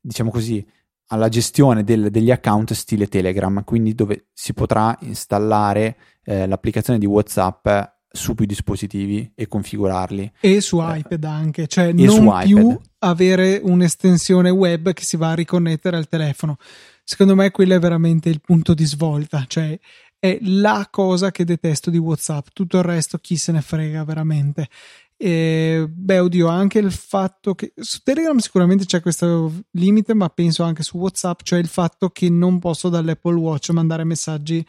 diciamo 0.00 0.30
così, 0.30 0.66
alla 1.08 1.28
gestione 1.28 1.84
del, 1.84 2.10
degli 2.10 2.30
account 2.30 2.72
stile 2.72 3.06
Telegram, 3.06 3.62
quindi 3.64 3.94
dove 3.94 4.28
si 4.32 4.54
potrà 4.54 4.96
installare 5.02 5.96
eh, 6.24 6.46
l'applicazione 6.46 6.98
di 6.98 7.06
WhatsApp 7.06 7.68
su 8.12 8.34
più 8.34 8.46
dispositivi 8.46 9.32
e 9.34 9.46
configurarli. 9.46 10.32
E 10.40 10.60
su 10.60 10.80
eh, 10.80 10.98
iPad 10.98 11.24
anche, 11.24 11.66
cioè 11.66 11.92
non 11.92 12.40
più 12.44 12.78
avere 12.98 13.60
un'estensione 13.62 14.50
web 14.50 14.92
che 14.92 15.02
si 15.02 15.16
va 15.16 15.30
a 15.30 15.34
riconnettere 15.34 15.96
al 15.96 16.08
telefono. 16.08 16.56
Secondo 17.04 17.34
me 17.34 17.50
quello 17.50 17.74
è 17.74 17.78
veramente 17.78 18.28
il 18.28 18.40
punto 18.40 18.74
di 18.74 18.84
svolta, 18.84 19.44
cioè 19.48 19.78
è 20.22 20.38
la 20.42 20.86
cosa 20.88 21.32
che 21.32 21.44
detesto 21.44 21.90
di 21.90 21.98
WhatsApp, 21.98 22.46
tutto 22.52 22.76
il 22.76 22.84
resto 22.84 23.18
chi 23.18 23.36
se 23.36 23.50
ne 23.50 23.60
frega 23.60 24.04
veramente. 24.04 24.68
E, 25.16 25.84
beh, 25.88 26.20
oddio, 26.20 26.46
anche 26.46 26.78
il 26.78 26.92
fatto 26.92 27.56
che 27.56 27.72
su 27.74 28.02
Telegram 28.04 28.38
sicuramente 28.38 28.84
c'è 28.84 29.00
questo 29.02 29.52
limite, 29.72 30.14
ma 30.14 30.28
penso 30.28 30.62
anche 30.62 30.84
su 30.84 30.96
WhatsApp, 30.96 31.40
cioè 31.42 31.58
il 31.58 31.66
fatto 31.66 32.10
che 32.10 32.30
non 32.30 32.60
posso 32.60 32.88
dall'Apple 32.88 33.34
Watch 33.34 33.70
mandare 33.70 34.04
messaggi 34.04 34.64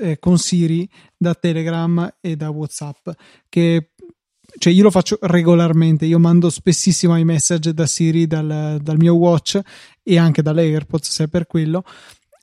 eh, 0.00 0.18
con 0.18 0.38
Siri 0.38 0.88
da 1.14 1.34
Telegram 1.34 2.16
e 2.18 2.34
da 2.34 2.48
WhatsApp. 2.48 3.10
Che 3.50 3.90
cioè 4.58 4.72
io 4.72 4.82
lo 4.82 4.90
faccio 4.90 5.18
regolarmente, 5.20 6.06
io 6.06 6.18
mando 6.18 6.48
spessissimo 6.48 7.18
i 7.18 7.24
message 7.24 7.74
da 7.74 7.84
Siri 7.84 8.26
dal, 8.26 8.78
dal 8.80 8.96
mio 8.96 9.14
watch 9.14 9.60
e 10.02 10.16
anche 10.16 10.40
dall'AirPods 10.40 11.10
se 11.10 11.24
è 11.24 11.28
per 11.28 11.46
quello 11.46 11.84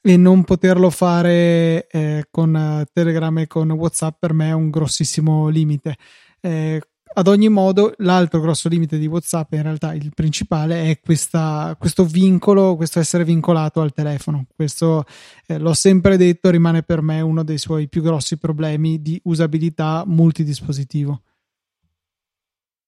e 0.06 0.18
non 0.18 0.44
poterlo 0.44 0.90
fare 0.90 1.88
eh, 1.88 2.28
con 2.30 2.54
uh, 2.54 2.84
Telegram 2.92 3.38
e 3.38 3.48
con 3.48 3.72
WhatsApp 3.72 4.18
per 4.20 4.34
me 4.34 4.50
è 4.50 4.52
un 4.52 4.70
grossissimo 4.70 5.48
limite. 5.48 5.96
Eh, 6.42 6.82
ad 7.16 7.28
ogni 7.28 7.48
modo, 7.48 7.94
l'altro 7.98 8.42
grosso 8.42 8.68
limite 8.68 8.98
di 8.98 9.08
WhatsApp, 9.08 9.54
in 9.54 9.62
realtà 9.62 9.94
il 9.94 10.12
principale, 10.14 10.90
è 10.90 11.00
questa, 11.00 11.76
questo 11.80 12.04
vincolo, 12.04 12.76
questo 12.76 13.00
essere 13.00 13.24
vincolato 13.24 13.80
al 13.80 13.94
telefono. 13.94 14.46
Questo 14.54 15.06
eh, 15.46 15.58
l'ho 15.58 15.74
sempre 15.74 16.18
detto, 16.18 16.50
rimane 16.50 16.84
per 16.84 17.02
me 17.02 17.22
uno 17.22 17.44
dei 17.44 17.58
suoi 17.58 17.88
più 17.88 18.02
grossi 18.02 18.38
problemi 18.38 19.02
di 19.02 19.22
usabilità 19.26 20.04
multidispositivo. 20.06 21.22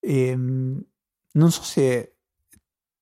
E, 0.02 0.28
ehm, 0.28 0.86
non 1.34 1.52
so 1.52 1.64
se 1.64 2.16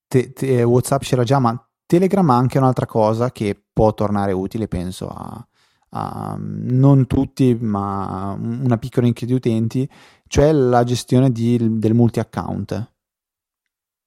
te, 0.08 0.34
te, 0.34 0.62
WhatsApp 0.62 1.02
c'era 1.02 1.24
già, 1.24 1.40
ma 1.40 1.68
Telegram 1.88 2.30
ha 2.30 2.36
anche 2.36 2.58
un'altra 2.60 2.86
cosa 2.86 3.32
che 3.32 3.63
può 3.74 3.94
tornare 3.94 4.32
utile, 4.32 4.68
penso, 4.68 5.08
a, 5.10 5.46
a 5.90 6.38
non 6.40 7.08
tutti, 7.08 7.56
ma 7.56 8.38
una 8.40 8.78
piccola 8.78 9.08
nicchia 9.08 9.28
di 9.28 9.34
utenti, 9.34 9.90
cioè 10.28 10.52
la 10.52 10.84
gestione 10.84 11.32
di, 11.32 11.58
del 11.80 11.94
multi-account. 11.94 12.92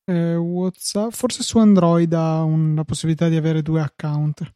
Eh, 0.09 0.37
WhatsApp, 0.37 1.11
forse 1.11 1.43
su 1.43 1.59
Android 1.59 2.13
ha 2.13 2.43
un, 2.43 2.77
la 2.77 2.85
possibilità 2.85 3.29
di 3.29 3.37
avere 3.37 3.61
due 3.63 3.81
account. 3.81 4.55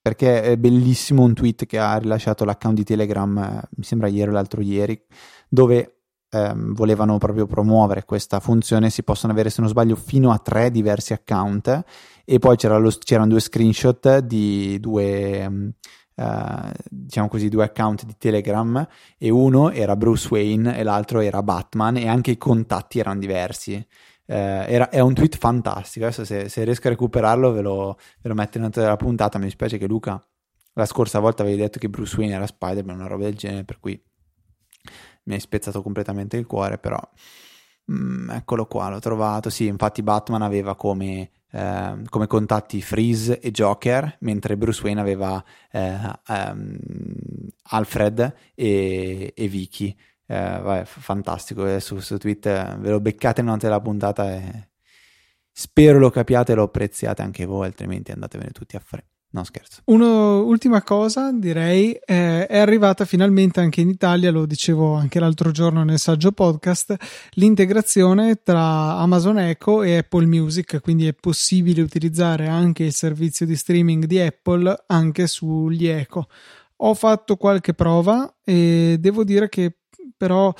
Perché 0.00 0.42
è 0.42 0.56
bellissimo 0.56 1.22
un 1.22 1.34
tweet 1.34 1.66
che 1.66 1.78
ha 1.78 1.96
rilasciato 1.96 2.44
l'account 2.44 2.76
di 2.76 2.84
Telegram, 2.84 3.36
eh, 3.38 3.68
mi 3.76 3.84
sembra 3.84 4.06
ieri 4.06 4.30
o 4.30 4.32
l'altro 4.32 4.60
ieri, 4.60 5.02
dove 5.48 6.03
ehm, 6.34 6.74
volevano 6.74 7.18
proprio 7.18 7.46
promuovere 7.46 8.04
questa 8.04 8.40
funzione. 8.40 8.90
Si 8.90 9.02
possono 9.02 9.32
avere, 9.32 9.50
se 9.50 9.60
non 9.60 9.70
sbaglio, 9.70 9.96
fino 9.96 10.32
a 10.32 10.38
tre 10.38 10.70
diversi 10.70 11.12
account 11.12 11.84
e 12.24 12.38
poi 12.38 12.56
c'era 12.56 12.76
lo, 12.78 12.90
c'erano 12.90 13.28
due 13.28 13.40
screenshot 13.40 14.18
di 14.18 14.80
due 14.80 15.72
uh, 16.14 16.70
diciamo 16.88 17.28
così 17.28 17.48
due 17.48 17.64
account 17.64 18.04
di 18.04 18.14
Telegram 18.16 18.86
e 19.18 19.30
uno 19.30 19.70
era 19.70 19.94
Bruce 19.94 20.28
Wayne 20.30 20.76
e 20.76 20.82
l'altro 20.82 21.20
era 21.20 21.42
Batman 21.42 21.98
e 21.98 22.08
anche 22.08 22.32
i 22.32 22.38
contatti 22.38 22.98
erano 22.98 23.20
diversi 23.20 23.74
uh, 23.74 24.32
era, 24.32 24.88
è 24.88 25.00
un 25.00 25.12
tweet 25.12 25.36
fantastico 25.36 26.06
adesso 26.06 26.24
se, 26.24 26.48
se, 26.48 26.64
riesco 26.64 26.86
a 26.86 26.90
recuperarlo 26.90 27.52
ve 27.52 27.60
lo, 27.60 27.98
ve 28.22 28.28
lo 28.28 28.34
metto 28.34 28.56
in 28.56 28.64
nota 28.64 28.80
della 28.80 28.96
puntata 28.96 29.38
mi 29.38 29.44
dispiace 29.44 29.76
che 29.76 29.86
Luca 29.86 30.22
la 30.76 30.86
scorsa 30.86 31.20
volta 31.20 31.42
avevi 31.42 31.58
detto 31.58 31.78
che 31.78 31.90
Bruce 31.90 32.16
Wayne 32.16 32.34
era 32.34 32.46
Spider-Man 32.46 32.96
una 32.96 33.06
roba 33.06 33.24
del 33.24 33.36
genere 33.36 33.64
per 33.64 33.78
cui 33.80 34.02
mi 35.24 35.34
hai 35.34 35.40
spezzato 35.40 35.82
completamente 35.82 36.36
il 36.36 36.46
cuore 36.46 36.78
però 36.78 37.00
mm, 37.92 38.30
eccolo 38.30 38.66
qua 38.66 38.88
l'ho 38.88 39.00
trovato 39.00 39.50
sì 39.50 39.66
infatti 39.66 40.02
Batman 40.02 40.42
aveva 40.42 40.74
come 40.76 41.30
eh, 41.54 42.02
come 42.08 42.26
contatti 42.26 42.82
Freeze 42.82 43.38
e 43.38 43.52
Joker, 43.52 44.16
mentre 44.20 44.56
Bruce 44.56 44.82
Wayne 44.82 45.00
aveva 45.00 45.42
eh, 45.70 45.96
um, 46.26 46.76
Alfred 47.70 48.34
e, 48.54 49.32
e 49.36 49.48
Vicky. 49.48 49.96
Eh, 50.26 50.34
vabbè, 50.34 50.84
fantastico, 50.84 51.78
su, 51.78 51.98
su 52.00 52.18
Twitter 52.18 52.76
ve 52.78 52.90
lo 52.90 53.00
beccate 53.00 53.40
una 53.40 53.56
della 53.56 53.80
puntata 53.80 54.32
e 54.34 54.70
spero 55.52 55.98
lo 56.00 56.10
capiate 56.10 56.52
e 56.52 56.54
lo 56.56 56.64
apprezziate 56.64 57.22
anche 57.22 57.44
voi, 57.44 57.66
altrimenti 57.66 58.10
andatevene 58.10 58.50
tutti 58.50 58.74
a 58.74 58.80
fare. 58.80 59.13
No, 59.34 59.42
scherzo. 59.42 59.80
Uno, 59.86 60.44
ultima 60.44 60.80
cosa, 60.82 61.32
direi, 61.32 61.92
eh, 61.92 62.46
è 62.46 62.56
arrivata 62.56 63.04
finalmente 63.04 63.58
anche 63.58 63.80
in 63.80 63.88
Italia, 63.88 64.30
lo 64.30 64.46
dicevo 64.46 64.94
anche 64.94 65.18
l'altro 65.18 65.50
giorno 65.50 65.82
nel 65.82 65.98
saggio 65.98 66.30
podcast, 66.30 66.94
l'integrazione 67.30 68.42
tra 68.44 68.96
Amazon 68.96 69.40
Echo 69.40 69.82
e 69.82 69.96
Apple 69.96 70.26
Music, 70.26 70.80
quindi 70.80 71.08
è 71.08 71.14
possibile 71.14 71.82
utilizzare 71.82 72.46
anche 72.46 72.84
il 72.84 72.92
servizio 72.92 73.44
di 73.44 73.56
streaming 73.56 74.04
di 74.04 74.20
Apple 74.20 74.84
anche 74.86 75.26
sugli 75.26 75.88
Echo. 75.88 76.28
Ho 76.76 76.94
fatto 76.94 77.34
qualche 77.34 77.74
prova 77.74 78.36
e 78.44 78.98
devo 79.00 79.24
dire 79.24 79.48
che 79.48 79.78
però 80.16 80.54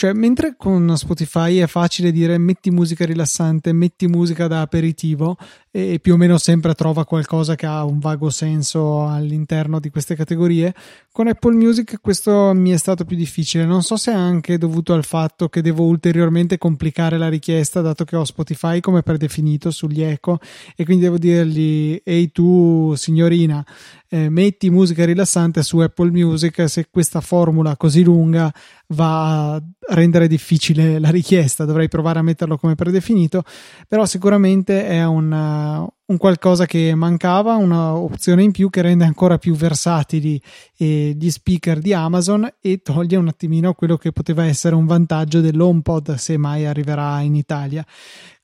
cioè, 0.00 0.14
mentre 0.14 0.54
con 0.56 0.96
Spotify 0.96 1.58
è 1.58 1.66
facile 1.66 2.10
dire 2.10 2.38
metti 2.38 2.70
musica 2.70 3.04
rilassante, 3.04 3.74
metti 3.74 4.06
musica 4.06 4.46
da 4.46 4.62
aperitivo 4.62 5.36
e 5.72 6.00
più 6.00 6.14
o 6.14 6.16
meno 6.16 6.36
sempre 6.36 6.74
trova 6.74 7.04
qualcosa 7.04 7.54
che 7.54 7.66
ha 7.66 7.84
un 7.84 8.00
vago 8.00 8.28
senso 8.28 9.06
all'interno 9.06 9.78
di 9.78 9.88
queste 9.90 10.16
categorie, 10.16 10.74
con 11.12 11.28
Apple 11.28 11.54
Music 11.54 12.00
questo 12.00 12.52
mi 12.54 12.70
è 12.70 12.76
stato 12.76 13.04
più 13.04 13.16
difficile. 13.16 13.64
Non 13.64 13.82
so 13.82 13.96
se 13.96 14.10
è 14.10 14.14
anche 14.14 14.58
dovuto 14.58 14.94
al 14.94 15.04
fatto 15.04 15.48
che 15.48 15.62
devo 15.62 15.84
ulteriormente 15.84 16.58
complicare 16.58 17.18
la 17.18 17.28
richiesta, 17.28 17.80
dato 17.80 18.04
che 18.04 18.16
ho 18.16 18.24
Spotify 18.24 18.80
come 18.80 19.02
predefinito 19.02 19.70
sugli 19.70 20.02
eco 20.02 20.40
e 20.74 20.84
quindi 20.84 21.04
devo 21.04 21.18
dirgli 21.18 22.00
ehi 22.04 22.32
tu 22.32 22.94
signorina, 22.96 23.64
eh, 24.08 24.28
metti 24.28 24.70
musica 24.70 25.04
rilassante 25.04 25.62
su 25.62 25.78
Apple 25.78 26.10
Music 26.10 26.68
se 26.68 26.88
questa 26.90 27.20
formula 27.20 27.76
così 27.76 28.02
lunga 28.02 28.52
va 28.88 29.54
a 29.54 29.62
rendere 29.90 30.26
difficile 30.26 30.98
la 30.98 31.10
richiesta, 31.10 31.64
dovrei 31.64 31.88
provare 31.88 32.18
a 32.18 32.22
metterlo 32.22 32.56
come 32.56 32.74
predefinito, 32.74 33.44
però 33.86 34.04
sicuramente 34.06 34.86
è 34.86 35.04
un, 35.04 35.32
un 35.60 36.16
qualcosa 36.16 36.66
che 36.66 36.94
mancava, 36.94 37.54
un'opzione 37.54 38.42
in 38.42 38.50
più 38.50 38.70
che 38.70 38.82
rende 38.82 39.04
ancora 39.04 39.38
più 39.38 39.54
versatili 39.54 40.40
eh, 40.76 41.14
gli 41.18 41.30
speaker 41.30 41.78
di 41.78 41.92
Amazon 41.92 42.48
e 42.60 42.78
toglie 42.82 43.16
un 43.16 43.28
attimino 43.28 43.74
quello 43.74 43.96
che 43.96 44.12
poteva 44.12 44.44
essere 44.44 44.74
un 44.74 44.86
vantaggio 44.86 45.40
dell'HomePod 45.40 46.14
se 46.14 46.36
mai 46.36 46.66
arriverà 46.66 47.20
in 47.20 47.34
Italia, 47.34 47.86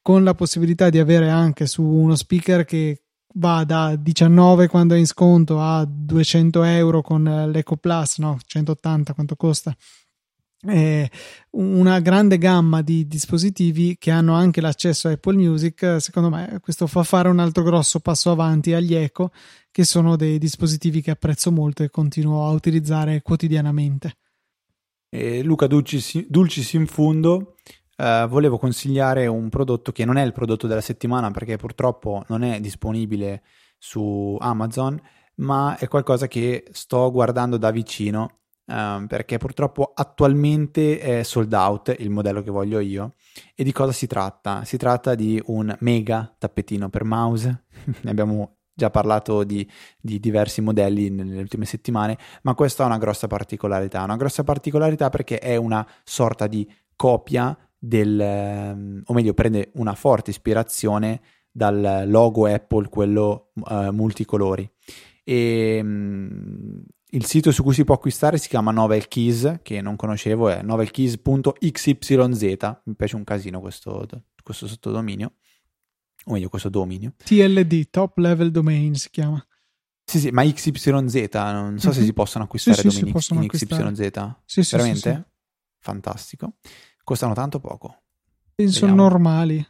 con 0.01 0.23
la 0.25 0.35
possibilità 0.35 0.91
di 0.91 0.99
avere 0.99 1.29
anche 1.29 1.67
su 1.67 1.83
uno 1.83 2.15
speaker 2.15 2.65
che 2.65 3.03
va 3.35 3.65
da 3.65 3.97
19 3.97 4.69
quando 4.69 4.95
è 4.95 4.99
in 4.99 5.07
sconto 5.07 5.61
a 5.61 5.85
200 5.85 6.63
euro 6.63 7.03
con 7.03 7.51
l'Eco 7.53 7.77
Plus, 7.77 8.19
no, 8.19 8.39
180 8.45 9.13
quanto 9.13 9.37
costa 9.37 9.77
eh, 10.63 11.11
una 11.51 12.01
grande 12.01 12.39
gamma 12.39 12.83
di 12.83 13.07
dispositivi 13.07 13.97
che 13.99 14.11
hanno 14.11 14.35
anche 14.35 14.61
l'accesso 14.61 15.09
a 15.09 15.13
Apple 15.13 15.37
Music. 15.37 15.97
Secondo 16.01 16.31
me, 16.31 16.59
questo 16.61 16.87
fa 16.87 17.03
fare 17.03 17.29
un 17.29 17.39
altro 17.39 17.63
grosso 17.63 18.01
passo 18.01 18.31
avanti 18.31 18.73
agli 18.73 18.95
Echo, 18.95 19.31
che 19.71 19.85
sono 19.85 20.17
dei 20.17 20.39
dispositivi 20.39 21.03
che 21.03 21.11
apprezzo 21.11 21.53
molto 21.53 21.83
e 21.83 21.91
continuo 21.91 22.47
a 22.47 22.51
utilizzare 22.51 23.23
quotidianamente. 23.23 24.17
Eh, 25.09 25.43
Luca 25.43 25.67
Dulcis, 25.67 26.27
Dulcis 26.29 26.73
in 26.73 26.87
fundo. 26.87 27.57
Uh, 27.97 28.29
volevo 28.29 28.59
consigliare 28.59 29.27
un 29.27 29.49
prodotto 29.49 29.91
che 29.91 30.05
non 30.05 30.19
è 30.19 30.23
il 30.23 30.33
prodotto 30.33 30.67
della 30.67 30.83
settimana 30.83 31.31
perché 31.31 31.57
purtroppo 31.57 32.25
non 32.29 32.43
è 32.43 32.61
disponibile 32.61 33.43
su 33.79 34.37
Amazon, 34.39 35.01
ma 35.37 35.79
è 35.79 35.89
qualcosa 35.89 36.29
che 36.29 36.65
sto 36.73 37.11
guardando 37.11 37.57
da 37.57 37.71
vicino 37.71 38.36
um, 38.67 39.07
perché 39.07 39.39
purtroppo 39.39 39.93
attualmente 39.95 40.99
è 40.99 41.23
sold 41.23 41.53
out 41.53 41.95
il 41.99 42.11
modello 42.11 42.43
che 42.43 42.51
voglio 42.51 42.79
io. 42.81 43.15
E 43.55 43.65
di 43.65 43.73
cosa 43.73 43.93
si 43.93 44.07
tratta? 44.07 44.65
Si 44.65 44.77
tratta 44.77 45.15
di 45.15 45.41
un 45.47 45.75
mega 45.81 46.35
tappetino 46.39 46.89
per 46.89 47.05
mouse, 47.05 47.65
ne 48.03 48.11
abbiamo 48.11 48.57
già 48.77 48.91
parlato 48.91 49.43
di, 49.43 49.67
di, 49.99 50.21
diversi 50.21 50.61
modelli 50.61 51.09
nelle 51.09 51.41
ultime 51.41 51.65
settimane, 51.65 52.19
ma 52.43 52.55
questa 52.55 52.83
ha 52.83 52.87
una 52.87 52.99
grossa 52.99 53.27
particolarità, 53.27 54.03
una 54.03 54.17
grossa 54.17 54.45
particolarità 54.45 55.09
perché 55.09 55.39
è 55.39 55.57
una 55.57 55.87
sorta 56.05 56.47
di 56.47 56.71
copia 56.95 57.57
del, 57.79 58.21
ehm, 58.21 59.03
o 59.07 59.15
meglio 59.15 59.33
prende 59.33 59.71
una 59.75 59.95
forte 59.95 60.31
ispirazione 60.31 61.21
dal 61.51 62.05
logo 62.07 62.47
Apple, 62.47 62.89
quello 62.91 63.53
uh, 63.55 63.91
multicolori. 63.91 64.71
E 65.25 65.81
um, 65.83 66.85
il 67.17 67.25
sito 67.25 67.51
su 67.51 67.63
cui 67.63 67.73
si 67.73 67.85
può 67.85 67.95
acquistare 67.95 68.37
si 68.37 68.49
chiama 68.49 68.71
Novel 68.71 69.09
Keys, 69.09 69.61
che 69.63 69.81
non 69.81 69.97
conoscevo, 69.97 70.51
è 70.51 70.61
novelkeys.xyz. 70.63 72.01
Mi 72.85 72.95
piace 72.95 73.17
un 73.17 73.25
casino 73.25 73.61
questo, 73.61 74.07
questo 74.43 74.67
sottodominio, 74.67 75.33
o 76.25 76.33
meglio 76.33 76.51
questo 76.51 76.69
dominio. 76.69 77.15
TLD, 77.25 77.89
Top 77.91 78.19
Level 78.19 78.51
Domain 78.51 78.95
si 78.95 79.09
chiama. 79.11 79.45
Sì, 80.05 80.21
sì, 80.21 80.31
ma 80.31 80.45
XYZ, 80.45 80.85
non 81.33 81.79
so 81.79 81.89
mm-hmm. 81.89 81.99
se 81.99 82.05
si 82.05 82.13
possono 82.13 82.45
acquistare 82.45 82.77
sì, 82.77 82.89
domini 82.89 83.19
sì, 83.19 83.35
in. 83.35 83.49
XYZ. 83.49 84.35
Sì, 84.45 84.63
sì, 84.63 84.77
Veramente? 84.77 85.13
Sì, 85.13 85.23
Fantastico. 85.79 86.57
Costano 87.03 87.33
tanto 87.33 87.61
poco. 87.61 88.03
Penso 88.55 88.81
Vediamo. 88.81 89.09
normali. 89.09 89.67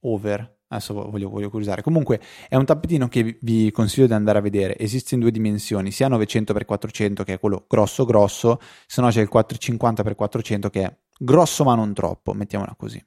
Over. 0.00 0.58
Adesso 0.72 0.94
voglio, 0.94 1.28
voglio, 1.28 1.50
curiosare. 1.50 1.82
Comunque 1.82 2.20
è 2.48 2.54
un 2.54 2.64
tappetino 2.64 3.08
che 3.08 3.38
vi 3.40 3.72
consiglio 3.72 4.06
di 4.06 4.12
andare 4.12 4.38
a 4.38 4.40
vedere. 4.40 4.78
Esiste 4.78 5.14
in 5.14 5.20
due 5.20 5.32
dimensioni, 5.32 5.90
sia 5.90 6.08
900x400 6.08 7.24
che 7.24 7.34
è 7.34 7.40
quello 7.40 7.64
grosso 7.68 8.04
grosso, 8.04 8.60
se 8.86 9.00
no 9.00 9.08
c'è 9.08 9.20
il 9.20 9.28
450x400 9.32 10.70
che 10.70 10.82
è 10.82 10.96
grosso 11.18 11.64
ma 11.64 11.74
non 11.74 11.92
troppo, 11.92 12.34
mettiamola 12.34 12.76
così. 12.78 13.04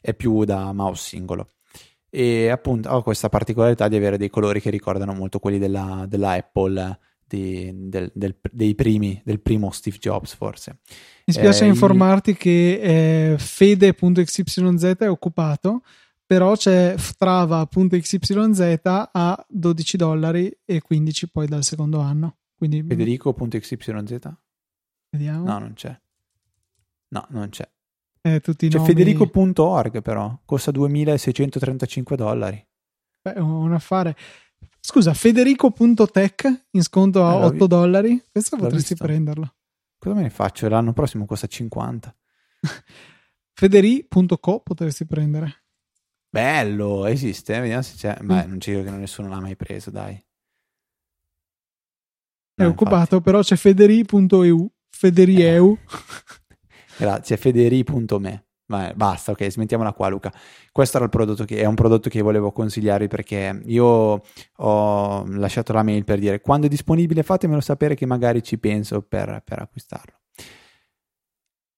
È 0.00 0.14
più 0.14 0.44
da 0.44 0.72
mouse 0.72 1.02
singolo. 1.08 1.50
E 2.08 2.48
appunto 2.48 2.88
ho 2.88 3.02
questa 3.02 3.28
particolarità 3.28 3.88
di 3.88 3.96
avere 3.96 4.16
dei 4.16 4.30
colori 4.30 4.62
che 4.62 4.70
ricordano 4.70 5.12
molto 5.12 5.38
quelli 5.38 5.58
della, 5.58 6.06
della 6.08 6.32
Apple 6.32 6.98
di, 7.26 7.70
del, 7.74 8.10
del, 8.14 8.36
dei 8.50 8.74
primi, 8.74 9.20
del 9.22 9.40
primo 9.40 9.70
Steve 9.70 9.98
Jobs 9.98 10.34
forse. 10.34 10.78
Mi 11.26 11.34
spiace 11.34 11.64
eh, 11.64 11.68
informarti 11.68 12.30
il... 12.30 12.36
che 12.36 13.32
eh, 13.32 13.38
fede.xyz 13.38 14.96
è 14.98 15.10
occupato 15.10 15.82
però 16.32 16.56
c'è 16.56 16.94
Frava.xyz 16.96 18.80
a 19.12 19.46
12 19.46 19.96
dollari 19.98 20.50
e 20.64 20.80
15 20.80 21.28
poi 21.30 21.46
dal 21.46 21.62
secondo 21.62 22.00
anno. 22.00 22.38
Quindi... 22.54 22.82
Federico.xyz? 22.82 23.76
Vediamo. 25.10 25.44
No, 25.44 25.58
non 25.58 25.74
c'è. 25.74 25.94
No, 27.08 27.26
non 27.28 27.50
c'è. 27.50 27.70
Eh, 28.22 28.40
tutti 28.40 28.66
c'è 28.68 28.78
nomi... 28.78 28.88
federico.org 28.88 30.00
però, 30.00 30.40
costa 30.46 30.70
2635 30.70 32.16
dollari. 32.16 32.66
Beh, 33.20 33.38
un 33.38 33.74
affare. 33.74 34.16
Scusa, 34.80 35.12
federico.tech 35.12 36.68
in 36.70 36.82
sconto 36.82 37.26
a 37.26 37.40
eh, 37.40 37.44
8 37.44 37.66
dollari? 37.66 38.24
Questo 38.32 38.56
potresti 38.56 38.94
visto. 38.94 39.04
prenderlo. 39.04 39.54
Cosa 39.98 40.14
me 40.14 40.22
ne 40.22 40.30
faccio? 40.30 40.66
L'anno 40.66 40.94
prossimo 40.94 41.26
costa 41.26 41.46
50. 41.46 42.16
Federi.co 43.52 44.60
potresti 44.60 45.04
prendere. 45.04 45.61
Bello, 46.32 47.04
esiste? 47.04 47.60
Vediamo 47.60 47.82
se 47.82 47.94
c'è. 47.96 48.16
Beh, 48.22 48.46
mm. 48.46 48.48
non 48.48 48.58
ci 48.58 48.70
credo 48.72 48.90
che 48.90 48.96
nessuno 48.96 49.28
l'ha 49.28 49.38
mai 49.38 49.54
preso, 49.54 49.90
dai. 49.90 50.14
È 52.54 52.62
no, 52.62 52.68
occupato, 52.68 53.16
infatti. 53.16 53.20
però 53.20 53.42
c'è 53.42 53.54
federi.eu. 53.54 54.72
Federieu. 54.88 55.76
Grazie, 56.96 57.36
federi.me. 57.36 58.46
Vai, 58.64 58.94
basta, 58.94 59.32
ok, 59.32 59.46
smettiamola 59.46 59.92
qua, 59.92 60.08
Luca. 60.08 60.32
Questo 60.70 60.96
era 60.96 61.04
il 61.04 61.10
prodotto 61.10 61.44
che 61.44 61.58
è 61.58 61.66
un 61.66 61.74
prodotto 61.74 62.08
che 62.08 62.22
volevo 62.22 62.50
consigliarvi 62.50 63.08
perché 63.08 63.60
io 63.66 64.22
ho 64.56 65.26
lasciato 65.26 65.74
la 65.74 65.82
mail 65.82 66.04
per 66.04 66.18
dire 66.18 66.40
quando 66.40 66.64
è 66.64 66.70
disponibile 66.70 67.22
fatemelo 67.22 67.60
sapere 67.60 67.94
che 67.94 68.06
magari 68.06 68.42
ci 68.42 68.58
penso 68.58 69.02
per, 69.02 69.42
per 69.44 69.60
acquistarlo. 69.60 70.21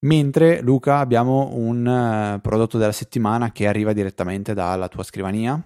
Mentre 0.05 0.61
Luca 0.61 0.99
abbiamo 0.99 1.51
un 1.55 1.87
uh, 2.37 2.41
prodotto 2.41 2.77
della 2.77 2.93
settimana 2.93 3.53
che 3.53 3.67
arriva 3.67 3.93
direttamente 3.93 4.53
dalla 4.53 4.89
tua 4.89 5.03
scrivania. 5.03 5.61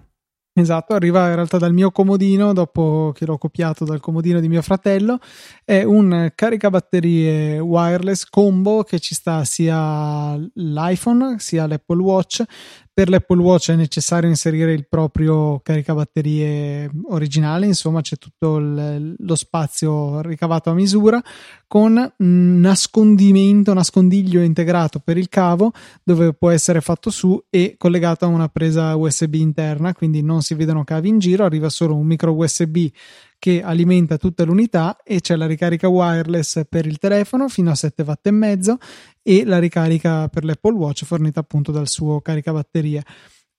Esatto, 0.53 0.93
arriva 0.93 1.27
in 1.27 1.35
realtà 1.35 1.57
dal 1.57 1.73
mio 1.73 1.91
comodino 1.91 2.51
dopo 2.51 3.11
che 3.13 3.25
l'ho 3.25 3.37
copiato 3.37 3.85
dal 3.85 3.99
comodino 3.99 4.39
di 4.39 4.49
mio 4.49 4.61
fratello. 4.61 5.19
È 5.63 5.83
un 5.83 6.31
caricabatterie 6.35 7.59
wireless 7.59 8.25
combo 8.25 8.83
che 8.83 8.99
ci 8.99 9.13
sta 9.13 9.45
sia 9.45 10.35
l'iPhone 10.53 11.39
sia 11.39 11.67
l'Apple 11.67 12.01
Watch 12.01 12.43
per 12.99 13.07
l'Apple 13.07 13.41
Watch 13.41 13.71
è 13.71 13.75
necessario 13.75 14.27
inserire 14.27 14.73
il 14.73 14.85
proprio 14.85 15.61
caricabatterie 15.63 16.91
originale, 17.11 17.65
insomma 17.65 18.01
c'è 18.01 18.17
tutto 18.17 18.57
il, 18.57 19.15
lo 19.17 19.35
spazio 19.35 20.19
ricavato 20.19 20.69
a 20.69 20.73
misura 20.73 21.23
con 21.65 22.13
nascondimento, 22.17 23.73
nascondiglio 23.73 24.41
integrato 24.41 24.99
per 24.99 25.17
il 25.17 25.29
cavo 25.29 25.71
dove 26.03 26.33
può 26.33 26.49
essere 26.49 26.81
fatto 26.81 27.09
su 27.09 27.41
e 27.49 27.75
collegato 27.77 28.25
a 28.25 28.27
una 28.27 28.49
presa 28.49 28.97
USB 28.97 29.35
interna, 29.35 29.93
quindi 29.93 30.21
non 30.21 30.41
si 30.41 30.53
vedono 30.53 30.83
cavi 30.83 31.07
in 31.07 31.19
giro, 31.19 31.45
arriva 31.45 31.69
solo 31.69 31.95
un 31.95 32.05
micro 32.05 32.35
USB 32.35 32.87
che 33.39 33.63
alimenta 33.63 34.17
tutta 34.17 34.43
l'unità 34.43 34.97
e 35.03 35.21
c'è 35.21 35.35
la 35.35 35.47
ricarica 35.47 35.87
wireless 35.87 36.63
per 36.67 36.85
il 36.85 36.99
telefono 36.99 37.47
fino 37.47 37.71
a 37.71 37.75
7 37.75 38.03
watt 38.03 38.27
e 38.27 38.31
mezzo 38.31 38.77
e 39.23 39.45
la 39.45 39.57
ricarica 39.57 40.27
per 40.27 40.43
l'Apple 40.43 40.73
Watch 40.73 41.05
fornita 41.05 41.39
appunto 41.39 41.71
dal 41.71 41.87
suo 41.87 42.19
caricabatterie. 42.19 43.03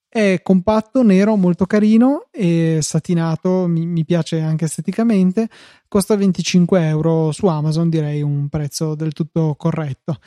È 0.07 0.41
compatto, 0.43 1.03
nero, 1.03 1.35
molto 1.37 1.65
carino 1.65 2.27
e 2.31 2.79
satinato, 2.81 3.65
mi, 3.67 3.85
mi 3.85 4.05
piace 4.05 4.41
anche 4.41 4.65
esteticamente. 4.65 5.47
Costa 5.87 6.15
25 6.15 6.85
euro 6.85 7.31
su 7.31 7.47
Amazon, 7.47 7.89
direi 7.89 8.21
un 8.21 8.49
prezzo 8.49 8.93
del 8.93 9.13
tutto 9.13 9.55
corretto. 9.57 10.19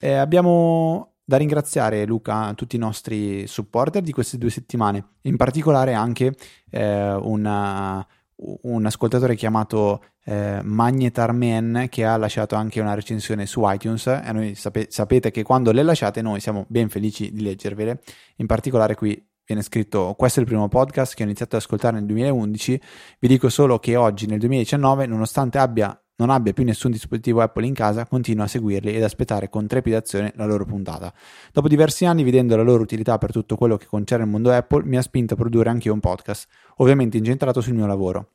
Eh, 0.00 0.14
abbiamo 0.14 1.16
da 1.22 1.36
ringraziare 1.36 2.06
Luca, 2.06 2.54
tutti 2.54 2.76
i 2.76 2.78
nostri 2.78 3.46
supporter 3.46 4.00
di 4.00 4.12
queste 4.12 4.38
due 4.38 4.48
settimane, 4.48 5.16
in 5.22 5.36
particolare 5.36 5.92
anche 5.92 6.34
eh, 6.70 7.14
una, 7.14 8.06
un 8.36 8.84
ascoltatore 8.84 9.34
chiamato 9.34 10.04
eh, 10.24 10.60
Magnetarman 10.62 11.86
che 11.88 12.04
ha 12.04 12.16
lasciato 12.16 12.54
anche 12.54 12.80
una 12.80 12.94
recensione 12.94 13.46
su 13.46 13.62
iTunes 13.64 14.06
e 14.06 14.32
noi 14.32 14.54
sape- 14.54 14.88
sapete 14.90 15.30
che 15.30 15.42
quando 15.42 15.72
le 15.72 15.82
lasciate 15.82 16.20
noi 16.20 16.40
siamo 16.40 16.66
ben 16.68 16.88
felici 16.88 17.32
di 17.32 17.42
leggervele, 17.42 18.00
in 18.36 18.46
particolare 18.46 18.94
qui 18.94 19.24
viene 19.46 19.62
scritto 19.62 20.14
questo 20.18 20.40
è 20.40 20.42
il 20.42 20.48
primo 20.48 20.68
podcast 20.68 21.14
che 21.14 21.22
ho 21.22 21.26
iniziato 21.26 21.56
ad 21.56 21.62
ascoltare 21.62 21.96
nel 21.96 22.06
2011, 22.06 22.80
vi 23.20 23.28
dico 23.28 23.48
solo 23.48 23.78
che 23.78 23.96
oggi 23.96 24.26
nel 24.26 24.38
2019 24.40 25.06
nonostante 25.06 25.58
abbia 25.58 25.98
non 26.16 26.30
abbia 26.30 26.52
più 26.52 26.64
nessun 26.64 26.90
dispositivo 26.90 27.40
Apple 27.40 27.66
in 27.66 27.74
casa, 27.74 28.06
continua 28.06 28.44
a 28.44 28.48
seguirli 28.48 28.94
ed 28.94 29.02
aspettare 29.02 29.48
con 29.48 29.66
trepidazione 29.66 30.32
la 30.36 30.46
loro 30.46 30.64
puntata. 30.64 31.12
Dopo 31.52 31.68
diversi 31.68 32.04
anni, 32.04 32.24
vedendo 32.24 32.56
la 32.56 32.62
loro 32.62 32.82
utilità 32.82 33.18
per 33.18 33.32
tutto 33.32 33.56
quello 33.56 33.76
che 33.76 33.86
concerne 33.86 34.24
il 34.24 34.30
mondo 34.30 34.50
Apple, 34.50 34.84
mi 34.84 34.96
ha 34.96 35.02
spinto 35.02 35.34
a 35.34 35.36
produrre 35.36 35.70
anche 35.70 35.88
io 35.88 35.94
un 35.94 36.00
podcast, 36.00 36.48
ovviamente 36.76 37.18
incentrato 37.18 37.60
sul 37.60 37.74
mio 37.74 37.86
lavoro. 37.86 38.30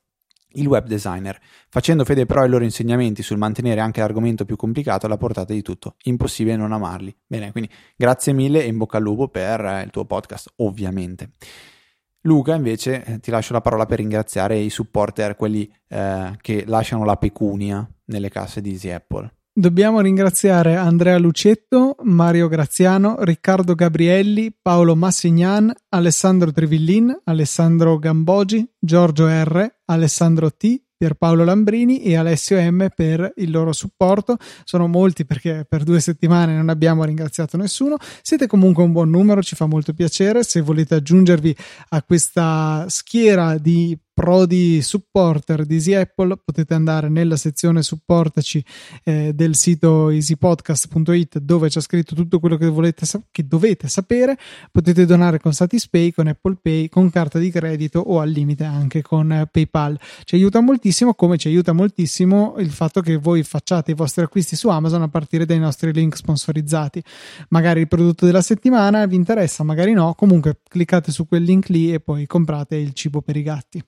Il 0.56 0.68
web 0.68 0.86
designer, 0.86 1.40
facendo 1.70 2.04
fede 2.04 2.26
però 2.26 2.42
ai 2.42 2.50
loro 2.50 2.66
insegnamenti 2.66 3.24
sul 3.24 3.38
mantenere 3.38 3.80
anche 3.80 4.02
l'argomento 4.02 4.44
più 4.44 4.58
complicato 4.58 5.06
alla 5.06 5.18
portata 5.18 5.54
di 5.54 5.62
tutto. 5.62 5.96
Impossibile 6.04 6.58
non 6.58 6.74
amarli. 6.74 7.16
Bene, 7.26 7.52
quindi 7.52 7.72
grazie 7.96 8.34
mille 8.34 8.62
e 8.62 8.68
in 8.68 8.78
bocca 8.78 8.98
al 8.98 9.04
lupo 9.04 9.30
per 9.30 9.84
il 9.86 9.92
tuo 9.92 10.04
podcast, 10.04 10.52
ovviamente. 10.58 11.32
Luca, 12.22 12.54
invece, 12.54 13.04
eh, 13.04 13.20
ti 13.20 13.32
lascio 13.32 13.54
la 13.54 13.62
parola 13.62 13.86
per 13.86 13.98
ringraziare 13.98 14.58
i 14.58 14.70
supporter, 14.70 15.36
quelli 15.36 15.72
eh, 15.88 16.38
che 16.40 16.64
lasciano 16.68 17.04
la 17.04 17.18
pecunia 17.18 17.88
nelle 18.06 18.30
casse 18.30 18.62
di 18.62 18.72
Easy 18.72 18.90
Apple. 18.90 19.34
Dobbiamo 19.54 20.00
ringraziare 20.00 20.76
Andrea 20.76 21.18
Lucetto, 21.18 21.98
Mario 22.04 22.48
Graziano, 22.48 23.18
Riccardo 23.20 23.76
Gabrielli, 23.76 24.56
Paolo 24.60 24.96
Massignan, 24.96 25.74
Alessandro 25.90 26.54
Trivillin, 26.54 27.22
Alessandro 27.26 28.00
Gambogi, 28.00 28.66
Giorgio 28.80 29.28
R, 29.28 29.80
Alessandro 29.86 30.54
T, 30.54 30.82
Pierpaolo 31.02 31.44
Lambrini 31.44 32.04
e 32.04 32.16
Alessio 32.16 32.62
M 32.62 32.88
per 32.96 33.34
il 33.38 33.50
loro 33.50 33.74
supporto. 33.74 34.38
Sono 34.64 34.86
molti 34.86 35.26
perché 35.26 35.66
per 35.68 35.82
due 35.82 36.00
settimane 36.00 36.56
non 36.56 36.70
abbiamo 36.70 37.04
ringraziato 37.04 37.58
nessuno. 37.58 37.98
Siete 38.22 38.46
comunque 38.46 38.84
un 38.84 38.92
buon 38.92 39.10
numero, 39.10 39.42
ci 39.42 39.56
fa 39.56 39.66
molto 39.66 39.96
piacere. 39.96 40.44
Se 40.44 40.62
volete 40.62 40.94
aggiungervi 40.94 41.56
a 41.90 42.04
questa 42.04 42.86
schiera 42.88 43.58
di 43.58 43.98
Prodi 44.22 44.84
supporter 44.84 45.66
di 45.66 45.74
Easy 45.74 45.96
Apple 45.96 46.38
potete 46.46 46.76
andare 46.76 47.10
nella 47.10 47.36
sezione 47.38 47.82
supportaci 47.82 48.64
eh, 49.04 49.34
del 49.34 49.56
sito 49.56 50.12
easypodcast.it 50.12 51.40
dove 51.40 51.70
c'è 51.70 51.82
scritto 51.82 52.14
tutto 52.14 52.40
quello 52.40 52.56
che, 52.56 52.68
volete, 52.68 53.08
che 53.32 53.48
dovete 53.48 53.88
sapere. 53.88 54.38
Potete 54.72 55.08
donare 55.08 55.40
con 55.40 55.54
Satispay, 55.54 56.12
con 56.12 56.28
Apple 56.28 56.60
Pay, 56.62 56.90
con 56.90 57.10
carta 57.10 57.40
di 57.40 57.50
credito 57.50 58.00
o 58.00 58.20
al 58.20 58.30
limite 58.30 58.64
anche 58.64 59.02
con 59.02 59.32
eh, 59.32 59.48
PayPal. 59.48 60.00
Ci 60.24 60.36
aiuta 60.36 60.60
moltissimo 60.60 61.16
come 61.16 61.40
ci 61.40 61.48
aiuta 61.48 61.74
moltissimo 61.74 62.54
il 62.60 62.70
fatto 62.70 63.02
che 63.02 63.18
voi 63.18 63.42
facciate 63.42 63.90
i 63.90 63.96
vostri 63.96 64.22
acquisti 64.22 64.56
su 64.56 64.70
Amazon 64.70 65.02
a 65.02 65.08
partire 65.08 65.48
dai 65.48 65.58
nostri 65.58 65.92
link 65.92 66.16
sponsorizzati. 66.16 67.04
Magari 67.50 67.80
il 67.80 67.88
prodotto 67.88 68.28
della 68.28 68.44
settimana 68.44 69.04
vi 69.08 69.16
interessa, 69.16 69.64
magari 69.64 69.94
no 69.94 70.14
comunque 70.14 70.60
cliccate 70.70 71.12
su 71.12 71.26
quel 71.26 71.42
link 71.42 71.70
lì 71.70 71.92
e 71.92 72.00
poi 72.00 72.28
comprate 72.28 72.76
il 72.76 72.94
cibo 72.94 73.24
per 73.24 73.36
i 73.36 73.42
gatti 73.42 73.84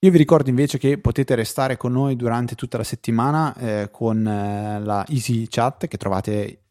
io 0.00 0.10
vi 0.12 0.18
ricordo 0.18 0.48
invece 0.48 0.78
che 0.78 0.98
potete 0.98 1.34
restare 1.34 1.76
con 1.76 1.90
noi 1.92 2.14
durante 2.14 2.54
tutta 2.54 2.76
la 2.76 2.84
settimana 2.84 3.54
eh, 3.56 3.88
con 3.90 4.24
eh, 4.24 4.80
la 4.80 5.04
Easy 5.08 5.46
Chat 5.48 5.88
che 5.88 5.96
trovate 5.96 6.62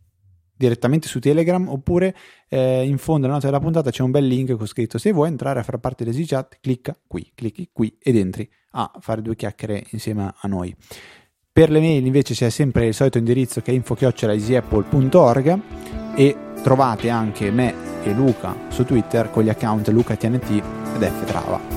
direttamente 0.55 1.07
su 1.09 1.19
Telegram 1.19 1.67
oppure 1.67 2.15
eh, 2.47 2.85
in 2.85 2.97
fondo 2.97 3.25
alla 3.25 3.35
nota 3.35 3.47
della 3.47 3.59
puntata 3.59 3.91
c'è 3.91 4.01
un 4.01 4.11
bel 4.11 4.25
link 4.25 4.55
con 4.55 4.65
scritto 4.65 4.97
se 4.97 5.11
vuoi 5.11 5.27
entrare 5.27 5.59
a 5.59 5.63
far 5.63 5.77
parte 5.79 6.05
dell'Easy 6.05 6.25
Chat 6.25 6.57
clicca 6.61 6.97
qui, 7.05 7.29
clicchi 7.35 7.69
qui 7.73 7.97
ed 8.01 8.15
entri 8.15 8.49
a 8.71 8.89
fare 8.99 9.21
due 9.21 9.35
chiacchiere 9.35 9.85
insieme 9.89 10.33
a 10.35 10.47
noi. 10.47 10.73
Per 11.51 11.69
le 11.69 11.79
mail 11.79 12.05
invece 12.05 12.33
c'è 12.33 12.49
sempre 12.49 12.85
il 12.87 12.93
solito 12.93 13.17
indirizzo 13.17 13.61
che 13.61 13.71
è 13.71 13.73
info-easyapple.org 13.73 15.61
e 16.15 16.37
trovate 16.61 17.09
anche 17.09 17.51
me 17.51 17.73
e 18.03 18.13
Luca 18.13 18.55
su 18.69 18.85
Twitter 18.85 19.29
con 19.31 19.43
gli 19.43 19.49
account 19.49 19.87
LucaTNT 19.89 20.49
ed 20.95 21.03
Ftrava. 21.03 21.76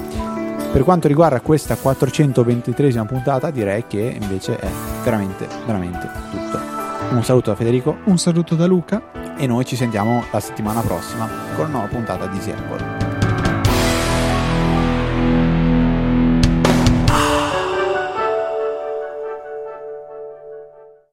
Per 0.73 0.85
quanto 0.85 1.09
riguarda 1.09 1.41
questa 1.41 1.75
423esima 1.75 3.05
puntata, 3.05 3.51
direi 3.51 3.87
che 3.89 4.17
invece 4.21 4.57
è 4.57 4.69
veramente, 5.03 5.49
veramente 5.67 6.09
tutto. 6.31 6.61
Un 7.11 7.25
saluto 7.25 7.51
da 7.51 7.57
Federico. 7.57 7.97
Un 8.05 8.19
saluto 8.19 8.55
da 8.55 8.67
Luca. 8.67 9.03
E 9.37 9.49
noi 9.49 9.65
ci 9.65 9.75
sentiamo 9.75 10.23
la 10.31 10.39
settimana 10.39 10.81
prossima 10.81 11.29
con 11.57 11.65
una 11.65 11.79
nuova 11.79 11.89
puntata 11.89 12.27
di 12.27 12.37
Easy 12.37 12.53